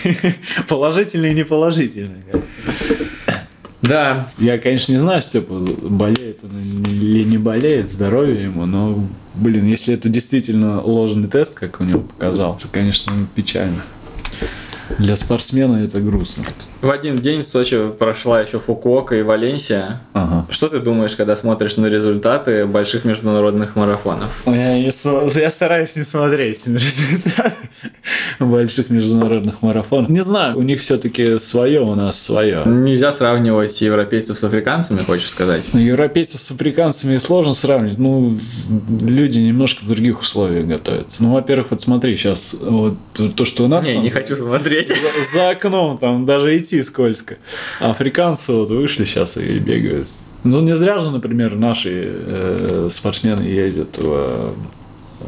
Положительный 0.67 1.32
и 1.32 1.36
неположительный. 1.36 2.24
Да, 3.81 4.27
Я, 4.37 4.57
конечно, 4.59 4.91
не 4.91 4.99
знаю, 4.99 5.21
Степа, 5.21 5.53
болеет 5.53 6.43
он 6.43 6.51
или 6.59 7.23
не 7.23 7.37
болеет, 7.37 7.89
здоровье 7.89 8.43
ему, 8.43 8.65
но, 8.65 9.03
блин, 9.33 9.65
если 9.65 9.95
это 9.95 10.07
действительно 10.07 10.81
ложный 10.81 11.27
тест, 11.27 11.55
как 11.55 11.79
у 11.79 11.83
него 11.83 12.01
показал, 12.01 12.57
то, 12.57 12.67
конечно, 12.71 13.11
печально. 13.35 13.81
Для 14.97 15.15
спортсмена 15.15 15.77
это 15.77 15.99
грустно. 15.99 16.43
в 16.81 16.89
один 16.89 17.17
день 17.19 17.41
в 17.41 17.45
Сочи 17.45 17.91
прошла 17.97 18.41
еще 18.41 18.59
Фукуока 18.59 19.15
и 19.15 19.21
Валенсия. 19.21 20.01
Ага. 20.13 20.45
Что 20.49 20.67
ты 20.67 20.79
думаешь, 20.79 21.15
когда 21.15 21.35
смотришь 21.35 21.77
на 21.77 21.85
результаты 21.85 22.65
больших 22.65 23.05
международных 23.05 23.75
марафонов? 23.75 24.43
Я, 24.45 24.77
не 24.79 25.39
я 25.39 25.49
стараюсь 25.49 25.95
не 25.95 26.03
смотреть 26.03 26.67
на 26.67 26.77
результаты. 26.77 27.53
Больших 28.39 28.89
международных 28.89 29.61
марафонах. 29.61 30.09
Не 30.09 30.21
знаю, 30.21 30.57
у 30.57 30.61
них 30.61 30.79
все-таки 30.81 31.39
свое, 31.39 31.81
у 31.81 31.95
нас 31.95 32.21
свое. 32.21 32.63
Нельзя 32.65 33.11
сравнивать 33.11 33.79
европейцев 33.81 34.39
с 34.39 34.43
африканцами, 34.43 34.99
хочешь 34.99 35.29
сказать? 35.29 35.63
Ну, 35.73 35.79
Европейцев 35.79 36.41
с 36.41 36.51
африканцами 36.51 37.17
сложно 37.17 37.53
сравнивать. 37.53 37.97
Ну, 37.97 38.37
люди 39.01 39.39
немножко 39.39 39.83
в 39.83 39.87
других 39.87 40.21
условиях 40.21 40.67
готовятся. 40.67 41.23
Ну, 41.23 41.33
во-первых, 41.33 41.71
вот 41.71 41.81
смотри, 41.81 42.15
сейчас 42.15 42.55
вот 42.59 42.95
то, 43.35 43.45
что 43.45 43.65
у 43.65 43.67
нас 43.67 43.85
Не, 43.85 43.93
там 43.95 44.03
не 44.03 44.09
хочу 44.09 44.35
смотреть. 44.35 44.89
за, 44.89 45.33
за 45.33 45.49
окном 45.51 45.97
там 45.97 46.25
даже 46.25 46.57
идти 46.57 46.81
скользко. 46.83 47.37
А 47.79 47.91
африканцы 47.91 48.51
вот 48.53 48.69
вышли 48.69 49.05
сейчас 49.05 49.37
и 49.37 49.59
бегают. 49.59 50.07
Ну, 50.43 50.61
не 50.61 50.75
зря 50.75 50.97
же, 50.97 51.11
например, 51.11 51.55
наши 51.55 51.91
э, 51.93 52.87
спортсмены 52.89 53.43
ездят 53.43 53.97
в, 53.99 54.53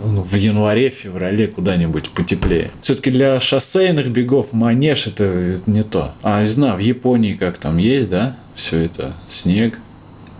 в 0.04 0.36
январе, 0.36 0.89
феврале 0.89 1.48
куда-нибудь 1.48 2.10
потеплее. 2.10 2.72
Все-таки 2.82 3.12
для 3.12 3.39
шоссейных 3.39 4.10
бегов 4.10 4.54
манеж 4.54 5.08
это 5.08 5.60
не 5.66 5.84
то. 5.84 6.14
А 6.24 6.41
не 6.41 6.48
знаю, 6.48 6.76
в 6.76 6.80
Японии 6.80 7.34
как 7.34 7.58
там 7.58 7.78
есть, 7.78 8.10
да? 8.10 8.36
Все 8.56 8.80
это 8.80 9.14
снег. 9.28 9.78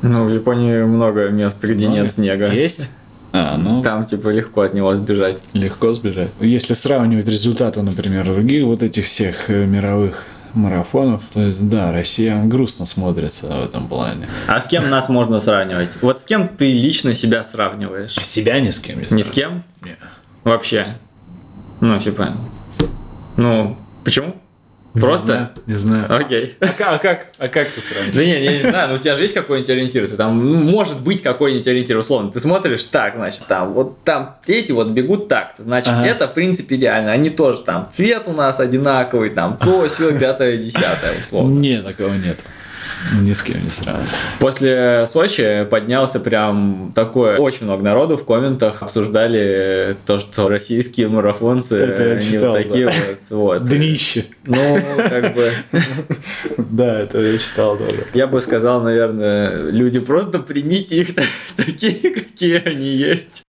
Ну, 0.02 0.26
в 0.26 0.34
Японии 0.34 0.84
много 0.84 1.30
мест, 1.30 1.64
где 1.64 1.88
Много? 1.88 2.02
нет 2.04 2.14
снега. 2.14 2.52
Есть? 2.52 2.90
А, 3.32 3.58
ну, 3.58 3.82
Там, 3.82 4.06
типа, 4.06 4.30
легко 4.30 4.62
от 4.62 4.74
него 4.74 4.94
сбежать. 4.96 5.38
легко 5.54 5.94
сбежать. 5.94 6.30
Если 6.40 6.74
сравнивать 6.76 7.28
результаты, 7.28 7.82
например, 7.82 8.26
других 8.26 8.66
вот 8.66 8.84
этих 8.84 9.06
всех 9.06 9.50
э, 9.50 9.66
мировых 9.66 10.24
марафонов, 10.54 11.24
то 11.34 11.42
есть, 11.42 11.68
да, 11.68 11.92
Россия 11.92 12.44
грустно 12.44 12.86
смотрится 12.86 13.48
в 13.48 13.64
этом 13.64 13.88
плане. 13.88 14.30
А 14.48 14.60
с 14.60 14.68
кем 14.68 14.90
нас 14.90 15.10
можно 15.10 15.40
сравнивать? 15.40 15.92
Вот 16.02 16.22
с 16.22 16.26
кем 16.26 16.48
ты 16.48 16.72
лично 16.72 17.14
себя 17.14 17.44
сравниваешь? 17.44 18.14
Себя 18.14 18.60
ни 18.60 18.70
с 18.70 18.80
кем 18.80 19.02
не 19.02 19.08
Ни 19.10 19.22
с 19.22 19.32
кем? 19.32 19.64
Не. 19.84 19.98
Вообще? 20.44 20.98
Ну, 21.80 22.00
типа... 22.00 22.34
Ну, 23.38 23.78
почему? 24.04 24.36
Просто? 24.94 25.52
Не 25.66 25.76
знаю. 25.76 26.06
Окей. 26.16 26.56
А 26.60 26.68
как, 26.68 26.88
а 26.94 26.98
как, 27.00 27.26
а 27.40 27.48
как 27.48 27.70
ты 27.70 27.82
сравниваешь? 27.82 28.16
Да 28.16 28.24
не, 28.24 28.44
я 28.44 28.54
не 28.54 28.62
знаю, 28.62 28.90
но 28.90 28.96
у 28.96 28.98
тебя 29.00 29.16
же 29.16 29.24
есть 29.24 29.34
какой-нибудь 29.34 29.70
ориентир? 29.70 30.08
Ты 30.08 30.16
там, 30.16 30.46
ну, 30.46 30.56
может 30.56 31.02
быть 31.02 31.24
какой-нибудь 31.24 31.68
ориентир, 31.68 31.98
условно. 31.98 32.32
Ты 32.32 32.40
смотришь, 32.40 32.84
так, 32.84 33.16
значит, 33.16 33.44
там, 33.48 33.74
вот 33.74 34.04
там 34.04 34.38
эти 34.46 34.72
вот 34.72 34.90
бегут 34.90 35.28
так, 35.28 35.54
значит, 35.58 35.94
Ага. 35.94 36.06
это, 36.06 36.28
в 36.28 36.34
принципе, 36.34 36.78
реально. 36.78 37.12
Они 37.12 37.30
тоже 37.32 37.60
там, 37.64 37.88
цвет 37.90 38.24
у 38.28 38.34
нас 38.34 38.60
одинаковый, 38.60 39.30
там, 39.32 39.58
то, 39.58 39.88
все, 39.90 40.18
пятое, 40.18 40.58
десятое, 40.58 41.14
условно. 41.22 41.60
Не, 41.60 41.82
такого 41.82 42.14
нет. 42.14 42.44
Ни 43.22 43.34
с 43.34 43.44
кем 43.44 43.64
не 43.64 43.70
сравниваю. 43.70 44.08
После 44.40 45.06
Сочи 45.08 45.66
поднялся 45.70 46.20
прям 46.20 46.92
такое, 46.96 47.38
очень 47.38 47.66
много 47.66 47.84
народу 47.84 48.18
в 48.18 48.26
комментах 48.26 48.82
обсуждали 48.82 49.96
то, 50.06 50.20
что 50.20 50.48
российские 50.48 51.08
марафонцы 51.10 51.78
Это 51.78 52.08
я 52.10 52.16
не 52.16 52.22
читал, 52.22 52.50
вот 52.54 52.64
такие 52.64 52.86
да. 52.88 52.94
вот. 53.30 53.60
вот. 53.60 53.64
Днище. 53.66 54.26
Ну, 54.46 54.82
как 55.10 55.34
бы, 55.36 55.52
Да, 56.58 57.00
это 57.02 57.20
я 57.20 57.38
читал 57.38 57.78
тоже. 57.78 58.06
я 58.14 58.28
бы 58.28 58.42
сказал, 58.42 58.82
наверное, 58.82 59.70
люди, 59.70 60.00
просто 60.00 60.40
примите 60.40 60.98
их 60.98 61.14
та- 61.16 61.24
такие, 61.58 61.94
какие 62.14 62.62
они 62.66 62.88
есть. 62.88 63.44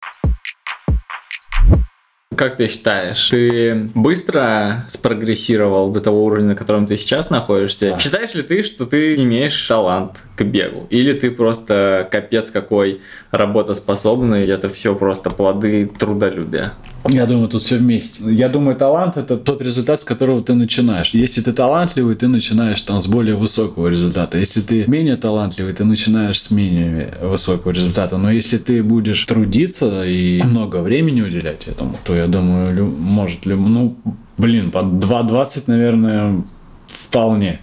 Как 2.36 2.56
ты 2.56 2.68
считаешь, 2.68 3.28
ты 3.30 3.90
быстро 3.94 4.84
спрогрессировал 4.88 5.90
до 5.90 6.00
того 6.00 6.24
уровня, 6.24 6.48
на 6.48 6.54
котором 6.54 6.86
ты 6.86 6.96
сейчас 6.96 7.30
находишься? 7.30 7.90
Да. 7.90 7.98
Считаешь 7.98 8.34
ли 8.34 8.42
ты, 8.42 8.62
что 8.62 8.86
ты 8.86 9.14
имеешь 9.16 9.66
талант 9.66 10.18
к 10.36 10.42
бегу? 10.42 10.86
Или 10.90 11.12
ты 11.12 11.30
просто 11.30 12.08
капец 12.10 12.50
какой 12.50 13.00
работоспособный, 13.30 14.46
это 14.46 14.68
все 14.68 14.94
просто 14.94 15.30
плоды 15.30 15.86
трудолюбия? 15.86 16.72
Я 17.10 17.26
думаю, 17.26 17.48
тут 17.48 17.62
все 17.62 17.76
вместе. 17.76 18.24
Я 18.32 18.48
думаю, 18.48 18.76
талант 18.76 19.16
это 19.16 19.36
тот 19.36 19.60
результат, 19.62 20.00
с 20.00 20.04
которого 20.04 20.40
ты 20.42 20.54
начинаешь. 20.54 21.10
Если 21.14 21.42
ты 21.42 21.52
талантливый, 21.52 22.14
ты 22.14 22.28
начинаешь 22.28 22.80
там 22.82 23.00
с 23.00 23.06
более 23.06 23.36
высокого 23.36 23.88
результата. 23.88 24.38
Если 24.38 24.62
ты 24.62 24.84
менее 24.86 25.16
талантливый, 25.16 25.74
ты 25.74 25.84
начинаешь 25.84 26.40
с 26.40 26.50
менее 26.50 27.14
высокого 27.22 27.72
результата. 27.72 28.16
Но 28.16 28.30
если 28.32 28.56
ты 28.58 28.82
будешь 28.82 29.22
трудиться 29.24 30.04
и 30.06 30.42
много 30.42 30.78
времени 30.78 31.20
уделять 31.20 31.66
этому, 31.68 31.98
то 32.04 32.14
я 32.14 32.26
думаю, 32.26 32.74
лю- 32.74 32.96
может 32.98 33.44
ли, 33.46 33.54
ну, 33.54 33.96
блин, 34.38 34.70
по 34.70 34.78
2.20, 34.78 35.64
наверное, 35.66 36.42
вполне 36.86 37.60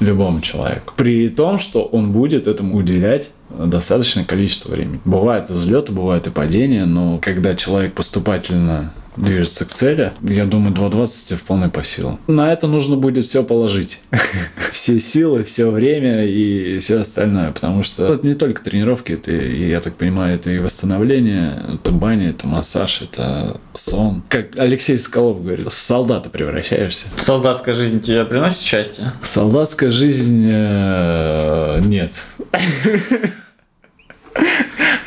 любому 0.00 0.40
человеку. 0.40 0.92
При 0.96 1.28
том, 1.28 1.58
что 1.58 1.82
он 1.84 2.10
будет 2.10 2.48
этому 2.48 2.76
уделять 2.76 3.30
достаточное 3.58 4.24
количество 4.24 4.70
времени. 4.70 5.00
Бывают 5.04 5.50
взлеты, 5.50 5.92
бывают 5.92 6.26
и 6.26 6.30
падения, 6.30 6.84
но 6.84 7.18
когда 7.18 7.54
человек 7.54 7.94
поступательно 7.94 8.92
движется 9.16 9.64
к 9.64 9.68
цели, 9.68 10.12
я 10.22 10.44
думаю, 10.44 10.74
2.20 10.74 11.36
вполне 11.36 11.68
по 11.68 11.84
силам. 11.84 12.18
На 12.26 12.52
это 12.52 12.66
нужно 12.66 12.96
будет 12.96 13.24
все 13.24 13.44
положить. 13.44 14.00
Все 14.70 14.98
силы, 14.98 15.44
все 15.44 15.70
время 15.70 16.26
и 16.26 16.80
все 16.80 17.00
остальное, 17.00 17.52
потому 17.52 17.84
что 17.84 18.12
это 18.12 18.26
не 18.26 18.34
только 18.34 18.60
тренировки, 18.60 19.12
это, 19.12 19.30
и, 19.30 19.68
я 19.68 19.80
так 19.80 19.94
понимаю, 19.94 20.34
это 20.34 20.50
и 20.50 20.58
восстановление, 20.58 21.52
это 21.74 21.92
баня, 21.92 22.30
это 22.30 22.48
массаж, 22.48 23.02
это 23.02 23.60
сон. 23.74 24.24
Как 24.28 24.58
Алексей 24.58 24.98
Соколов 24.98 25.44
говорит, 25.44 25.68
в 25.68 25.72
солдата 25.72 26.28
превращаешься. 26.28 27.06
Солдатская 27.16 27.76
жизнь 27.76 28.00
тебе 28.00 28.24
приносит 28.24 28.62
счастье? 28.62 29.12
Солдатская 29.22 29.92
жизнь 29.92 30.44
э, 30.44 31.78
нет. 31.84 32.10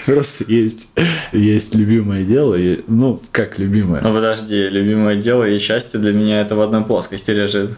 Просто 0.06 0.46
есть, 0.48 0.88
есть 1.34 1.76
любимое 1.76 2.24
дело, 2.24 2.56
и, 2.56 2.82
ну, 2.88 3.20
как 3.32 3.60
любимое. 3.60 4.02
Ну 4.02 4.14
подожди, 4.14 4.70
любимое 4.70 5.18
дело 5.18 5.44
и 5.44 5.60
счастье 5.60 6.00
для 6.00 6.14
меня 6.14 6.42
это 6.42 6.56
в 6.56 6.62
одной 6.62 6.84
плоскости 6.86 7.32
лежит. 7.32 7.72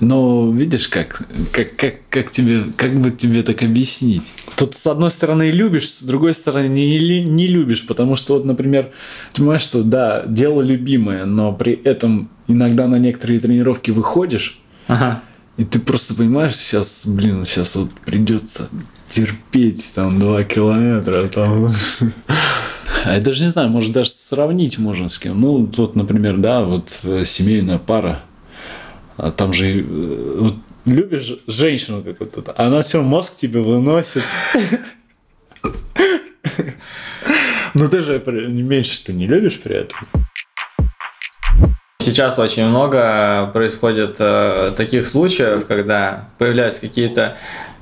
Но 0.00 0.50
видишь, 0.52 0.88
как, 0.88 1.22
как, 1.52 1.76
как, 1.76 1.94
как 2.10 2.30
тебе, 2.30 2.64
как 2.76 2.92
бы 2.92 3.10
тебе 3.12 3.42
так 3.42 3.62
объяснить? 3.62 4.24
Тут 4.56 4.74
с 4.74 4.86
одной 4.86 5.10
стороны 5.12 5.50
любишь, 5.50 5.88
с 5.88 6.02
другой 6.02 6.34
стороны 6.34 6.66
не, 6.66 7.22
не 7.24 7.46
любишь, 7.46 7.86
потому 7.86 8.16
что 8.16 8.34
вот, 8.34 8.44
например, 8.44 8.90
ты 9.32 9.40
понимаешь, 9.40 9.62
что 9.62 9.82
да, 9.82 10.24
дело 10.26 10.60
любимое, 10.60 11.24
но 11.24 11.52
при 11.52 11.72
этом 11.72 12.30
иногда 12.48 12.88
на 12.88 12.96
некоторые 12.96 13.38
тренировки 13.38 13.92
выходишь, 13.92 14.60
Ага. 14.88 15.22
И 15.56 15.64
ты 15.64 15.78
просто 15.78 16.14
понимаешь, 16.14 16.56
сейчас, 16.56 17.06
блин, 17.06 17.44
сейчас 17.44 17.76
вот 17.76 17.90
придется 18.06 18.68
терпеть 19.08 19.92
там 19.94 20.18
два 20.18 20.42
километра. 20.44 21.28
Там. 21.28 21.74
А 23.04 23.14
я 23.14 23.20
даже 23.20 23.42
не 23.44 23.50
знаю, 23.50 23.68
может 23.68 23.92
даже 23.92 24.10
сравнить 24.10 24.78
можно 24.78 25.08
с 25.08 25.18
кем. 25.18 25.40
Ну, 25.40 25.70
вот, 25.76 25.96
например, 25.96 26.38
да, 26.38 26.62
вот 26.62 27.00
э, 27.02 27.24
семейная 27.24 27.78
пара. 27.78 28.22
А 29.16 29.30
там 29.30 29.52
же 29.52 29.80
э, 29.80 30.36
вот, 30.38 30.54
любишь 30.84 31.34
женщину 31.46 32.02
как 32.02 32.20
вот 32.20 32.38
это, 32.38 32.54
она 32.56 32.82
все 32.82 33.02
мозг 33.02 33.36
тебе 33.36 33.60
выносит. 33.60 34.22
Ну 37.74 37.88
ты 37.88 38.02
же 38.02 38.22
меньше 38.26 39.02
ты 39.02 39.14
не 39.14 39.26
любишь 39.26 39.58
при 39.58 39.76
этом. 39.76 39.96
Сейчас 42.02 42.36
очень 42.36 42.64
много 42.64 43.48
происходит 43.52 44.16
э, 44.18 44.72
таких 44.76 45.06
случаев, 45.06 45.66
когда 45.66 46.24
появляются 46.36 46.80
какие-то 46.80 47.36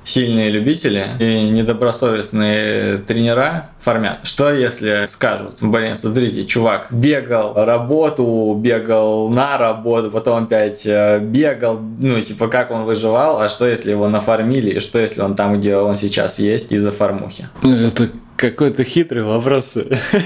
сильные 0.05 0.51
любители 0.51 1.07
и 1.19 1.49
недобросовестные 1.49 2.99
тренера 2.99 3.71
формят. 3.81 4.19
Что 4.25 4.53
если 4.53 5.07
скажут, 5.09 5.59
блин, 5.63 5.97
смотрите, 5.97 6.45
чувак 6.45 6.89
бегал 6.91 7.55
работу, 7.55 8.55
бегал 8.61 9.31
на 9.31 9.57
работу, 9.57 10.11
потом 10.11 10.45
опять 10.45 10.85
э, 10.85 11.19
бегал, 11.21 11.79
ну, 11.79 12.21
типа, 12.21 12.49
как 12.49 12.71
он 12.71 12.85
выживал, 12.85 13.41
а 13.41 13.49
что 13.49 13.67
если 13.67 13.91
его 13.91 14.07
нафармили, 14.07 14.73
и 14.73 14.81
что 14.81 14.99
если 14.99 15.23
он 15.23 15.35
там, 15.35 15.59
где 15.59 15.77
он 15.77 15.97
сейчас 15.97 16.39
есть, 16.39 16.73
из-за 16.73 16.93
фармухи? 16.93 17.49
Ну, 17.63 17.75
Это 17.75 18.11
какой-то 18.41 18.85
хитрый 18.85 19.23
вопрос. 19.23 19.77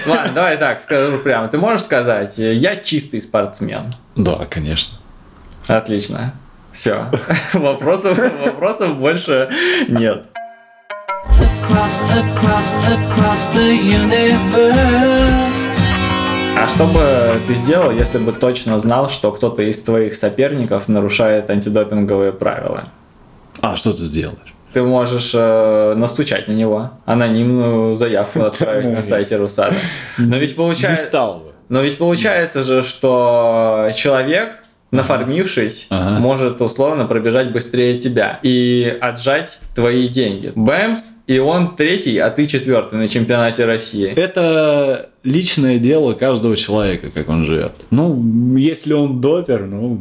Ладно, 0.07 0.33
давай 0.35 0.57
так, 0.57 0.81
скажу 0.81 1.19
прямо. 1.19 1.49
Ты 1.49 1.59
можешь 1.59 1.83
сказать, 1.83 2.39
я 2.39 2.77
чистый 2.77 3.21
спортсмен? 3.21 3.93
Да, 4.15 4.47
конечно. 4.49 4.97
Отлично. 5.67 6.35
Все. 6.73 7.11
Вопросов, 7.53 8.19
вопросов 8.45 8.97
больше 8.99 9.49
нет. 9.89 10.27
Across, 11.41 12.03
across, 12.11 12.75
across 12.89 13.55
the 13.55 13.79
universe. 13.81 14.75
А 16.57 16.69
что 16.69 16.87
бы 16.87 17.41
ты 17.47 17.55
сделал, 17.55 17.91
если 17.91 18.19
бы 18.19 18.33
точно 18.33 18.79
знал, 18.79 19.11
что 19.11 19.33
кто-то 19.33 19.62
из 19.62 19.81
твоих 19.83 20.15
соперников 20.17 20.89
нарушает 20.89 21.51
антидопинговые 21.51 22.33
правила? 22.33 22.89
А 23.61 23.77
что 23.77 23.93
ты 23.93 24.05
сделаешь? 24.05 24.54
Ты 24.75 24.83
можешь 24.83 25.31
э, 25.35 25.95
настучать 25.97 26.49
на 26.49 26.53
него, 26.53 26.91
анонимную 27.07 27.95
заявку 27.95 28.41
отправить 28.43 28.93
на 28.93 29.03
сайте 29.03 29.37
Русада. 29.37 29.77
Но 30.18 30.37
ведь 30.37 30.51
Не 30.51 30.57
получается, 30.57 31.05
стал 31.07 31.35
бы. 31.39 31.53
но 31.68 31.81
ведь 31.83 31.97
получается 31.97 32.62
же, 32.64 32.83
что 32.83 33.89
человек, 33.95 34.57
нафармившись, 34.91 35.87
Ага. 35.91 36.18
может 36.18 36.61
условно 36.61 37.07
пробежать 37.07 37.53
быстрее 37.53 37.95
тебя 37.95 38.41
и 38.43 38.99
отжать 39.01 39.59
твои 39.77 40.09
деньги. 40.09 40.53
Бэмс, 40.55 41.01
и 41.29 41.39
он 41.39 41.77
третий, 41.77 42.18
а 42.18 42.31
ты 42.31 42.47
четвертый 42.47 42.99
на 42.99 43.07
чемпионате 43.09 43.64
России. 43.64 44.12
Это 44.14 45.11
личное 45.22 45.79
дело 45.79 46.14
каждого 46.14 46.57
человека, 46.57 47.11
как 47.14 47.29
он 47.29 47.45
живет. 47.47 47.72
Ну, 47.91 48.57
если 48.57 48.93
он 48.93 49.20
допер, 49.20 49.66
ну, 49.66 50.01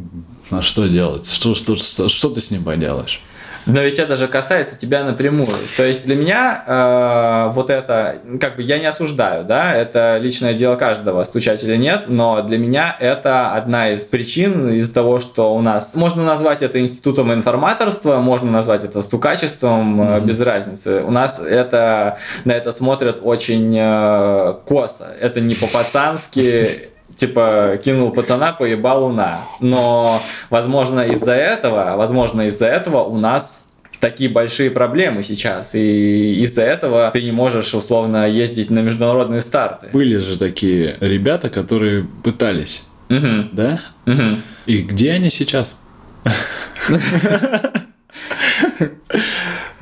а 0.50 0.62
что 0.62 0.88
делать? 0.88 1.32
Что, 1.32 1.54
что, 1.56 1.76
что, 1.76 2.10
что 2.10 2.30
ты 2.30 2.42
с 2.42 2.52
ним 2.52 2.64
поделаешь? 2.64 3.22
Но 3.66 3.82
ведь 3.82 4.00
это 4.00 4.18
же 4.18 4.28
касается 4.28 4.78
тебя 4.78 5.04
напрямую. 5.04 5.48
То 5.78 5.84
есть 5.84 6.06
для 6.06 6.16
меня 6.16 6.64
э, 6.66 7.52
вот 7.54 7.70
это, 7.70 8.18
как 8.40 8.58
бы 8.58 8.62
я 8.62 8.80
не 8.80 8.86
осуждаю, 8.86 9.46
да, 9.46 9.74
это 9.74 10.18
личное 10.18 10.54
дело 10.54 10.76
каждого, 10.76 11.24
стучать 11.24 11.64
или 11.64 11.78
нет, 11.78 12.06
но 12.08 12.42
для 12.42 12.58
меня 12.58 12.96
это 13.00 13.52
одна 13.52 13.92
из 13.92 14.04
причин 14.06 14.70
из-за 14.70 14.94
того, 14.94 15.20
что 15.20 15.56
у 15.56 15.62
нас, 15.62 15.96
можно 15.96 16.24
назвать 16.24 16.62
это 16.62 16.80
институтом 16.80 17.34
информаторства, 17.34 18.18
можно 18.18 18.52
назвать 18.52 18.84
это 18.84 19.02
стукачеством, 19.02 20.02
mm-hmm. 20.02 20.26
без 20.26 20.40
разницы. 20.42 21.04
У 21.04 21.12
нас 21.12 21.40
это, 21.40 22.18
на 22.46 22.52
это 22.52 22.72
смотрят 22.72 23.20
очень 23.22 23.76
э, 23.78 24.56
косо. 24.66 25.08
Это 25.20 25.40
не 25.40 25.56
по-пацански, 25.56 26.90
типа 27.16 27.80
кинул 27.84 28.12
пацана, 28.12 28.54
поебал 28.54 29.06
луна. 29.06 29.42
Но, 29.60 30.18
возможно, 30.50 31.02
из-за 31.02 31.34
этого, 31.34 31.96
возможно, 31.98 32.44
из-за 32.48 32.68
этого 32.68 33.04
у 33.04 33.18
нас 33.18 33.66
такие 34.00 34.30
большие 34.30 34.70
проблемы 34.70 35.24
сейчас, 35.24 35.76
и 35.76 36.42
из-за 36.44 36.64
этого 36.64 37.10
ты 37.12 37.24
не 37.24 37.32
можешь 37.32 37.74
условно 37.74 38.28
ездить 38.28 38.70
на 38.70 38.80
международные 38.80 39.40
старты. 39.40 39.88
Были 39.94 40.18
же 40.18 40.38
такие 40.38 40.98
ребята, 41.00 41.50
которые 41.50 42.06
пытались, 42.24 42.84
Угу. 43.10 43.50
да? 43.54 43.82
Угу. 44.06 44.38
И 44.66 44.78
где 44.80 45.14
они 45.14 45.30
сейчас? 45.30 45.82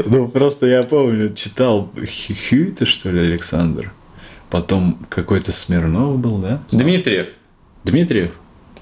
Ну, 0.03 0.27
просто 0.29 0.65
я 0.65 0.83
помню, 0.83 1.33
читал 1.33 1.91
Хьюита, 1.95 2.85
что 2.85 3.11
ли, 3.11 3.19
Александр. 3.19 3.91
Потом 4.51 4.99
какой-то 5.09 5.53
Смирнов 5.53 6.19
был, 6.19 6.37
да? 6.37 6.61
Дмитриев. 6.71 7.29
Дмитриев? 7.85 8.33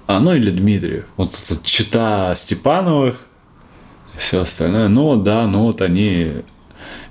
А, 0.07 0.20
ну 0.20 0.34
или 0.34 0.49
Дмитриев. 0.49 1.05
Вот 1.15 1.30
это 1.30 1.63
чита 1.63 2.36
Степановых, 2.36 3.28
все 4.17 4.41
остальное. 4.41 4.88
Ну 4.88 5.15
да, 5.15 5.45
ну 5.45 5.63
вот 5.63 5.82
они... 5.82 6.41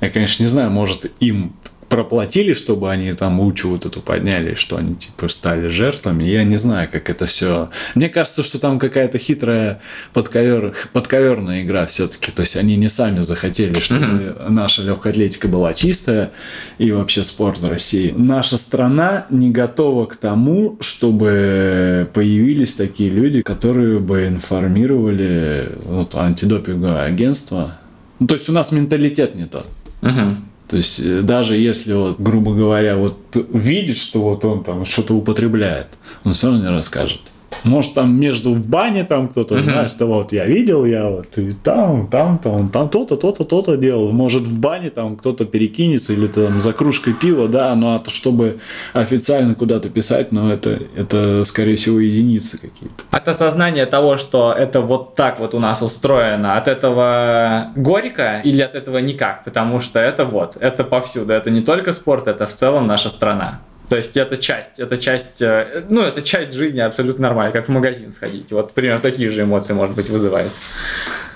Я, 0.01 0.11
конечно, 0.11 0.43
не 0.43 0.49
знаю, 0.49 0.71
может, 0.71 1.11
им 1.21 1.55
проплатили, 1.89 2.53
чтобы 2.53 2.91
они 2.91 3.13
там 3.13 3.41
лучше 3.41 3.69
вот 3.69 3.87
эту 3.87 4.01
подняли, 4.01 4.55
что 4.55 4.77
они 4.77 4.95
типа 4.95 5.29
стали 5.29 5.69
жертвами. 5.69 6.25
Я 6.25 6.45
не 6.45 6.57
знаю, 6.57 6.89
как 6.91 7.09
это 7.11 7.27
все. 7.27 7.71
Мне 7.95 8.09
кажется, 8.09 8.43
что 8.43 8.61
там 8.61 8.79
какая-то 8.79 9.19
хитрая 9.19 9.81
подковер... 10.13 10.75
подковерная 10.93 11.63
игра 11.63 11.87
все-таки. 11.87 12.31
То 12.31 12.41
есть 12.43 12.57
они 12.57 12.77
не 12.77 12.89
сами 12.89 13.21
захотели, 13.21 13.79
чтобы 13.81 14.37
наша 14.49 14.83
легкая 14.83 15.13
атлетика 15.13 15.49
была 15.49 15.75
чистая 15.75 16.31
и 16.79 16.93
вообще 16.93 17.25
спорт 17.25 17.59
в 17.59 17.69
России. 17.69 18.13
Наша 18.17 18.59
страна 18.59 19.27
не 19.31 19.51
готова 19.51 20.07
к 20.07 20.17
тому, 20.17 20.77
чтобы 20.81 22.09
появились 22.13 22.75
такие 22.75 23.11
люди, 23.11 23.43
которые 23.43 23.99
бы 23.99 24.27
информировали 24.27 25.73
вот, 25.85 26.15
антидопинговое 26.15 27.05
агентство. 27.05 27.79
Ну, 28.19 28.27
то 28.27 28.35
есть 28.35 28.49
у 28.49 28.53
нас 28.53 28.73
менталитет 28.73 29.35
не 29.35 29.47
тот. 29.47 29.67
Угу. 30.03 30.37
То 30.69 30.77
есть 30.77 31.01
э, 31.01 31.23
даже 31.23 31.57
если, 31.57 31.95
вот, 31.95 32.21
грубо 32.21 32.55
говоря, 32.55 32.97
вот 32.97 33.17
видит, 33.53 33.97
что 33.97 34.21
вот 34.21 34.45
он 34.45 34.63
там 34.63 34.85
что-то 34.85 35.15
употребляет, 35.15 35.89
он 36.25 36.35
все 36.35 36.49
равно 36.49 36.63
не 36.63 36.71
расскажет. 36.71 37.21
Может, 37.65 37.95
там 37.95 38.19
между 38.19 38.55
в 38.55 38.67
бане 38.67 39.05
там 39.05 39.29
кто-то, 39.29 39.55
Мгм. 39.55 39.65
знаешь, 39.65 39.91
что 39.91 40.07
вот 40.07 40.33
я 40.33 40.45
видел, 40.47 40.85
я 40.85 41.09
вот 41.09 41.37
и 41.39 41.53
там, 41.53 42.09
там, 42.09 42.39
там, 42.39 42.69
там 42.69 42.89
то-то, 42.89 43.17
то-то, 43.17 43.45
то-то 43.45 43.77
делал. 43.77 44.13
Может, 44.13 44.43
в 44.43 44.59
бане 44.59 44.91
там 44.91 45.17
кто-то 45.17 45.45
перекинется 45.45 46.13
или 46.13 46.27
там 46.27 46.61
за 46.61 46.73
кружкой 46.73 47.15
пива, 47.15 47.49
да, 47.49 47.75
но 47.75 47.95
а 47.95 47.99
то, 47.99 48.11
чтобы 48.11 48.59
официально 48.93 49.55
куда-то 49.55 49.89
писать, 49.89 50.33
ну, 50.33 50.51
это, 50.51 50.79
это, 50.97 51.45
скорее 51.45 51.77
всего, 51.77 51.99
единицы 52.01 52.59
какие-то. 52.59 53.03
От 53.11 53.29
осознания 53.29 53.87
того, 53.87 54.17
что 54.17 54.53
это 54.53 54.81
вот 54.81 55.15
так 55.15 55.41
вот 55.41 55.55
у 55.55 55.61
нас 55.61 55.83
устроено, 55.83 56.57
от 56.57 56.69
этого 56.69 57.73
горько 57.77 58.41
или 58.45 58.61
от 58.63 58.75
этого 58.75 58.99
никак? 58.99 59.45
Потому 59.45 59.81
что 59.81 59.99
это 59.99 60.25
вот, 60.25 60.57
это 60.61 60.85
повсюду. 60.85 61.33
Это 61.33 61.51
не 61.51 61.61
только 61.61 61.93
спорт, 61.93 62.29
это 62.29 62.47
в 62.47 62.55
целом 62.55 62.87
наша 62.87 63.09
страна. 63.09 63.61
То 63.89 63.97
есть 63.97 64.17
это 64.17 64.37
часть, 64.37 64.79
это 64.79 64.99
часть, 64.99 65.41
э, 65.41 65.85
ну 65.89 66.03
это 66.03 66.21
часть 66.23 66.53
жизни 66.53 66.81
абсолютно 66.81 67.23
нормально, 67.23 67.53
как 67.53 67.69
в 67.69 67.71
магазин 67.71 68.13
сходить. 68.13 68.53
Вот 68.53 68.73
примерно 68.73 69.01
такие 69.01 69.31
же 69.31 69.43
эмоции, 69.43 69.73
может 69.73 69.97
быть, 69.97 70.11
вызывает. 70.11 70.53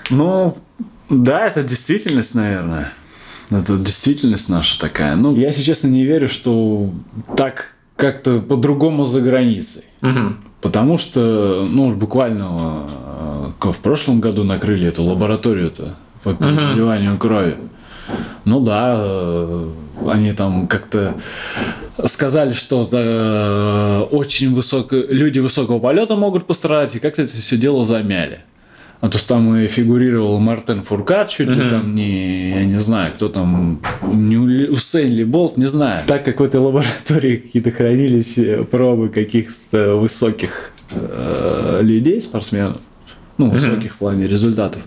Ну, 0.09 0.57
да, 1.09 1.47
это 1.47 1.63
действительность, 1.63 2.35
наверное. 2.35 2.93
Это 3.49 3.77
действительность 3.77 4.49
наша 4.49 4.79
такая. 4.79 5.15
Ну, 5.15 5.35
я, 5.35 5.47
если 5.47 5.63
честно, 5.63 5.87
не 5.87 6.05
верю, 6.05 6.27
что 6.27 6.91
так 7.35 7.75
как-то 7.95 8.39
по-другому 8.39 9.05
за 9.05 9.21
границей. 9.21 9.83
Мгм. 10.01 10.43
Потому 10.61 10.97
что, 10.97 11.67
ну, 11.69 11.87
уж 11.87 11.95
буквально 11.95 12.87
э, 13.61 13.71
в 13.71 13.77
прошлом 13.79 14.21
году 14.21 14.43
накрыли 14.43 14.87
эту 14.87 15.03
лабораторию-то 15.03 15.95
по 16.23 16.33
переливанию 16.33 17.17
крови. 17.17 17.57
Ну 18.45 18.59
да, 18.59 18.95
э, 18.97 19.69
они 20.07 20.33
там 20.33 20.67
как-то 20.67 21.13
сказали, 22.07 22.53
что 22.53 22.83
за 22.83 22.99
э, 22.99 23.99
очень 24.11 24.53
высоко 24.53 24.95
люди 24.95 25.39
высокого 25.39 25.79
полета 25.79 26.15
могут 26.15 26.45
пострадать, 26.45 26.95
и 26.95 26.99
как-то 26.99 27.21
это 27.21 27.31
все 27.33 27.57
дело 27.57 27.85
замяли. 27.85 28.39
А 29.01 29.09
то 29.09 29.27
там 29.27 29.53
и 29.57 29.67
фигурировал 29.67 30.39
Мартен 30.39 30.81
Фуркат, 30.81 31.27
чуть 31.29 31.49
ли 31.49 31.55
Мгм. 31.57 31.69
там 31.69 31.93
не, 31.95 32.51
я 32.51 32.63
не 32.65 32.79
знаю, 32.79 33.11
кто 33.13 33.27
там, 33.27 33.81
не 34.01 34.37
Усейн 34.37 35.09
ли 35.11 35.25
Болт, 35.25 35.57
не 35.57 35.65
знаю. 35.65 36.03
Так 36.07 36.23
как 36.23 36.39
в 36.39 36.43
этой 36.43 36.61
лаборатории 36.61 37.35
какие-то 37.37 37.71
хранились 37.71 38.37
э, 38.37 38.63
пробы 38.63 39.09
каких-то 39.09 39.95
высоких 39.95 40.71
э, 40.91 41.79
людей, 41.81 42.21
спортсменов, 42.21 42.77
ну, 43.37 43.49
высоких 43.49 43.95
в 43.95 43.97
плане 43.97 44.25
результатов, 44.25 44.81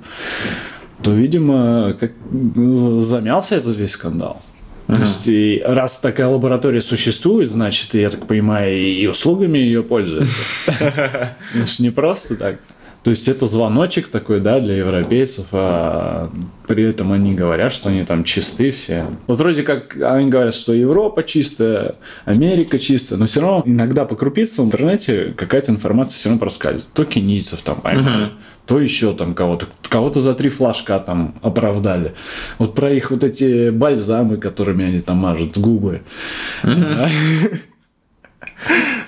то, 1.02 1.12
видимо, 1.12 1.96
как 1.98 2.12
замялся 2.54 3.56
этот 3.56 3.76
весь 3.76 3.92
скандал. 3.92 4.40
То 4.86 4.94
есть, 4.94 5.26
и 5.26 5.60
раз 5.66 5.98
такая 5.98 6.28
лаборатория 6.28 6.80
существует, 6.80 7.50
значит, 7.50 7.92
я 7.94 8.08
так 8.08 8.26
понимаю, 8.26 8.78
и 8.78 9.06
услугами 9.06 9.58
ее 9.58 9.82
пользуются. 9.82 10.40
Это 10.78 11.66
ж 11.66 11.78
не 11.80 11.90
просто 11.90 12.36
так. 12.36 12.60
То 13.06 13.10
есть 13.10 13.28
это 13.28 13.46
звоночек 13.46 14.08
такой, 14.08 14.40
да, 14.40 14.58
для 14.58 14.78
европейцев, 14.78 15.46
а 15.52 16.28
при 16.66 16.82
этом 16.82 17.12
они 17.12 17.30
говорят, 17.30 17.72
что 17.72 17.88
они 17.88 18.02
там 18.02 18.24
чисты 18.24 18.72
все. 18.72 19.06
Вот 19.28 19.38
вроде 19.38 19.62
как 19.62 19.96
они 20.02 20.28
говорят, 20.28 20.56
что 20.56 20.72
Европа 20.74 21.22
чистая, 21.22 21.94
Америка 22.24 22.80
чистая, 22.80 23.16
но 23.16 23.26
все 23.26 23.42
равно 23.42 23.62
иногда 23.64 24.06
по 24.06 24.16
крупицам 24.16 24.64
в 24.64 24.68
интернете 24.70 25.32
какая-то 25.36 25.70
информация 25.70 26.18
все 26.18 26.30
равно 26.30 26.40
проскальзывает. 26.40 26.92
То 26.94 27.04
кенийцев 27.04 27.62
там 27.62 27.80
поймали, 27.80 28.24
Мгм. 28.24 28.32
то 28.66 28.80
еще 28.80 29.14
там 29.14 29.34
кого-то, 29.34 29.66
кого-то 29.88 30.20
за 30.20 30.34
три 30.34 30.48
флажка 30.48 30.98
там 30.98 31.36
оправдали. 31.42 32.12
Вот 32.58 32.74
про 32.74 32.90
их 32.90 33.12
вот 33.12 33.22
эти 33.22 33.70
бальзамы, 33.70 34.36
которыми 34.36 34.84
они 34.84 34.98
там 34.98 35.18
мажут 35.18 35.56
губы. 35.56 36.02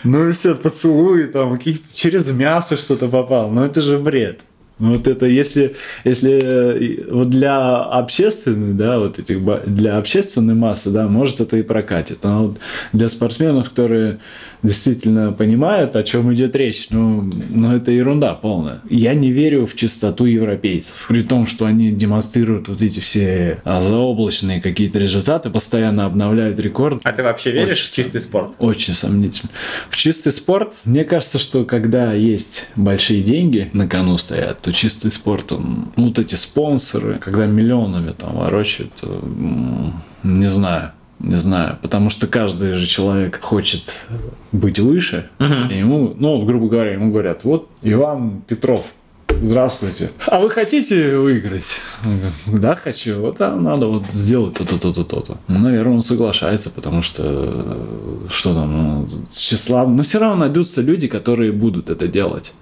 Ну 0.05 0.29
и 0.29 0.33
все, 0.33 0.55
поцелуи 0.55 1.25
там, 1.25 1.57
каких-то 1.57 1.95
через 1.95 2.31
мясо 2.31 2.77
что-то 2.77 3.09
попало. 3.09 3.51
Ну 3.51 3.65
это 3.65 3.81
же 3.81 3.99
бред. 3.99 4.43
Ну 4.79 4.93
вот 4.93 5.09
это 5.09 5.27
если, 5.27 5.75
если 6.05 6.41
э, 6.41 7.11
вот 7.11 7.31
для 7.31 7.79
общественной, 7.79 8.75
да, 8.75 9.01
вот 9.01 9.19
этих, 9.19 9.41
для 9.67 9.97
общественной 9.97 10.55
массы, 10.55 10.91
да, 10.91 11.09
может 11.09 11.41
это 11.41 11.57
и 11.57 11.63
прокатит. 11.63 12.23
Но 12.23 12.49
вот 12.49 12.59
для 12.93 13.09
спортсменов, 13.09 13.71
которые 13.71 14.21
действительно 14.63 15.33
понимают, 15.33 15.97
о 15.97 16.03
чем 16.03 16.33
идет 16.33 16.57
речь, 16.57 16.89
ну, 16.91 17.31
ну 17.51 17.75
это 17.75 17.91
ерунда 17.91 18.35
полная. 18.35 18.81
Я 18.89 19.15
не 19.15 19.31
верю 19.31 19.67
в 19.67 19.75
чистоту 19.75 20.25
европейцев. 20.25 21.07
При 21.09 21.23
том, 21.23 21.47
что 21.47 21.67
они 21.67 21.91
демонстрируют 21.93 22.69
вот 22.69 22.83
эти 22.83 23.01
все 23.01 23.61
а, 23.65 23.81
заоблачные 23.81 24.61
какие-то 24.61 24.99
результаты, 24.99 25.51
постоянно 25.51 26.07
обновляют 26.07 26.59
рекорд. 26.59 27.01
А 27.05 27.13
ты 27.13 27.23
вообще 27.23 27.53
веришь 27.53 27.81
Очень 27.81 27.89
в 27.89 27.95
чистый 27.95 28.21
спорт? 28.21 28.53
Очень 28.59 28.95
сомнительно. 28.95 29.51
В 29.89 29.97
чистый 29.97 30.33
спорт, 30.33 30.75
мне 30.85 31.05
кажется, 31.05 31.39
что 31.39 31.65
когда 31.65 32.13
есть 32.13 32.69
большие 32.77 33.23
деньги 33.23 33.71
на 33.73 33.87
кону 33.89 34.19
стоят, 34.19 34.61
то 34.63 34.73
чистый 34.73 35.11
спорт, 35.11 35.53
он, 35.53 35.93
ну, 35.97 36.07
вот 36.07 36.19
эти 36.19 36.35
спонсоры, 36.35 37.19
когда 37.19 37.47
миллионами 37.47 38.13
там 38.13 38.37
ворочают, 38.37 38.93
не 40.23 40.47
знаю. 40.47 40.93
Не 41.21 41.37
знаю, 41.37 41.79
потому 41.83 42.11
что 42.11 42.27
каждый 42.29 42.75
же 42.75 42.87
человек 42.87 43.41
хочет 43.43 43.95
быть 44.53 44.79
выше. 44.79 45.29
Мгм. 45.39 45.71
И 45.71 45.79
ему, 45.79 46.14
ну, 46.16 46.41
грубо 46.45 46.69
говоря, 46.69 46.93
ему 46.93 47.11
говорят, 47.11 47.43
вот 47.43 47.69
Иван 47.83 48.43
Петров, 48.47 48.87
здравствуйте. 49.43 50.11
А 50.27 50.39
вы 50.39 50.49
хотите 50.49 51.16
выиграть? 51.19 51.64
Он 52.05 52.19
говорит, 52.19 52.61
да, 52.62 52.77
хочу. 52.77 53.21
Вот 53.21 53.39
там 53.39 53.64
надо 53.64 53.87
вот 53.87 54.05
сделать 54.12 54.55
то-то, 54.55 54.79
то-то, 54.79 55.03
то-то. 55.03 55.39
Ну, 55.49 55.59
наверное, 55.59 55.95
он 55.95 56.03
соглашается, 56.03 56.71
потому 56.71 57.03
что 57.03 58.25
что 58.31 58.55
там, 58.55 58.73
ну, 58.73 59.09
тщеславно. 59.31 59.97
Но 59.97 60.03
все 60.05 60.21
равно 60.21 60.37
найдутся 60.37 60.83
люди, 60.83 61.09
которые 61.09 61.51
будут 61.51 61.91
это 61.91 62.07
делать. 62.07 62.53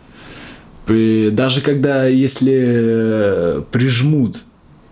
При- 0.87 1.31
даже 1.31 1.61
когда, 1.61 2.07
если 2.07 2.55
э, 2.57 3.63
прижмут, 3.71 4.45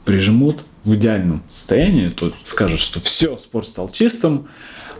прижмут 0.04 0.64
в 0.84 0.94
идеальном 0.94 1.42
состоянии, 1.48 2.10
то 2.10 2.32
скажут, 2.44 2.80
что 2.80 3.00
все, 3.00 3.36
спорт 3.36 3.66
стал 3.66 3.90
чистым, 3.90 4.48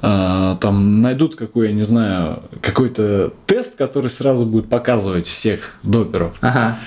а, 0.00 0.56
там 0.56 1.02
найдут 1.02 1.34
какой, 1.34 1.68
я 1.68 1.72
не 1.72 1.82
знаю, 1.82 2.42
какой-то 2.60 3.32
тест, 3.46 3.76
который 3.76 4.10
сразу 4.10 4.44
будет 4.44 4.68
показывать 4.68 5.26
всех 5.26 5.78
доперов. 5.82 6.36
Ага. 6.40 6.78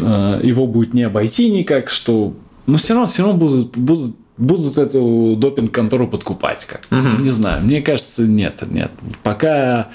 А, 0.00 0.40
Его 0.42 0.66
будет 0.66 0.94
не 0.94 1.04
обойти 1.04 1.50
никак, 1.50 1.90
что... 1.90 2.34
Но 2.66 2.76
все 2.76 2.94
равно, 2.94 3.06
все 3.06 3.22
равно 3.22 3.38
будут, 3.38 3.76
будут, 3.76 4.16
будут 4.36 4.78
эту 4.78 5.36
допинг-контору 5.36 6.08
подкупать 6.08 6.64
как 6.66 6.86
Не 6.90 7.30
знаю, 7.30 7.64
мне 7.64 7.80
кажется, 7.80 8.22
нет, 8.22 8.62
нет. 8.68 8.90
Пока 9.22 9.88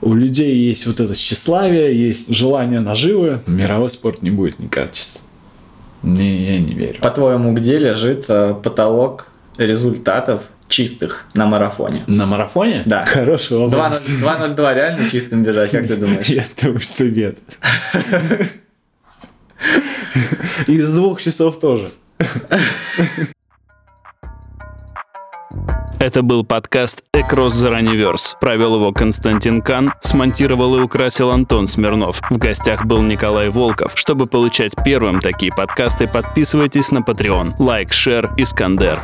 у 0.00 0.14
людей 0.14 0.56
есть 0.56 0.86
вот 0.86 1.00
это 1.00 1.14
тщеславие, 1.14 1.98
есть 1.98 2.34
желание 2.34 2.80
наживы, 2.80 3.42
мировой 3.46 3.90
спорт 3.90 4.22
не 4.22 4.30
будет 4.30 4.58
некачественным. 4.58 5.31
Не, 6.02 6.36
я 6.36 6.60
не 6.60 6.74
верю. 6.74 7.00
По-твоему, 7.00 7.52
где 7.52 7.78
лежит 7.78 8.26
э, 8.28 8.54
потолок 8.62 9.28
результатов 9.58 10.42
чистых 10.68 11.26
на 11.34 11.46
марафоне? 11.46 12.02
На 12.06 12.26
марафоне? 12.26 12.82
Да. 12.86 13.04
Хороший 13.04 13.58
вопрос. 13.58 14.08
2.02 14.08 14.56
2.02 14.56 14.74
реально 14.74 15.10
чистым 15.10 15.42
бежать, 15.42 15.70
как 15.70 15.86
ты 15.86 15.96
думаешь? 15.96 16.26
Я 16.26 16.44
думаю, 16.60 16.80
что 16.80 17.04
нет. 17.04 17.38
Из 20.66 20.92
двух 20.92 21.22
часов 21.22 21.60
тоже. 21.60 21.90
Это 26.02 26.22
был 26.22 26.44
подкаст 26.44 27.04
«Across 27.12 27.54
the 27.54 27.70
Runiverse». 27.70 28.36
Провел 28.40 28.74
его 28.74 28.90
Константин 28.90 29.62
Кан, 29.62 29.92
смонтировал 30.00 30.76
и 30.76 30.82
украсил 30.82 31.30
Антон 31.30 31.68
Смирнов. 31.68 32.20
В 32.28 32.38
гостях 32.38 32.86
был 32.86 33.02
Николай 33.02 33.50
Волков. 33.50 33.92
Чтобы 33.94 34.26
получать 34.26 34.72
первым 34.84 35.20
такие 35.20 35.52
подкасты, 35.56 36.08
подписывайтесь 36.08 36.90
на 36.90 36.98
Patreon. 36.98 37.52
Like, 37.60 37.92
share, 37.92 38.32
Искандер. 38.36 38.98